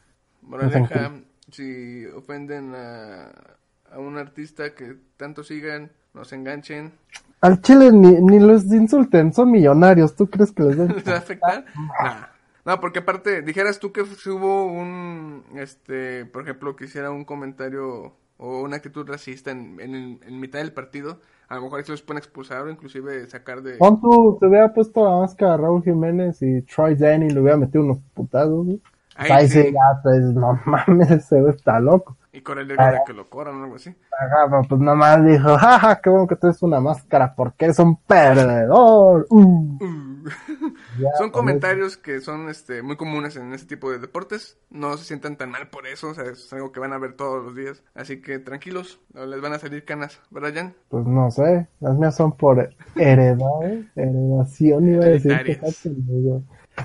Moraleja, 0.42 1.12
si 1.50 2.07
ofenden 2.07 2.74
a, 2.74 3.31
a 3.92 3.98
un 3.98 4.16
artista 4.18 4.74
que 4.74 4.96
tanto 5.16 5.42
sigan, 5.44 5.90
nos 6.14 6.33
enganchen, 6.33 6.92
Al 7.40 7.61
chile 7.61 7.92
ni, 7.92 8.12
ni 8.20 8.40
los 8.40 8.64
insulten, 8.66 9.33
son 9.33 9.51
millonarios. 9.51 10.16
¿Tú 10.16 10.29
crees 10.29 10.53
que 10.53 10.62
les 10.64 10.77
den? 10.77 10.88
¿les 10.96 11.07
va 11.07 11.14
a 11.14 11.18
afectar? 11.18 11.64
Nah. 11.74 12.27
No, 12.64 12.81
porque 12.81 12.98
aparte, 12.98 13.40
dijeras 13.42 13.79
tú 13.79 13.92
que 13.92 14.05
si 14.05 14.29
hubo 14.29 14.66
un, 14.66 15.44
este, 15.57 16.27
por 16.27 16.42
ejemplo, 16.42 16.77
que 16.77 16.85
hiciera 16.85 17.11
un 17.11 17.24
comentario 17.24 18.14
o 18.37 18.61
una 18.61 18.77
actitud 18.77 19.07
racista 19.09 19.51
en, 19.51 19.81
en, 19.81 20.20
en 20.22 20.40
mitad 20.40 20.59
del 20.59 20.74
partido, 20.74 21.18
a 21.48 21.55
lo 21.55 21.62
mejor 21.62 21.79
ahí 21.79 21.85
se 21.87 21.92
los 21.92 22.03
pueden 22.03 22.18
expulsar 22.18 22.66
o 22.66 22.70
inclusive 22.70 23.27
sacar 23.27 23.62
de... 23.62 23.79
Tú, 23.79 24.37
se 24.38 24.46
hubiera 24.46 24.72
puesto 24.74 25.03
la 25.03 25.20
máscara 25.20 25.55
a 25.55 25.57
Raúl 25.57 25.83
Jiménez 25.83 26.42
y 26.42 26.61
Troy 26.62 26.94
Denny 26.94 27.31
le 27.31 27.40
hubiera 27.40 27.57
metido 27.57 27.85
unos 27.85 28.01
putados. 28.12 28.66
Ahí 29.16 29.31
Ahí 29.31 29.48
sí. 29.48 29.62
sí, 29.62 29.72
ya, 29.72 30.03
pues, 30.03 30.20
no 30.35 30.61
mames, 30.66 31.11
ese 31.11 31.40
güey 31.40 31.55
está 31.55 31.81
loco. 31.81 32.17
Y 32.33 32.43
con 32.43 32.59
el 32.59 32.69
de 32.69 32.77
que 33.07 33.12
lo 33.14 33.29
corran 33.31 33.61
o 33.61 33.64
algo 33.64 33.77
así. 33.77 33.95
Ajá, 34.12 34.62
pues 34.69 34.81
nomás 34.81 35.25
dijo, 35.25 35.57
jaja, 35.57 36.01
qué 36.01 36.11
bueno 36.11 36.27
que 36.27 36.37
traes 36.37 36.62
una 36.62 36.79
máscara 36.79 37.35
porque 37.35 37.64
eres 37.67 37.79
un 37.79 37.97
perdedor. 37.97 39.27
Uh. 39.31 39.79
Uh. 39.81 40.29
Ya, 40.99 41.09
son 41.17 41.31
comentarios 41.31 41.97
que 41.97 42.21
son 42.21 42.49
este 42.49 42.83
muy 42.83 42.97
comunes 42.97 43.37
en 43.37 43.53
este 43.55 43.67
tipo 43.67 43.91
de 43.91 43.99
deportes. 43.99 44.59
No 44.69 44.97
se 44.97 45.05
sientan 45.05 45.37
tan 45.37 45.51
mal 45.51 45.69
por 45.69 45.87
eso, 45.87 46.09
o 46.09 46.14
sea, 46.14 46.25
es 46.25 46.53
algo 46.53 46.71
que 46.71 46.81
van 46.81 46.93
a 46.93 46.99
ver 46.99 47.14
todos 47.14 47.45
los 47.45 47.55
días. 47.55 47.83
Así 47.95 48.21
que 48.21 48.38
tranquilos, 48.38 49.01
no 49.14 49.25
les 49.25 49.41
van 49.41 49.55
a 49.55 49.59
salir 49.59 49.85
canas, 49.85 50.21
¿verdad, 50.31 50.53
Jan? 50.55 50.75
Pues 50.88 51.07
no 51.07 51.31
sé, 51.31 51.69
las 51.81 51.97
mías 51.97 52.14
son 52.14 52.37
por 52.37 52.75
heredad, 52.97 53.62
heredación, 53.97 54.88
iba 54.88 55.05
a 55.05 55.09
decir. 55.09 55.33
que. 55.45 55.59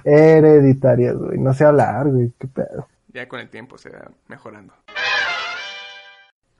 Hereditarias, 0.06 1.16
güey, 1.16 1.38
no 1.38 1.54
sé 1.54 1.66
hablar, 1.66 2.10
güey, 2.10 2.34
qué 2.40 2.48
pedo. 2.48 2.88
Ya 3.10 3.28
con 3.28 3.40
el 3.40 3.50
tiempo 3.50 3.78
se 3.78 3.90
va 3.90 4.10
mejorando. 4.28 4.74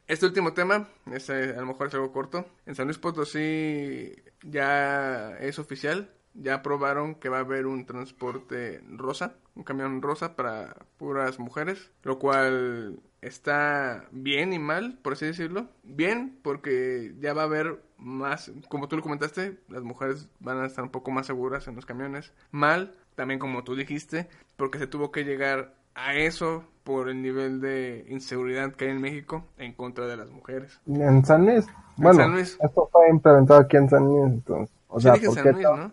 Este 0.08 0.26
último 0.26 0.54
tema, 0.54 0.90
este, 1.12 1.52
a 1.52 1.62
lo 1.62 1.68
mejor 1.68 1.88
es 1.88 1.94
algo 1.94 2.12
corto. 2.12 2.46
En 2.66 2.76
San 2.76 2.88
Luis 2.88 2.98
Potosí 2.98 4.14
ya 4.42 5.38
es 5.40 5.60
oficial. 5.60 6.10
Ya 6.36 6.56
aprobaron 6.56 7.16
que 7.16 7.30
va 7.30 7.38
a 7.38 7.42
haber 7.42 7.68
un 7.68 7.86
transporte 7.86 8.82
rosa, 8.90 9.36
un 9.56 9.64
camión 9.64 10.02
rosa 10.02 10.36
para 10.36 10.76
puras 10.98 11.38
mujeres, 11.38 11.92
lo 12.02 12.18
cual 12.18 13.00
está 13.22 14.08
bien 14.12 14.52
y 14.52 14.60
mal, 14.60 14.98
por 15.02 15.14
así 15.14 15.26
decirlo. 15.26 15.70
Bien, 15.84 16.40
porque 16.42 17.14
ya 17.20 17.34
va 17.34 17.44
a 17.44 17.46
haber 17.46 17.84
más, 17.98 18.52
como 18.68 18.88
tú 18.88 18.98
lo 18.98 19.04
comentaste, 19.04 19.60
las 19.70 19.84
mujeres 19.84 20.28
van 20.40 20.60
a 20.60 20.66
estar 20.66 20.84
un 20.84 20.90
poco 20.90 21.12
más 21.12 21.28
seguras 21.28 21.68
en 21.68 21.76
los 21.76 21.86
camiones. 21.86 22.34
Mal, 22.52 22.96
también 23.16 23.40
como 23.40 23.64
tú 23.64 23.76
dijiste, 23.76 24.28
porque 24.58 24.80
se 24.80 24.88
tuvo 24.88 25.12
que 25.12 25.24
llegar 25.24 25.76
a 25.94 26.16
eso 26.16 26.66
por 26.84 27.10
el 27.10 27.22
nivel 27.22 27.62
de 27.62 28.06
inseguridad 28.10 28.74
que 28.74 28.86
hay 28.86 28.92
en 28.92 29.02
México 29.02 29.46
en 29.58 29.74
contra 29.74 30.06
de 30.06 30.18
las 30.18 30.30
mujeres. 30.30 30.80
En 30.86 31.26
San 31.26 31.46
Luis, 31.46 31.66
bueno, 31.96 32.20
San 32.20 32.32
Luis. 32.32 32.58
esto 32.62 32.90
fue 32.92 33.10
implementado 33.10 33.62
aquí 33.62 33.78
en 33.78 33.90
San 33.90 34.04
Luis, 34.06 34.26
entonces, 34.26 34.76
o 34.88 35.00
Sí 35.00 35.04
sea, 35.04 35.14
dije 35.14 35.28
¿por 35.28 35.36
San 35.36 35.54
Luis, 35.54 35.64
¿no? 35.64 35.92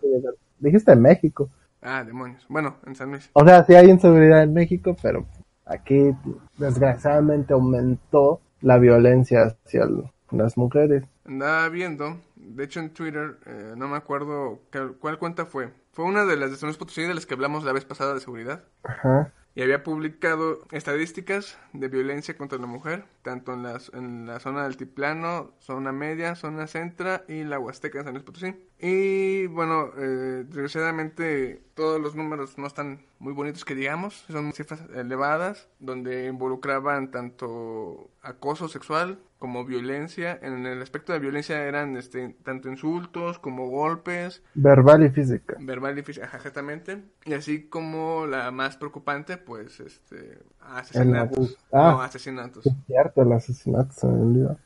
Dijiste 0.59 0.95
México. 0.95 1.49
Ah, 1.81 2.03
demonios. 2.03 2.45
Bueno, 2.47 2.75
en 2.85 2.95
San 2.95 3.09
Luis. 3.09 3.29
O 3.33 3.43
sea, 3.43 3.63
sí 3.63 3.73
hay 3.73 3.89
inseguridad 3.89 4.43
en 4.43 4.53
México, 4.53 4.95
pero 5.01 5.25
aquí 5.65 6.15
desgraciadamente 6.57 7.53
aumentó 7.53 8.39
la 8.61 8.77
violencia 8.77 9.55
hacia 9.65 9.87
las 10.29 10.57
mujeres. 10.57 11.03
Andaba 11.25 11.67
viendo, 11.69 12.17
de 12.35 12.63
hecho 12.63 12.79
en 12.79 12.91
Twitter, 12.91 13.37
eh, 13.47 13.73
no 13.75 13.87
me 13.87 13.97
acuerdo 13.97 14.59
cuál 14.99 15.17
cuenta 15.17 15.45
fue. 15.45 15.73
Fue 15.93 16.05
una 16.05 16.25
de 16.25 16.37
las 16.37 16.51
de 16.51 16.57
San 16.57 16.67
Luis 16.67 16.77
Potosí 16.77 17.01
de 17.01 17.13
las 17.13 17.25
que 17.25 17.33
hablamos 17.33 17.63
la 17.63 17.73
vez 17.73 17.85
pasada 17.85 18.13
de 18.13 18.19
seguridad. 18.19 18.63
Ajá 18.83 19.31
y 19.55 19.61
había 19.61 19.83
publicado 19.83 20.65
estadísticas 20.71 21.57
de 21.73 21.87
violencia 21.89 22.37
contra 22.37 22.57
la 22.57 22.67
mujer, 22.67 23.05
tanto 23.21 23.53
en, 23.53 23.63
las, 23.63 23.91
en 23.93 24.25
la 24.25 24.39
zona 24.39 24.63
del 24.63 24.71
altiplano, 24.71 25.53
zona 25.59 25.91
media, 25.91 26.35
zona 26.35 26.67
centra 26.67 27.25
y 27.27 27.43
la 27.43 27.59
Huasteca 27.59 27.99
de 27.99 28.03
San 28.05 28.13
Luis 28.13 28.23
Potosí. 28.23 28.55
Y 28.83 29.45
bueno, 29.45 29.91
eh, 29.95 30.43
desgraciadamente 30.47 31.61
todos 31.75 32.01
los 32.01 32.15
números 32.15 32.57
no 32.57 32.65
están 32.65 33.01
muy 33.19 33.31
bonitos 33.31 33.63
que 33.63 33.75
digamos, 33.75 34.25
son 34.27 34.51
cifras 34.53 34.81
elevadas, 34.95 35.69
donde 35.79 36.25
involucraban 36.25 37.11
tanto 37.11 38.09
acoso 38.23 38.67
sexual 38.67 39.19
como 39.37 39.65
violencia. 39.65 40.39
En 40.41 40.65
el 40.65 40.81
aspecto 40.81 41.13
de 41.13 41.19
violencia 41.19 41.63
eran 41.63 41.95
este, 41.95 42.35
tanto 42.43 42.69
insultos 42.69 43.37
como 43.37 43.69
golpes. 43.69 44.41
Verbal 44.55 45.03
y 45.03 45.09
física. 45.09 45.57
Verbal 45.59 45.99
y 45.99 46.01
física, 46.01 46.31
exactamente. 46.33 47.03
Y 47.25 47.33
así 47.33 47.67
como 47.67 48.25
la 48.25 48.49
más 48.49 48.77
preocupante, 48.77 49.37
pues, 49.37 49.79
este, 49.79 50.39
asesinatos. 50.59 51.55
Ah, 51.71 51.91
no, 51.91 52.01
asesinatos. 52.01 52.65
Es 52.65 52.73
cierto, 52.87 53.21
el 53.21 53.31
asesinato 53.31 53.91
se 53.93 54.07
me 54.07 54.43
uh, 54.45 54.57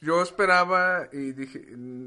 yo 0.00 0.22
esperaba 0.22 1.08
y 1.12 1.32
dije, 1.32 1.64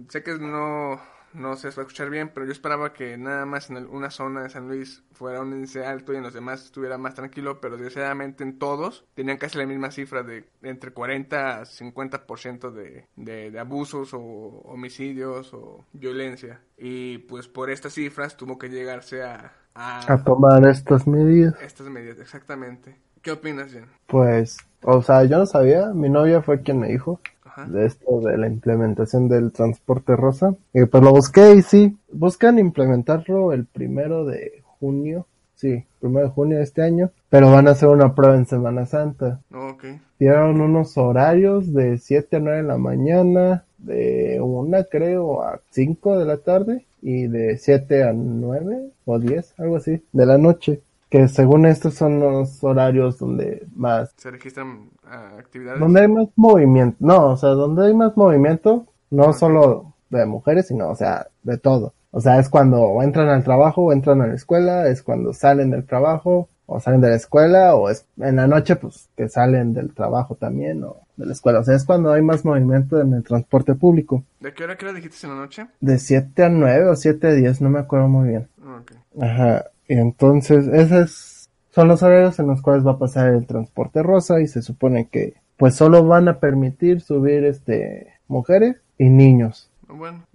sé 0.10 0.24
que 0.24 0.38
no 0.38 1.00
no 1.34 1.56
se 1.56 1.70
va 1.70 1.74
a 1.78 1.82
escuchar 1.82 2.10
bien, 2.10 2.32
pero 2.34 2.46
yo 2.46 2.52
esperaba 2.52 2.94
que 2.94 3.18
nada 3.18 3.46
más 3.46 3.70
en 3.70 3.78
una 3.88 4.10
zona 4.10 4.44
de 4.44 4.50
San 4.50 4.68
Luis 4.68 5.04
fuera 5.12 5.42
un 5.42 5.54
índice 5.54 5.86
alto 5.86 6.14
y 6.14 6.18
en 6.18 6.24
los 6.24 6.34
demás 6.34 6.66
estuviera 6.66 6.98
más 6.98 7.16
tranquilo, 7.16 7.60
pero 7.62 7.78
desgraciadamente 7.78 8.44
en 8.44 8.60
todos 8.60 9.06
tenían 9.14 9.38
casi 9.38 9.58
la 9.58 9.66
misma 9.66 9.92
cifra 9.92 10.24
de 10.24 10.46
entre 10.62 10.92
40 10.92 11.62
a 11.62 11.66
50% 11.66 12.72
de, 12.72 13.08
de, 13.16 13.52
de 13.52 13.60
abusos 13.60 14.14
o 14.14 14.20
homicidios 14.20 15.54
o 15.54 15.86
violencia. 15.94 16.62
Y 16.78 17.20
pues 17.20 17.48
por 17.48 17.70
estas 17.70 17.94
cifras 17.94 18.38
tuvo 18.38 18.58
que 18.58 18.70
llegarse 18.70 19.24
a, 19.24 19.54
a, 19.74 20.14
a 20.14 20.24
tomar 20.24 20.66
estas 20.68 21.08
medidas. 21.08 21.56
Estas 21.62 21.88
medidas, 21.88 22.20
exactamente. 22.20 22.98
¿Qué 23.22 23.32
opinas, 23.32 23.72
Jen? 23.72 23.86
Pues, 24.08 24.58
o 24.82 25.02
sea, 25.02 25.24
yo 25.26 25.38
no 25.38 25.46
sabía, 25.46 25.94
mi 25.94 26.10
novia 26.10 26.42
fue 26.42 26.62
quien 26.62 26.80
me 26.80 26.88
dijo 26.88 27.20
de 27.68 27.86
esto 27.86 28.22
de 28.22 28.38
la 28.38 28.48
implementación 28.48 29.28
del 29.28 29.52
transporte 29.52 30.16
rosa. 30.16 30.56
Y 30.74 30.86
pues 30.86 31.04
lo 31.04 31.12
busqué 31.12 31.56
y 31.56 31.62
sí, 31.62 31.98
buscan 32.12 32.60
implementarlo 32.60 33.54
el 33.54 33.66
primero 33.66 34.26
de 34.26 34.62
junio. 34.80 35.28
Sí, 35.56 35.84
primero 36.00 36.28
de 36.28 36.34
junio 36.34 36.58
de 36.58 36.64
este 36.64 36.82
año, 36.82 37.12
pero 37.30 37.52
van 37.52 37.68
a 37.68 37.72
hacer 37.72 37.90
una 37.90 38.16
prueba 38.16 38.36
en 38.36 38.48
Semana 38.48 38.88
Santa. 38.88 39.42
Ok. 39.54 39.86
Dieron 40.18 40.60
unos 40.60 40.98
horarios 40.98 41.72
de 41.72 42.00
7 42.00 42.38
a 42.38 42.40
9 42.40 42.58
de 42.58 42.64
la 42.64 42.78
mañana, 42.78 43.64
de 43.78 44.40
una 44.42 44.84
creo 44.86 45.44
a 45.44 45.60
5 45.70 46.18
de 46.18 46.26
la 46.26 46.38
tarde 46.38 46.86
y 47.02 47.28
de 47.28 47.58
7 47.58 48.04
a 48.04 48.14
9 48.14 48.90
o 49.06 49.20
10, 49.20 49.60
algo 49.60 49.78
así, 49.78 50.02
de 50.12 50.26
la 50.26 50.40
noche 50.40 50.82
que 51.12 51.28
según 51.28 51.66
estos 51.66 51.96
son 51.96 52.22
los 52.22 52.64
horarios 52.64 53.20
donde 53.20 53.68
más... 53.76 54.14
Se 54.16 54.32
registran 54.32 54.90
ah, 55.04 55.34
actividades. 55.38 55.82
Donde 55.82 56.00
hay 56.00 56.08
más 56.08 56.30
movimiento, 56.38 56.96
no, 57.02 57.32
o 57.32 57.38
sea, 57.38 57.50
donde 57.50 57.88
hay 57.88 57.94
más 57.94 58.16
movimiento, 58.16 58.86
no 59.10 59.34
solo 59.34 59.94
de 60.10 60.26
mujeres, 60.26 60.70
sino, 60.70 60.90
o 60.90 60.96
sea, 60.96 61.28
de 61.44 61.58
todo. 61.58 61.94
O 62.12 62.22
sea, 62.22 62.40
es 62.40 62.48
cuando 62.48 63.02
entran 63.04 63.28
al 63.28 63.44
trabajo 63.44 63.82
o 63.82 63.92
entran 63.92 64.22
a 64.22 64.28
la 64.28 64.36
escuela, 64.36 64.88
es 64.88 65.04
cuando 65.04 65.34
salen 65.34 65.70
del 65.70 65.86
trabajo 65.86 66.48
o 66.66 66.80
salen 66.80 67.02
de 67.02 67.10
la 67.10 67.16
escuela, 67.18 67.76
o 67.76 67.90
es 67.90 68.06
en 68.18 68.38
la 68.38 68.48
noche, 68.48 68.78
pues, 68.78 69.10
que 69.18 69.28
salen 69.28 69.74
del 69.74 69.94
trabajo 69.94 70.36
también, 70.36 70.82
o 70.86 71.02
de 71.18 71.26
la 71.26 71.34
escuela. 71.34 71.60
O 71.60 71.64
sea, 71.66 71.76
es 71.76 71.84
cuando 71.84 72.14
hay 72.14 72.22
más 72.22 72.46
movimiento 72.46 73.02
en 73.02 73.14
el 73.14 73.24
transporte 73.24 73.76
público. 73.76 74.24
¿De 74.40 74.54
qué 74.54 74.64
hora, 74.64 74.78
qué 74.78 74.86
hora 74.86 74.94
dijiste 74.94 75.28
en 75.28 75.34
la 75.34 75.42
noche? 75.42 75.68
De 75.82 76.00
7 76.00 76.44
a 76.44 76.48
9 76.48 76.88
o 76.88 76.96
7 76.96 77.28
a 77.28 77.34
10, 77.34 77.60
no 77.60 77.70
me 77.70 77.80
acuerdo 77.80 78.08
muy 78.08 78.30
bien. 78.30 78.48
Okay. 78.82 78.98
Ajá. 79.22 79.66
Entonces, 80.00 80.68
esos 80.68 81.50
son 81.72 81.88
los 81.88 82.04
horarios 82.04 82.40
en 82.40 82.48
los 82.48 82.62
cuales 82.62 82.86
va 82.86 82.92
a 82.92 83.00
pasar 83.00 83.34
el 83.34 83.46
transporte 83.46 84.04
rosa 84.04 84.40
y 84.42 84.48
se 84.48 84.62
supone 84.62 85.08
que 85.10 85.36
pues 85.58 85.76
solo 85.76 86.06
van 86.06 86.28
a 86.28 86.40
permitir 86.40 87.02
subir 87.02 87.44
este 87.46 88.14
mujeres 88.28 88.78
y 88.98 89.10
niños. 89.10 89.71
Bueno, 89.94 90.26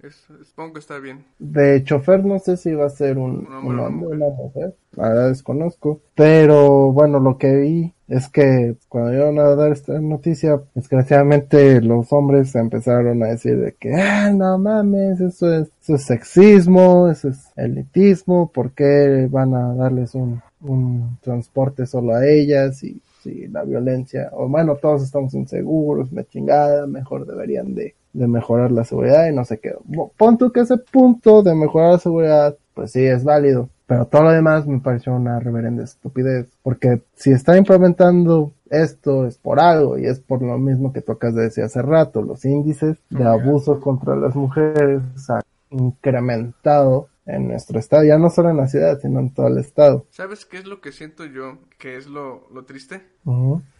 supongo 0.43 0.73
que 0.73 0.79
está 0.79 0.99
bien. 0.99 1.25
De 1.39 1.83
chofer 1.83 2.23
no 2.23 2.39
sé 2.39 2.57
si 2.57 2.73
va 2.73 2.85
a 2.85 2.89
ser 2.89 3.17
un, 3.17 3.47
un 3.47 3.79
hombre 3.79 4.15
una 4.15 4.29
mujer, 4.29 4.75
la 4.95 5.09
verdad 5.09 5.29
desconozco. 5.29 6.01
Pero 6.15 6.91
bueno, 6.91 7.19
lo 7.19 7.37
que 7.37 7.55
vi 7.55 7.93
es 8.07 8.29
que 8.29 8.77
cuando 8.87 9.13
iban 9.13 9.37
a 9.39 9.55
dar 9.55 9.71
esta 9.71 9.99
noticia, 9.99 10.61
desgraciadamente 10.73 11.81
los 11.81 12.11
hombres 12.13 12.55
empezaron 12.55 13.21
a 13.23 13.27
decir 13.27 13.59
de 13.59 13.73
que, 13.73 13.93
ah, 13.95 14.31
no 14.31 14.57
mames, 14.57 15.19
eso 15.19 15.53
es, 15.53 15.69
eso 15.81 15.95
es 15.95 16.03
sexismo, 16.03 17.09
eso 17.09 17.29
es 17.29 17.51
elitismo, 17.57 18.51
¿por 18.51 18.71
qué 18.71 19.27
van 19.29 19.53
a 19.55 19.73
darles 19.73 20.15
un, 20.15 20.41
un 20.61 21.17
transporte 21.21 21.85
solo 21.85 22.15
a 22.15 22.25
ellas? 22.25 22.81
Y 22.83 23.01
si 23.21 23.47
la 23.47 23.63
violencia, 23.63 24.29
o 24.31 24.47
bueno, 24.47 24.75
todos 24.75 25.03
estamos 25.03 25.33
inseguros, 25.33 26.11
me 26.11 26.25
chingada, 26.25 26.87
mejor 26.87 27.25
deberían 27.25 27.75
de, 27.75 27.95
de 28.13 28.27
mejorar 28.27 28.71
la 28.71 28.83
seguridad 28.83 29.27
y 29.27 29.35
no 29.35 29.45
sé 29.45 29.59
qué. 29.59 29.73
Pon 30.17 30.37
tú 30.37 30.51
que 30.51 30.61
ese 30.61 30.77
punto 30.77 31.43
de 31.43 31.55
mejorar 31.55 31.93
la 31.93 31.99
seguridad, 31.99 32.57
pues 32.73 32.91
sí, 32.91 33.05
es 33.05 33.23
válido 33.23 33.69
pero 33.87 34.05
todo 34.05 34.23
lo 34.23 34.31
demás 34.31 34.67
me 34.67 34.81
pareció 34.81 35.15
una 35.15 35.39
reverenda 35.39 35.85
estupidez. 35.85 36.47
Porque 36.61 37.01
si 37.15 37.31
está 37.31 37.57
implementando 37.57 38.51
esto 38.69 39.25
es 39.25 39.37
por 39.37 39.61
algo 39.61 39.97
y 39.97 40.05
es 40.05 40.19
por 40.19 40.41
lo 40.41 40.57
mismo 40.57 40.91
que 40.91 41.01
tocas 41.01 41.33
de 41.33 41.43
decir 41.43 41.63
hace 41.63 41.81
rato. 41.81 42.21
Los 42.21 42.43
índices 42.43 42.97
de 43.09 43.23
abuso 43.23 43.79
contra 43.79 44.17
las 44.17 44.35
mujeres 44.35 45.01
han 45.29 45.41
incrementado 45.69 47.07
en 47.25 47.47
nuestro 47.47 47.79
estado, 47.79 48.03
ya 48.05 48.17
no 48.17 48.29
solo 48.29 48.49
en 48.49 48.57
la 48.57 48.67
ciudad, 48.67 48.99
sino 49.01 49.19
en 49.19 49.33
todo 49.33 49.47
el 49.47 49.57
estado. 49.57 50.05
¿Sabes 50.11 50.45
qué 50.45 50.57
es 50.57 50.65
lo 50.65 50.79
que 50.79 50.93
siento 50.93 51.25
yo? 51.25 51.57
Que 51.77 51.97
es 51.97 52.07
lo, 52.07 52.47
lo 52.53 52.63
triste 52.63 53.01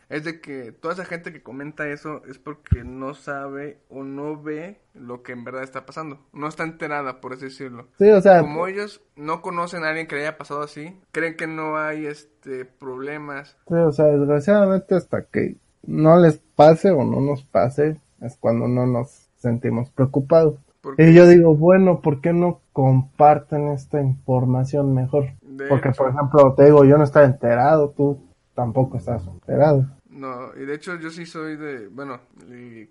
es 0.10 0.24
de 0.24 0.40
que 0.40 0.72
toda 0.72 0.94
esa 0.94 1.06
gente 1.06 1.34
que 1.34 1.44
comenta 1.44 1.88
eso 1.88 2.22
es 2.30 2.38
porque 2.38 2.84
no 2.84 3.14
sabe 3.14 3.80
o 3.90 4.04
no 4.04 4.42
ve 4.42 4.80
lo 4.94 5.22
que 5.22 5.34
en 5.34 5.44
verdad 5.44 5.64
está 5.64 5.86
pasando. 5.86 6.20
No 6.34 6.48
está 6.48 6.64
enterada, 6.64 7.20
por 7.20 7.34
así 7.34 7.46
decirlo. 7.46 7.88
Sí, 7.98 8.10
o 8.10 8.22
sea, 8.22 8.40
como 8.42 8.68
ellos 8.68 9.02
no 9.16 9.42
conocen 9.42 9.84
a 9.84 9.90
alguien 9.90 10.08
que 10.08 10.16
le 10.16 10.22
haya 10.22 10.38
pasado 10.38 10.62
así, 10.62 10.98
creen 11.12 11.36
que 11.36 11.48
no 11.48 11.78
hay 11.78 12.06
este 12.06 12.66
problemas. 12.66 13.58
Sí, 13.68 13.76
o 13.76 13.92
sea, 13.92 14.06
desgraciadamente 14.06 14.96
hasta 14.96 15.24
que 15.24 15.58
no 15.86 16.18
les 16.18 16.38
pase 16.56 16.92
o 16.92 17.04
no 17.04 17.22
nos 17.22 17.44
pase 17.44 18.00
es 18.22 18.38
cuando 18.38 18.68
no 18.68 18.86
nos 18.86 19.30
sentimos 19.38 19.90
preocupados. 19.90 20.56
Y 20.98 21.14
yo 21.14 21.28
digo, 21.28 21.54
bueno, 21.56 22.00
¿por 22.00 22.22
qué 22.22 22.32
no 22.32 22.62
comparten 22.72 23.70
esta 23.70 24.02
información 24.02 24.94
mejor? 24.94 25.34
Porque, 25.68 25.92
por 25.92 26.10
ejemplo, 26.10 26.54
te 26.54 26.66
digo, 26.66 26.86
yo 26.86 26.98
no 26.98 27.04
estaba 27.04 27.26
enterado, 27.26 27.90
tú 27.90 28.20
tampoco 28.56 28.98
estás 28.98 29.28
enterado. 29.28 29.86
No, 30.18 30.52
y 30.56 30.66
de 30.66 30.74
hecho 30.74 31.00
yo 31.00 31.12
sí 31.12 31.28
soy 31.28 31.58
de, 31.58 31.90
bueno, 31.90 32.20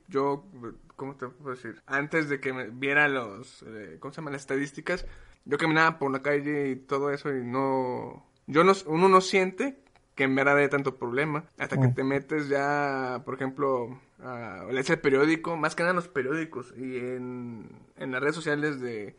yo, 0.06 0.44
¿cómo 0.94 1.16
te 1.16 1.26
puedo 1.26 1.56
decir? 1.56 1.82
Antes 1.86 2.28
de 2.28 2.38
que 2.38 2.52
me 2.52 2.68
viera 2.68 3.08
los, 3.08 3.64
eh, 3.66 3.96
¿cómo 3.98 4.12
se 4.12 4.20
llama? 4.20 4.30
Las 4.30 4.42
estadísticas, 4.42 5.06
yo 5.44 5.58
caminaba 5.58 5.98
por 5.98 6.12
la 6.12 6.22
calle 6.22 6.70
y 6.70 6.76
todo 6.76 7.10
eso 7.10 7.34
y 7.34 7.42
no, 7.42 8.24
yo 8.46 8.62
no, 8.62 8.72
uno 8.86 9.08
no 9.08 9.20
siente 9.20 9.76
que 10.14 10.22
en 10.22 10.36
verdad 10.36 10.58
hay 10.58 10.68
tanto 10.68 10.96
problema, 10.96 11.44
hasta 11.58 11.76
que 11.80 11.88
mm. 11.88 11.94
te 11.94 12.04
metes 12.04 12.48
ya, 12.48 13.22
por 13.24 13.34
ejemplo, 13.34 14.00
a 14.22 14.64
leer 14.70 14.88
el 14.88 15.00
periódico, 15.00 15.56
más 15.56 15.74
que 15.74 15.82
nada 15.82 15.90
en 15.90 15.96
los 15.96 16.08
periódicos 16.08 16.72
y 16.76 16.96
en, 16.98 17.68
en 17.96 18.12
las 18.12 18.20
redes 18.20 18.36
sociales 18.36 18.80
de, 18.80 19.16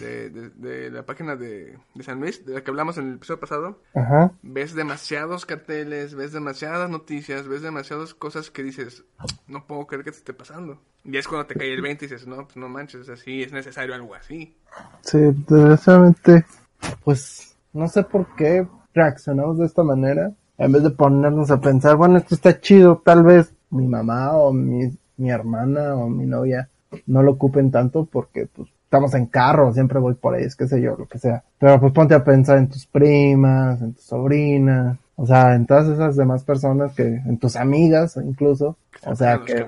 de, 0.00 0.30
de, 0.30 0.90
la 0.90 1.04
página 1.04 1.36
de, 1.36 1.78
de, 1.94 2.02
San 2.02 2.20
Luis, 2.20 2.44
de 2.44 2.54
la 2.54 2.62
que 2.62 2.70
hablamos 2.70 2.98
en 2.98 3.08
el 3.08 3.14
episodio 3.14 3.40
pasado, 3.40 3.80
ves 4.42 4.74
demasiados 4.74 5.46
carteles, 5.46 6.14
ves 6.14 6.32
demasiadas 6.32 6.90
noticias, 6.90 7.48
ves 7.48 7.62
demasiadas 7.62 8.14
cosas 8.14 8.50
que 8.50 8.62
dices, 8.62 9.04
no 9.46 9.66
puedo 9.66 9.86
creer 9.86 10.04
que 10.04 10.10
te 10.10 10.18
esté 10.18 10.34
pasando. 10.34 10.80
Y 11.04 11.16
es 11.16 11.26
cuando 11.26 11.46
te 11.46 11.54
cae 11.54 11.72
el 11.72 11.82
20 11.82 12.04
y 12.04 12.08
dices, 12.08 12.26
no, 12.26 12.44
pues 12.44 12.56
no 12.56 12.68
manches, 12.68 13.08
así 13.08 13.42
es 13.42 13.52
necesario 13.52 13.94
algo 13.94 14.14
así. 14.14 14.56
Sí, 15.02 15.18
desgraciadamente, 15.48 16.44
pues 17.04 17.56
no 17.72 17.88
sé 17.88 18.04
por 18.04 18.34
qué 18.36 18.66
reaccionamos 18.94 19.58
de 19.58 19.66
esta 19.66 19.82
manera, 19.82 20.32
en 20.58 20.72
vez 20.72 20.82
de 20.82 20.90
ponernos 20.90 21.50
a 21.50 21.60
pensar, 21.60 21.96
bueno, 21.96 22.18
esto 22.18 22.34
está 22.34 22.60
chido, 22.60 23.02
tal 23.04 23.24
vez 23.24 23.52
mi 23.70 23.86
mamá 23.88 24.32
o 24.32 24.52
mi, 24.52 24.90
mi 25.16 25.30
hermana 25.30 25.94
o 25.96 26.08
mi 26.08 26.26
novia 26.26 26.68
no 27.06 27.22
lo 27.22 27.32
ocupen 27.32 27.70
tanto 27.70 28.04
porque 28.04 28.46
pues 28.46 28.68
estamos 28.92 29.14
en 29.14 29.24
carro, 29.24 29.72
siempre 29.72 29.98
voy 29.98 30.12
por 30.12 30.34
ahí, 30.34 30.44
es 30.44 30.54
que 30.54 30.68
sé 30.68 30.78
yo, 30.78 30.94
lo 30.98 31.06
que 31.06 31.18
sea. 31.18 31.42
Pero 31.58 31.80
pues 31.80 31.94
ponte 31.94 32.14
a 32.14 32.22
pensar 32.22 32.58
en 32.58 32.68
tus 32.68 32.84
primas, 32.84 33.80
en 33.80 33.94
tus 33.94 34.04
sobrinas, 34.04 34.98
o 35.16 35.24
sea, 35.24 35.54
en 35.54 35.64
todas 35.64 35.88
esas 35.88 36.14
demás 36.14 36.44
personas 36.44 36.92
que, 36.92 37.06
en 37.06 37.38
tus 37.38 37.56
amigas 37.56 38.18
incluso, 38.22 38.76
o 39.06 39.16
sea 39.16 39.40
que, 39.46 39.66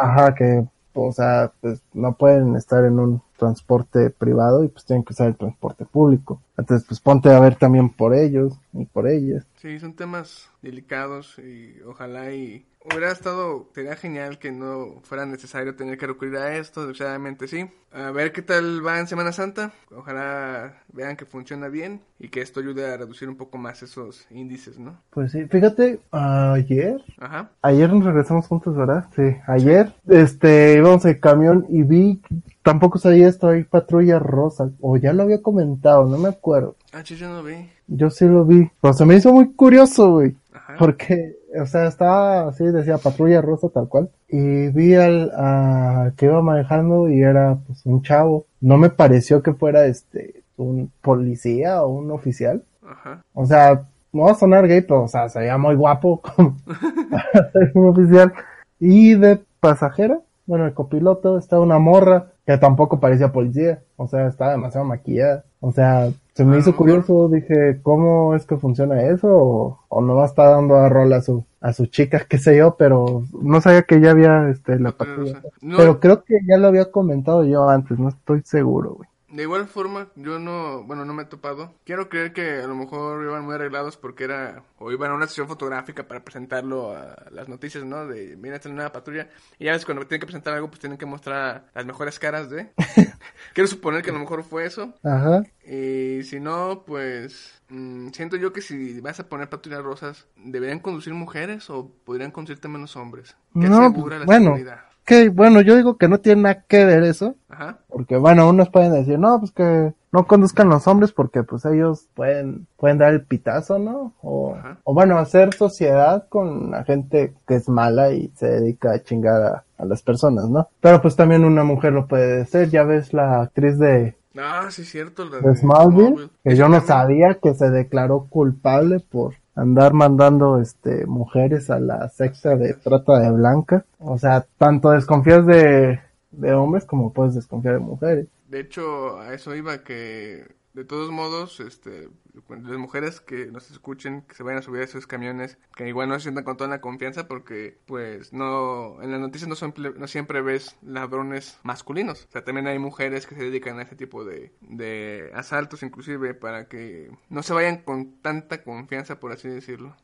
ajá, 0.00 0.34
que, 0.34 0.64
o 0.94 1.12
sea, 1.12 1.52
pues 1.60 1.82
no 1.92 2.14
pueden 2.14 2.56
estar 2.56 2.82
en 2.86 2.98
un 2.98 3.22
transporte 3.40 4.10
privado 4.10 4.62
y 4.62 4.68
pues 4.68 4.84
tienen 4.84 5.02
que 5.02 5.14
usar 5.14 5.28
el 5.28 5.36
transporte 5.36 5.86
público. 5.86 6.40
Entonces 6.56 6.86
pues 6.86 7.00
ponte 7.00 7.30
a 7.30 7.40
ver 7.40 7.56
también 7.56 7.88
por 7.88 8.14
ellos 8.14 8.52
y 8.72 8.84
por 8.84 9.08
ellas. 9.08 9.46
Sí, 9.56 9.80
son 9.80 9.94
temas 9.94 10.50
delicados 10.62 11.38
y 11.38 11.80
ojalá 11.86 12.32
y 12.32 12.66
hubiera 12.84 13.10
estado, 13.12 13.68
sería 13.74 13.96
genial 13.96 14.38
que 14.38 14.52
no 14.52 15.00
fuera 15.02 15.26
necesario 15.26 15.74
tener 15.74 15.98
que 15.98 16.06
recurrir 16.06 16.36
a 16.36 16.56
esto, 16.56 16.86
desgraciadamente 16.86 17.46
sí. 17.46 17.68
A 17.92 18.10
ver 18.10 18.32
qué 18.32 18.40
tal 18.40 18.86
va 18.86 19.00
en 19.00 19.08
Semana 19.08 19.32
Santa, 19.32 19.72
ojalá 19.94 20.82
vean 20.92 21.16
que 21.16 21.26
funciona 21.26 21.68
bien 21.68 22.00
y 22.18 22.28
que 22.28 22.40
esto 22.40 22.60
ayude 22.60 22.86
a 22.86 22.96
reducir 22.96 23.28
un 23.28 23.36
poco 23.36 23.58
más 23.58 23.82
esos 23.82 24.26
índices, 24.30 24.78
¿no? 24.78 24.96
Pues 25.10 25.32
sí, 25.32 25.44
fíjate, 25.46 26.00
ayer, 26.12 27.02
Ajá. 27.18 27.50
ayer 27.62 27.92
nos 27.92 28.04
regresamos 28.04 28.46
juntos, 28.46 28.76
¿verdad? 28.76 29.08
Sí, 29.16 29.36
ayer, 29.46 29.92
este, 30.08 30.74
íbamos 30.74 31.04
en 31.04 31.18
camión 31.20 31.66
y 31.68 31.82
vi, 31.82 32.22
tampoco 32.62 32.98
sabía 32.98 33.28
esto, 33.28 33.48
hay 33.48 33.64
patrulla 33.64 34.18
rosa, 34.18 34.70
o 34.80 34.96
ya 34.96 35.12
lo 35.12 35.22
había 35.22 35.42
comentado, 35.42 36.06
no 36.06 36.18
me 36.18 36.28
acuerdo. 36.28 36.76
Ah, 36.92 37.02
chis, 37.02 37.18
yo 37.18 37.28
no 37.28 37.42
vi. 37.42 37.68
Yo 37.86 38.10
sí 38.10 38.26
lo 38.26 38.44
vi, 38.44 38.70
pero 38.80 38.94
se 38.94 39.04
me 39.04 39.16
hizo 39.16 39.32
muy 39.32 39.52
curioso, 39.52 40.12
güey. 40.12 40.36
Ajá. 40.52 40.76
Porque, 40.78 41.36
o 41.60 41.66
sea, 41.66 41.86
estaba 41.86 42.48
así, 42.48 42.64
decía 42.64 42.98
patrulla 42.98 43.40
rosa 43.40 43.68
tal 43.68 43.88
cual. 43.88 44.10
Y 44.28 44.68
vi 44.68 44.94
al 44.94 45.30
a, 45.34 46.12
que 46.16 46.26
iba 46.26 46.40
manejando 46.42 47.08
y 47.08 47.20
era 47.20 47.58
pues 47.66 47.84
un 47.86 48.02
chavo. 48.02 48.46
No 48.60 48.76
me 48.76 48.90
pareció 48.90 49.42
que 49.42 49.54
fuera 49.54 49.86
este 49.86 50.42
un 50.56 50.92
policía 51.00 51.82
o 51.82 51.88
un 51.88 52.10
oficial. 52.10 52.62
Ajá. 52.86 53.24
O 53.34 53.46
sea, 53.46 53.84
no 54.12 54.24
va 54.24 54.32
a 54.32 54.34
sonar 54.34 54.66
gay, 54.66 54.82
pero 54.82 55.04
o 55.04 55.08
sea, 55.08 55.28
se 55.28 55.40
veía 55.40 55.58
muy 55.58 55.74
guapo 55.74 56.20
como 56.36 56.56
un 57.74 57.88
oficial. 57.88 58.32
Y 58.78 59.14
de 59.14 59.40
pasajera, 59.60 60.20
bueno, 60.46 60.66
el 60.66 60.74
copiloto 60.74 61.38
estaba 61.38 61.62
una 61.62 61.78
morra 61.78 62.32
que 62.50 62.58
tampoco 62.58 63.00
parecía 63.00 63.32
policía. 63.32 63.82
O 63.96 64.08
sea, 64.08 64.26
estaba 64.28 64.52
demasiado 64.52 64.86
maquillada. 64.86 65.44
O 65.60 65.72
sea, 65.72 66.12
se 66.34 66.44
me 66.44 66.56
Ah, 66.56 66.58
hizo 66.58 66.76
curioso, 66.76 67.28
dije, 67.28 67.80
¿cómo 67.82 68.34
es 68.34 68.46
que 68.46 68.56
funciona 68.56 69.02
eso? 69.04 69.28
O, 69.30 69.80
o 69.88 70.00
no 70.02 70.14
va 70.16 70.24
a 70.24 70.26
estar 70.26 70.50
dando 70.50 70.76
a 70.76 70.88
rol 70.88 71.12
a 71.12 71.20
su, 71.22 71.46
a 71.60 71.72
su 71.72 71.86
chica, 71.86 72.26
qué 72.28 72.38
sé 72.38 72.56
yo, 72.56 72.76
pero 72.78 73.24
no 73.42 73.60
sabía 73.60 73.82
que 73.84 74.00
ya 74.00 74.12
había 74.12 74.48
este 74.50 74.78
la 74.80 74.92
Patrulla 74.96 74.96
patrulla. 74.96 75.44
No, 75.60 75.76
Pero 75.76 76.00
creo 76.00 76.24
que 76.24 76.36
ya 76.48 76.58
lo 76.58 76.68
había 76.68 76.90
comentado 76.92 77.44
yo 77.44 77.68
antes, 77.68 77.98
no 77.98 78.08
estoy 78.08 78.42
seguro, 78.44 78.94
güey. 78.94 79.09
De 79.30 79.42
igual 79.44 79.68
forma, 79.68 80.08
yo 80.16 80.38
no, 80.40 80.82
bueno, 80.84 81.04
no 81.04 81.14
me 81.14 81.22
he 81.22 81.26
topado. 81.26 81.74
Quiero 81.84 82.08
creer 82.08 82.32
que 82.32 82.60
a 82.60 82.66
lo 82.66 82.74
mejor 82.74 83.22
iban 83.24 83.44
muy 83.44 83.54
arreglados 83.54 83.96
porque 83.96 84.24
era, 84.24 84.64
o 84.78 84.90
iban 84.90 85.10
a 85.12 85.14
una 85.14 85.26
sesión 85.28 85.46
fotográfica 85.46 86.08
para 86.08 86.24
presentarlo 86.24 86.92
a 86.96 87.14
las 87.30 87.48
noticias, 87.48 87.84
¿no? 87.84 88.06
De, 88.06 88.36
mira, 88.36 88.56
esta 88.56 88.68
nueva 88.68 88.90
patrulla. 88.92 89.28
Y 89.58 89.66
ya 89.66 89.72
ves, 89.72 89.84
cuando 89.84 90.04
tienen 90.06 90.20
que 90.20 90.26
presentar 90.26 90.54
algo, 90.54 90.68
pues 90.68 90.80
tienen 90.80 90.98
que 90.98 91.06
mostrar 91.06 91.66
las 91.74 91.86
mejores 91.86 92.18
caras 92.18 92.50
de. 92.50 92.70
Quiero 93.54 93.68
suponer 93.68 94.02
que 94.02 94.10
a 94.10 94.14
lo 94.14 94.18
mejor 94.20 94.42
fue 94.42 94.66
eso. 94.66 94.94
Ajá. 95.04 95.42
Y 95.64 96.22
si 96.24 96.40
no, 96.40 96.82
pues 96.84 97.62
mm, 97.68 98.08
siento 98.10 98.36
yo 98.36 98.52
que 98.52 98.62
si 98.62 99.00
vas 99.00 99.20
a 99.20 99.28
poner 99.28 99.48
patrullas 99.48 99.82
rosas, 99.84 100.26
¿deberían 100.36 100.80
conducir 100.80 101.14
mujeres 101.14 101.70
o 101.70 101.92
podrían 102.04 102.32
conducir 102.32 102.60
también 102.60 102.82
los 102.82 102.96
hombres? 102.96 103.36
Que 103.60 103.68
No, 103.68 103.76
asegura 103.84 104.18
la 104.18 104.24
bueno. 104.24 104.44
seguridad. 104.46 104.89
Que 105.10 105.28
bueno, 105.28 105.60
yo 105.60 105.74
digo 105.76 105.96
que 105.96 106.06
no 106.08 106.18
tiene 106.18 106.42
nada 106.42 106.64
que 106.68 106.84
ver 106.84 107.02
eso. 107.02 107.34
Ajá. 107.48 107.78
Porque 107.88 108.16
bueno, 108.16 108.48
unos 108.48 108.68
pueden 108.70 108.92
decir, 108.92 109.18
no, 109.18 109.40
pues 109.40 109.50
que 109.50 109.92
no 110.12 110.26
conduzcan 110.26 110.68
los 110.68 110.86
hombres 110.86 111.10
porque 111.12 111.42
pues 111.42 111.64
ellos 111.64 112.06
pueden, 112.14 112.66
pueden 112.76 112.98
dar 112.98 113.12
el 113.12 113.24
pitazo, 113.24 113.78
¿no? 113.80 114.12
O, 114.22 114.54
Ajá. 114.54 114.78
o 114.84 114.94
bueno, 114.94 115.18
hacer 115.18 115.52
sociedad 115.54 116.26
con 116.28 116.70
la 116.70 116.84
gente 116.84 117.34
que 117.46 117.56
es 117.56 117.68
mala 117.68 118.12
y 118.12 118.30
se 118.36 118.46
dedica 118.46 118.92
a 118.92 119.02
chingar 119.02 119.42
a, 119.42 119.64
a 119.78 119.84
las 119.84 120.00
personas, 120.02 120.48
¿no? 120.48 120.68
Pero 120.80 121.02
pues 121.02 121.16
también 121.16 121.44
una 121.44 121.64
mujer 121.64 121.92
lo 121.92 122.06
puede 122.06 122.46
ser, 122.46 122.70
ya 122.70 122.84
ves 122.84 123.12
la 123.12 123.42
actriz 123.42 123.78
de, 123.78 124.14
Ah, 124.38 124.68
sí, 124.70 124.84
cierto. 124.84 125.24
la 125.24 125.38
de 125.40 125.56
Smallville, 125.56 126.30
que 126.44 126.54
yo 126.54 126.68
no 126.68 126.80
sabía 126.82 127.38
que 127.42 127.52
se 127.54 127.68
declaró 127.68 128.26
culpable 128.30 129.00
por 129.00 129.34
andar 129.60 129.92
mandando 129.92 130.58
este 130.60 131.06
mujeres 131.06 131.68
a 131.68 131.78
la 131.78 132.08
secta 132.08 132.56
de 132.56 132.74
trata 132.74 133.18
de 133.20 133.30
blanca. 133.30 133.84
O 133.98 134.18
sea, 134.18 134.46
tanto 134.56 134.90
desconfías 134.90 135.44
de, 135.46 136.00
de 136.30 136.54
hombres 136.54 136.84
como 136.84 137.12
puedes 137.12 137.34
desconfiar 137.34 137.74
de 137.74 137.80
mujeres. 137.80 138.26
De 138.48 138.60
hecho, 138.60 139.18
a 139.18 139.34
eso 139.34 139.54
iba 139.54 139.84
que, 139.84 140.46
de 140.72 140.84
todos 140.84 141.10
modos, 141.10 141.60
este, 141.60 142.08
las 142.48 142.78
mujeres 142.78 143.20
que 143.20 143.46
nos 143.46 143.70
escuchen, 143.70 144.22
que 144.22 144.34
se 144.34 144.42
vayan 144.42 144.58
a 144.60 144.62
subir 144.62 144.82
a 144.82 144.84
esos 144.84 145.06
camiones, 145.06 145.58
que 145.76 145.88
igual 145.88 146.08
no 146.08 146.14
se 146.14 146.22
sientan 146.22 146.44
con 146.44 146.56
toda 146.56 146.70
la 146.70 146.80
confianza 146.80 147.26
porque, 147.28 147.78
pues, 147.86 148.32
no, 148.32 149.02
en 149.02 149.10
las 149.10 149.20
noticias 149.20 149.48
no, 149.48 149.56
son- 149.56 149.74
no 149.96 150.06
siempre 150.06 150.42
ves 150.42 150.76
ladrones 150.82 151.58
masculinos. 151.64 152.26
O 152.28 152.32
sea, 152.32 152.44
también 152.44 152.66
hay 152.68 152.78
mujeres 152.78 153.26
que 153.26 153.34
se 153.34 153.42
dedican 153.42 153.78
a 153.78 153.82
ese 153.82 153.96
tipo 153.96 154.24
de, 154.24 154.52
de 154.60 155.30
asaltos, 155.34 155.82
inclusive, 155.82 156.34
para 156.34 156.68
que 156.68 157.10
no 157.28 157.42
se 157.42 157.52
vayan 157.52 157.78
con 157.78 158.12
tanta 158.22 158.62
confianza, 158.62 159.18
por 159.20 159.32
así 159.32 159.48
decirlo. 159.48 159.96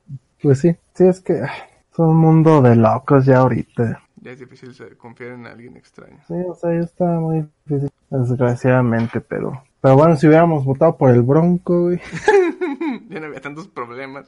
Pues 0.42 0.60
sí, 0.60 0.76
sí 0.94 1.04
es 1.06 1.20
que 1.20 1.34
es 1.34 1.98
un 1.98 2.16
mundo 2.16 2.60
de 2.62 2.76
locos 2.76 3.24
ya 3.24 3.38
ahorita. 3.38 4.02
Ya 4.16 4.32
es 4.32 4.38
difícil 4.40 4.74
se- 4.74 4.96
confiar 4.96 5.32
en 5.32 5.46
alguien 5.46 5.76
extraño. 5.76 6.18
Sí, 6.26 6.34
o 6.48 6.54
sea, 6.54 6.72
ya 6.72 6.80
está 6.80 7.04
muy 7.20 7.48
difícil, 7.64 7.90
desgraciadamente, 8.10 9.20
pero... 9.20 9.62
Pero 9.86 9.98
bueno, 9.98 10.16
si 10.16 10.26
hubiéramos 10.26 10.64
votado 10.64 10.96
por 10.96 11.10
el 11.10 11.22
Bronco, 11.22 11.82
güey. 11.82 12.00
ya 13.08 13.20
no 13.20 13.26
había 13.26 13.40
tantos 13.40 13.68
problemas 13.68 14.26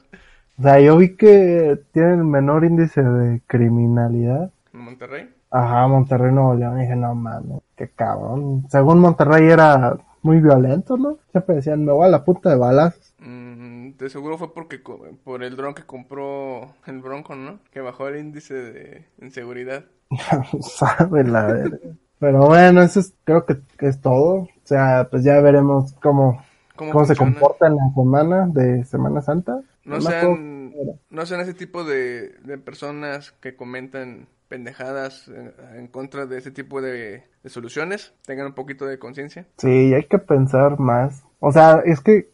O 0.57 0.63
sea, 0.63 0.79
yo 0.79 0.95
vi 0.95 1.17
que 1.17 1.77
tiene 1.91 2.13
el 2.13 2.23
menor 2.23 2.63
índice 2.63 3.03
de 3.03 3.41
criminalidad. 3.45 4.53
en 4.73 4.79
Monterrey. 4.79 5.29
Ajá, 5.51 5.85
Monterrey, 5.87 6.31
Nuevo 6.31 6.53
León. 6.53 6.77
Y 6.77 6.83
dije, 6.83 6.95
no 6.95 7.13
mames, 7.13 7.59
qué 7.75 7.89
cabrón. 7.89 8.67
Según 8.69 8.99
Monterrey 8.99 9.49
era 9.49 9.97
muy 10.21 10.39
violento, 10.39 10.95
¿no? 10.95 11.17
Siempre 11.31 11.55
decían, 11.55 11.83
me 11.83 11.91
voy 11.91 12.05
a 12.05 12.11
la 12.11 12.23
punta 12.23 12.51
de 12.51 12.55
balazos. 12.55 13.13
Mm, 13.19 13.97
de 13.97 14.09
seguro 14.09 14.37
fue 14.37 14.53
porque 14.53 14.79
por 14.79 15.43
el 15.43 15.57
dron 15.57 15.73
que 15.73 15.83
compró 15.83 16.73
el 16.85 17.01
Bronco, 17.01 17.35
¿no? 17.35 17.59
Que 17.73 17.81
bajó 17.81 18.07
el 18.07 18.17
índice 18.17 18.53
de 18.53 19.07
inseguridad. 19.21 19.83
Sabe 20.61 21.25
la 21.25 21.47
verga. 21.47 21.79
Pero 22.17 22.47
bueno, 22.47 22.81
eso 22.81 23.01
es, 23.01 23.13
creo 23.25 23.45
que, 23.45 23.59
que 23.77 23.87
es 23.87 23.99
todo. 23.99 24.47
O 24.69 24.75
sea, 24.75 25.07
pues 25.09 25.23
ya 25.23 25.41
veremos 25.41 25.93
cómo, 25.93 26.43
¿Cómo, 26.75 26.91
cómo 26.91 27.05
se 27.05 27.15
comporta 27.15 27.65
en 27.65 27.75
la 27.75 27.89
semana 27.95 28.45
de 28.45 28.85
Semana 28.85 29.19
Santa. 29.19 29.61
No 29.83 29.99
sean, 29.99 30.75
no 31.09 31.25
sean 31.25 31.41
ese 31.41 31.55
tipo 31.55 31.83
de, 31.83 32.35
de 32.43 32.59
personas 32.59 33.31
que 33.41 33.55
comentan 33.55 34.27
pendejadas 34.47 35.27
en, 35.27 35.55
en 35.75 35.87
contra 35.87 36.27
de 36.27 36.37
ese 36.37 36.51
tipo 36.51 36.83
de, 36.83 37.23
de 37.41 37.49
soluciones. 37.49 38.13
Tengan 38.27 38.45
un 38.45 38.53
poquito 38.53 38.85
de 38.85 38.99
conciencia. 38.99 39.47
Sí, 39.57 39.91
hay 39.91 40.03
que 40.03 40.19
pensar 40.19 40.79
más. 40.79 41.23
O 41.39 41.51
sea, 41.51 41.81
es 41.83 41.99
que, 41.99 42.29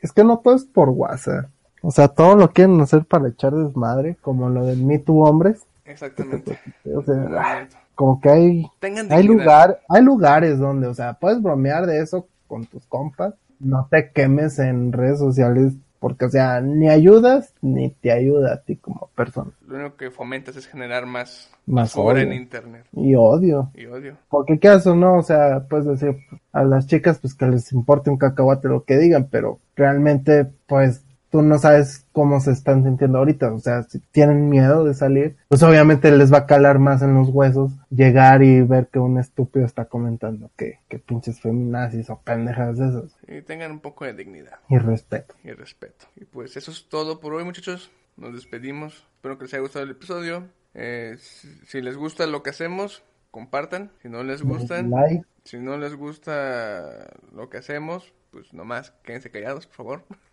es 0.00 0.12
que 0.12 0.24
no 0.24 0.38
todo 0.38 0.54
es 0.54 0.64
por 0.64 0.88
WhatsApp. 0.88 1.50
O 1.82 1.90
sea, 1.90 2.08
todo 2.08 2.36
lo 2.36 2.52
quieren 2.52 2.80
hacer 2.80 3.04
para 3.04 3.28
echar 3.28 3.52
desmadre, 3.52 4.16
como 4.22 4.48
lo 4.48 4.64
del 4.64 4.82
Me 4.82 4.98
Too 4.98 5.20
Hombres. 5.20 5.66
Exactamente. 5.84 6.58
O 6.86 7.02
sea, 7.02 7.68
como 8.02 8.20
que 8.20 8.28
hay, 8.30 8.66
hay 9.10 9.22
lugar, 9.22 9.78
hay 9.88 10.02
lugares 10.02 10.58
donde, 10.58 10.88
o 10.88 10.94
sea, 10.94 11.14
puedes 11.14 11.40
bromear 11.40 11.86
de 11.86 12.00
eso 12.00 12.26
con 12.48 12.66
tus 12.66 12.84
compas. 12.86 13.32
No 13.60 13.86
te 13.88 14.10
quemes 14.10 14.58
en 14.58 14.92
redes 14.92 15.20
sociales 15.20 15.74
porque, 16.00 16.24
o 16.24 16.28
sea, 16.28 16.60
ni 16.60 16.88
ayudas 16.88 17.54
ni 17.60 17.90
te 17.90 18.10
ayuda 18.10 18.54
a 18.54 18.60
ti 18.62 18.74
como 18.74 19.08
persona. 19.14 19.52
Lo 19.68 19.76
único 19.76 19.96
que 19.96 20.10
fomentas 20.10 20.56
es 20.56 20.66
generar 20.66 21.06
más 21.06 21.48
Más 21.64 21.96
odio. 21.96 22.22
en 22.22 22.32
internet. 22.32 22.86
Y 22.92 23.14
odio. 23.14 23.70
Y 23.72 23.86
odio. 23.86 24.16
Porque 24.28 24.58
qué 24.58 24.66
haces, 24.66 24.96
¿no? 24.96 25.18
O 25.18 25.22
sea, 25.22 25.68
puedes 25.70 25.86
decir 25.86 26.16
a 26.52 26.64
las 26.64 26.88
chicas 26.88 27.20
pues 27.20 27.34
que 27.34 27.46
les 27.46 27.72
importe 27.72 28.10
un 28.10 28.18
cacahuate 28.18 28.66
lo 28.66 28.82
que 28.82 28.98
digan, 28.98 29.28
pero 29.30 29.60
realmente 29.76 30.50
pues 30.66 31.04
tú 31.32 31.40
no 31.40 31.58
sabes 31.58 32.06
cómo 32.12 32.40
se 32.40 32.52
están 32.52 32.84
sintiendo 32.84 33.18
ahorita. 33.18 33.52
O 33.52 33.58
sea, 33.58 33.82
si 33.84 33.98
tienen 33.98 34.50
miedo 34.50 34.84
de 34.84 34.92
salir, 34.92 35.36
pues 35.48 35.62
obviamente 35.62 36.12
les 36.12 36.30
va 36.30 36.38
a 36.38 36.46
calar 36.46 36.78
más 36.78 37.00
en 37.00 37.14
los 37.14 37.30
huesos 37.30 37.72
llegar 37.88 38.42
y 38.42 38.60
ver 38.60 38.88
que 38.88 38.98
un 38.98 39.18
estúpido 39.18 39.64
está 39.64 39.86
comentando 39.86 40.50
que, 40.58 40.80
que 40.88 40.98
pinches 40.98 41.40
feminazis 41.40 42.10
o 42.10 42.20
pendejas 42.20 42.76
de 42.76 42.88
esas. 42.88 43.16
Y 43.26 43.40
tengan 43.40 43.72
un 43.72 43.80
poco 43.80 44.04
de 44.04 44.12
dignidad. 44.12 44.58
Y 44.68 44.76
respeto. 44.76 45.34
y 45.42 45.52
respeto. 45.52 46.04
Y 46.16 46.26
pues 46.26 46.56
eso 46.58 46.70
es 46.70 46.86
todo 46.88 47.18
por 47.18 47.32
hoy, 47.32 47.44
muchachos. 47.44 47.90
Nos 48.18 48.34
despedimos. 48.34 49.08
Espero 49.16 49.38
que 49.38 49.44
les 49.44 49.54
haya 49.54 49.62
gustado 49.62 49.86
el 49.86 49.90
episodio. 49.92 50.44
Eh, 50.74 51.16
si, 51.18 51.48
si 51.66 51.80
les 51.80 51.96
gusta 51.96 52.26
lo 52.26 52.42
que 52.42 52.50
hacemos, 52.50 53.02
compartan. 53.30 53.90
Si 54.02 54.10
no 54.10 54.22
les 54.22 54.42
gustan, 54.42 54.90
Like. 54.90 55.24
si 55.44 55.58
no 55.58 55.78
les 55.78 55.94
gusta 55.94 57.08
lo 57.34 57.48
que 57.48 57.56
hacemos, 57.56 58.12
pues 58.30 58.52
nomás 58.52 58.90
quédense 59.02 59.30
callados, 59.30 59.66
por 59.66 59.76
favor. 59.76 60.04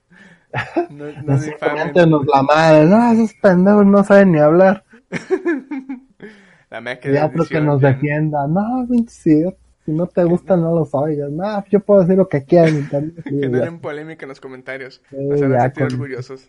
No, 0.89 1.05
no 1.24 1.39
coméntenos 1.60 2.26
la 2.26 2.41
madre. 2.43 2.86
No, 2.86 3.12
esos 3.14 3.34
pendejos 3.36 3.86
no 3.86 4.03
saben 4.03 4.32
ni 4.32 4.39
hablar. 4.39 4.84
La 6.72 6.82
mía 6.82 6.99
que 6.99 7.12
Ya 7.14 7.30
que 7.32 7.38
nos 7.38 7.49
ya, 7.49 7.60
¿no? 7.62 7.78
defienda. 7.80 8.47
No, 8.47 8.88
sí, 9.07 9.43
Si 9.86 9.91
no 9.91 10.05
te 10.07 10.24
gusta, 10.24 10.55
no 10.55 10.76
los 10.76 10.93
oigas. 10.93 11.32
No, 11.32 11.64
yo 11.70 11.80
puedo 11.80 12.01
decir 12.01 12.16
lo 12.18 12.28
que 12.30 12.43
quiera 12.43 12.68
en 12.68 12.76
internet. 12.78 13.24
Generen 13.24 13.80
polémica 13.82 14.26
en 14.26 14.30
los 14.30 14.39
comentarios. 14.39 15.01
Sí, 15.10 15.16
Nos 15.18 15.39
sentir 15.39 15.72
con- 15.74 15.93
orgullosos. 15.93 16.47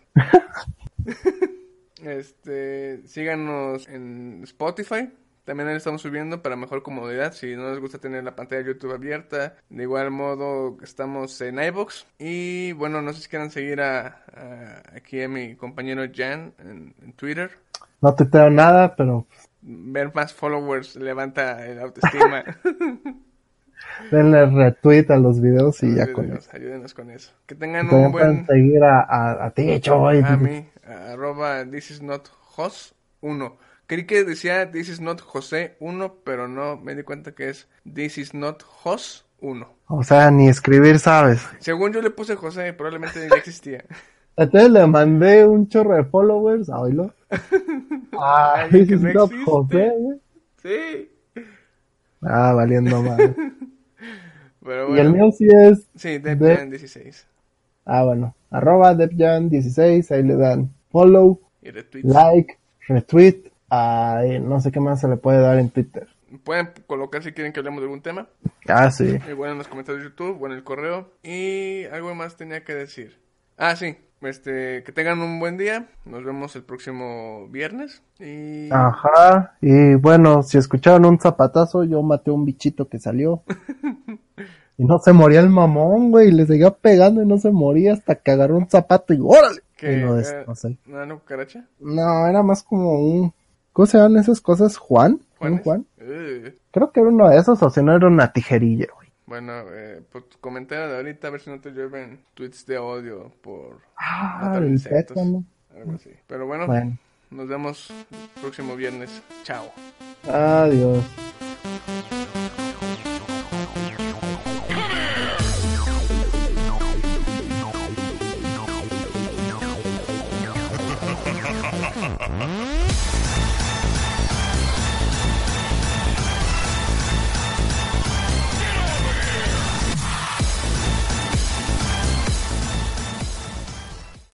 este, 2.03 3.01
síganos 3.05 3.87
en 3.87 4.41
Spotify. 4.43 5.09
También 5.51 5.67
ahí 5.67 5.75
estamos 5.75 6.01
subiendo 6.01 6.41
para 6.41 6.55
mejor 6.55 6.81
comodidad. 6.81 7.33
Si 7.33 7.57
no 7.57 7.71
les 7.71 7.79
gusta 7.81 7.97
tener 7.97 8.23
la 8.23 8.37
pantalla 8.37 8.63
de 8.63 8.67
YouTube 8.73 8.93
abierta, 8.93 9.55
de 9.69 9.83
igual 9.83 10.09
modo 10.09 10.77
estamos 10.81 11.41
en 11.41 11.61
iBox. 11.61 12.07
Y 12.19 12.71
bueno, 12.71 13.01
no 13.01 13.11
sé 13.11 13.19
si 13.23 13.27
quieran 13.27 13.51
seguir 13.51 13.81
a, 13.81 14.23
a- 14.33 14.81
aquí 14.95 15.21
a 15.21 15.27
mi 15.27 15.55
compañero 15.57 16.03
Jan 16.15 16.53
en, 16.59 16.95
en 17.03 17.11
Twitter. 17.17 17.51
No 17.99 18.15
tuiteo 18.15 18.49
nada, 18.49 18.95
pero 18.95 19.27
Ver 19.61 20.15
más 20.15 20.33
followers 20.33 20.95
levanta 20.95 21.67
el 21.67 21.79
autoestima. 21.79 22.45
denle 24.09 24.45
retweet 24.45 25.11
a 25.11 25.17
los 25.17 25.41
videos 25.41 25.83
y 25.83 25.95
ya 25.95 26.13
con 26.13 26.31
eso. 26.31 26.49
ayúdenos 26.53 26.93
con 26.93 27.11
eso. 27.11 27.33
Que 27.45 27.55
tengan 27.55 27.89
También 27.89 28.05
un 28.05 28.11
buen... 28.13 28.45
seguir 28.45 28.81
a, 28.85 29.01
a, 29.01 29.47
a 29.47 29.51
ti, 29.51 29.81
Choy. 29.81 30.21
A 30.23 30.37
mí, 30.37 30.65
arroba 30.87 31.65
this 31.65 31.91
is 31.91 32.01
not 32.01 32.29
Jos 32.55 32.95
1. 33.19 33.57
Creí 33.91 34.05
que 34.05 34.23
decía 34.23 34.71
this 34.71 34.87
is 34.87 35.01
not 35.01 35.19
José 35.19 35.75
1, 35.81 36.15
pero 36.23 36.47
no, 36.47 36.77
me 36.77 36.95
di 36.95 37.03
cuenta 37.03 37.33
que 37.33 37.49
es 37.49 37.67
this 37.93 38.17
is 38.17 38.33
not 38.33 38.63
Jos 38.63 39.25
1. 39.41 39.67
O 39.87 40.01
sea, 40.05 40.31
ni 40.31 40.47
escribir 40.47 40.97
sabes. 40.97 41.45
Según 41.59 41.91
yo 41.91 42.01
le 42.01 42.09
puse 42.09 42.37
José, 42.37 42.71
probablemente 42.71 43.27
ya 43.29 43.35
existía. 43.35 43.83
Entonces 44.37 44.71
le 44.71 44.87
mandé 44.87 45.45
un 45.45 45.67
chorro 45.67 45.95
de 45.97 46.05
followers 46.05 46.69
a 46.69 46.79
oílo. 46.79 47.13
Ah, 48.13 48.65
que 48.71 48.77
this 48.77 48.91
is 48.91 49.01
no 49.01 49.11
not. 49.11 49.31
José, 49.43 49.91
güey. 49.97 50.19
Sí. 50.63 51.11
Ah, 52.21 52.53
valiendo 52.53 53.03
más. 53.03 53.19
Pero 54.63 54.95
Y 54.95 54.99
el 55.01 55.09
bueno. 55.09 55.25
mío 55.25 55.31
sí 55.37 55.47
es. 55.49 55.85
Sí, 55.97 56.17
de- 56.17 56.37
Debian 56.37 56.69
16. 56.69 57.27
Ah, 57.83 58.03
bueno. 58.05 58.33
Arroba 58.51 58.93
Depjan16. 58.95 60.11
Ahí 60.15 60.23
le 60.23 60.37
dan 60.37 60.73
follow, 60.93 61.41
Y 61.61 61.71
retweets. 61.71 62.07
like, 62.07 62.57
retweet. 62.87 63.50
Ah, 63.73 64.23
y 64.27 64.37
no 64.37 64.59
sé 64.59 64.69
qué 64.69 64.81
más 64.81 64.99
se 64.99 65.07
le 65.07 65.15
puede 65.15 65.39
dar 65.39 65.57
en 65.57 65.69
Twitter. 65.69 66.09
Pueden 66.43 66.71
colocar 66.87 67.23
si 67.23 67.31
quieren 67.31 67.53
que 67.53 67.61
hablemos 67.61 67.79
de 67.79 67.85
algún 67.85 68.01
tema. 68.01 68.27
Ah, 68.67 68.91
sí. 68.91 69.17
Igual 69.29 69.51
en 69.51 69.57
los 69.59 69.69
comentarios 69.69 70.03
de 70.03 70.09
YouTube 70.09 70.41
o 70.41 70.45
en 70.45 70.51
el 70.51 70.63
correo. 70.65 71.09
Y 71.23 71.85
algo 71.85 72.13
más 72.13 72.35
tenía 72.35 72.65
que 72.65 72.75
decir. 72.75 73.17
Ah, 73.57 73.77
sí. 73.77 73.97
Este, 74.21 74.83
que 74.83 74.91
tengan 74.91 75.21
un 75.21 75.39
buen 75.39 75.57
día. 75.57 75.87
Nos 76.03 76.25
vemos 76.25 76.53
el 76.57 76.63
próximo 76.63 77.47
viernes. 77.49 78.03
Y 78.19 78.69
Ajá. 78.71 79.55
Y 79.61 79.95
bueno, 79.95 80.43
si 80.43 80.57
escucharon 80.57 81.05
un 81.05 81.19
zapatazo, 81.19 81.85
yo 81.85 82.01
maté 82.03 82.29
un 82.29 82.43
bichito 82.43 82.89
que 82.89 82.99
salió. 82.99 83.43
Y 84.77 84.85
no 84.85 84.97
se 84.97 85.13
moría 85.13 85.41
el 85.41 85.49
mamón, 85.49 86.09
güey. 86.09 86.29
y 86.29 86.31
Le 86.31 86.47
seguía 86.47 86.71
pegando 86.71 87.21
y 87.21 87.25
no 87.27 87.37
se 87.37 87.51
moría 87.51 87.93
hasta 87.93 88.15
que 88.15 88.31
agarró 88.31 88.57
un 88.57 88.67
zapato 88.67 89.13
y 89.13 89.19
órale. 89.21 89.61
Y 89.79 89.85
eh, 89.85 90.11
destrocé. 90.11 90.77
¿no 90.87 90.95
era 90.95 91.05
una 91.05 91.15
cucaracha? 91.19 91.65
No, 91.79 92.25
era 92.25 92.41
más 92.41 92.63
como 92.63 92.99
un... 92.99 93.33
¿Cómo 93.73 93.85
se 93.85 93.97
llaman 93.97 94.17
esas 94.21 94.41
cosas? 94.41 94.77
¿Juan? 94.77 95.13
¿Un 95.13 95.21
¿Juanes? 95.37 95.61
Juan? 95.63 95.85
Eh, 95.99 96.57
Creo 96.71 96.91
que 96.91 96.99
era 96.99 97.09
uno 97.09 97.29
de 97.29 97.37
esos 97.37 97.61
o 97.63 97.69
si 97.69 97.81
no 97.83 97.95
era 97.95 98.07
una 98.07 98.31
tijerilla, 98.31 98.87
güey. 98.95 99.09
Bueno, 99.25 99.53
eh, 99.71 100.01
pues 100.11 100.25
comentario 100.41 100.89
de 100.89 100.97
ahorita 100.97 101.27
a 101.27 101.31
ver 101.31 101.41
si 101.41 101.49
no 101.49 101.59
te 101.61 101.71
llueven 101.71 102.19
tweets 102.33 102.65
de 102.65 102.77
odio 102.77 103.31
por 103.41 103.79
Ah, 103.95 104.39
matar 104.43 104.63
el 104.63 104.69
insectos, 104.71 105.17
algo 105.17 105.93
así. 105.95 106.09
Pero 106.27 106.45
bueno, 106.47 106.67
Bueno, 106.67 106.97
nos 107.29 107.47
vemos 107.47 107.89
el 107.89 108.41
próximo 108.41 108.75
viernes. 108.75 109.21
Chao. 109.43 109.71
adiós. 110.27 111.03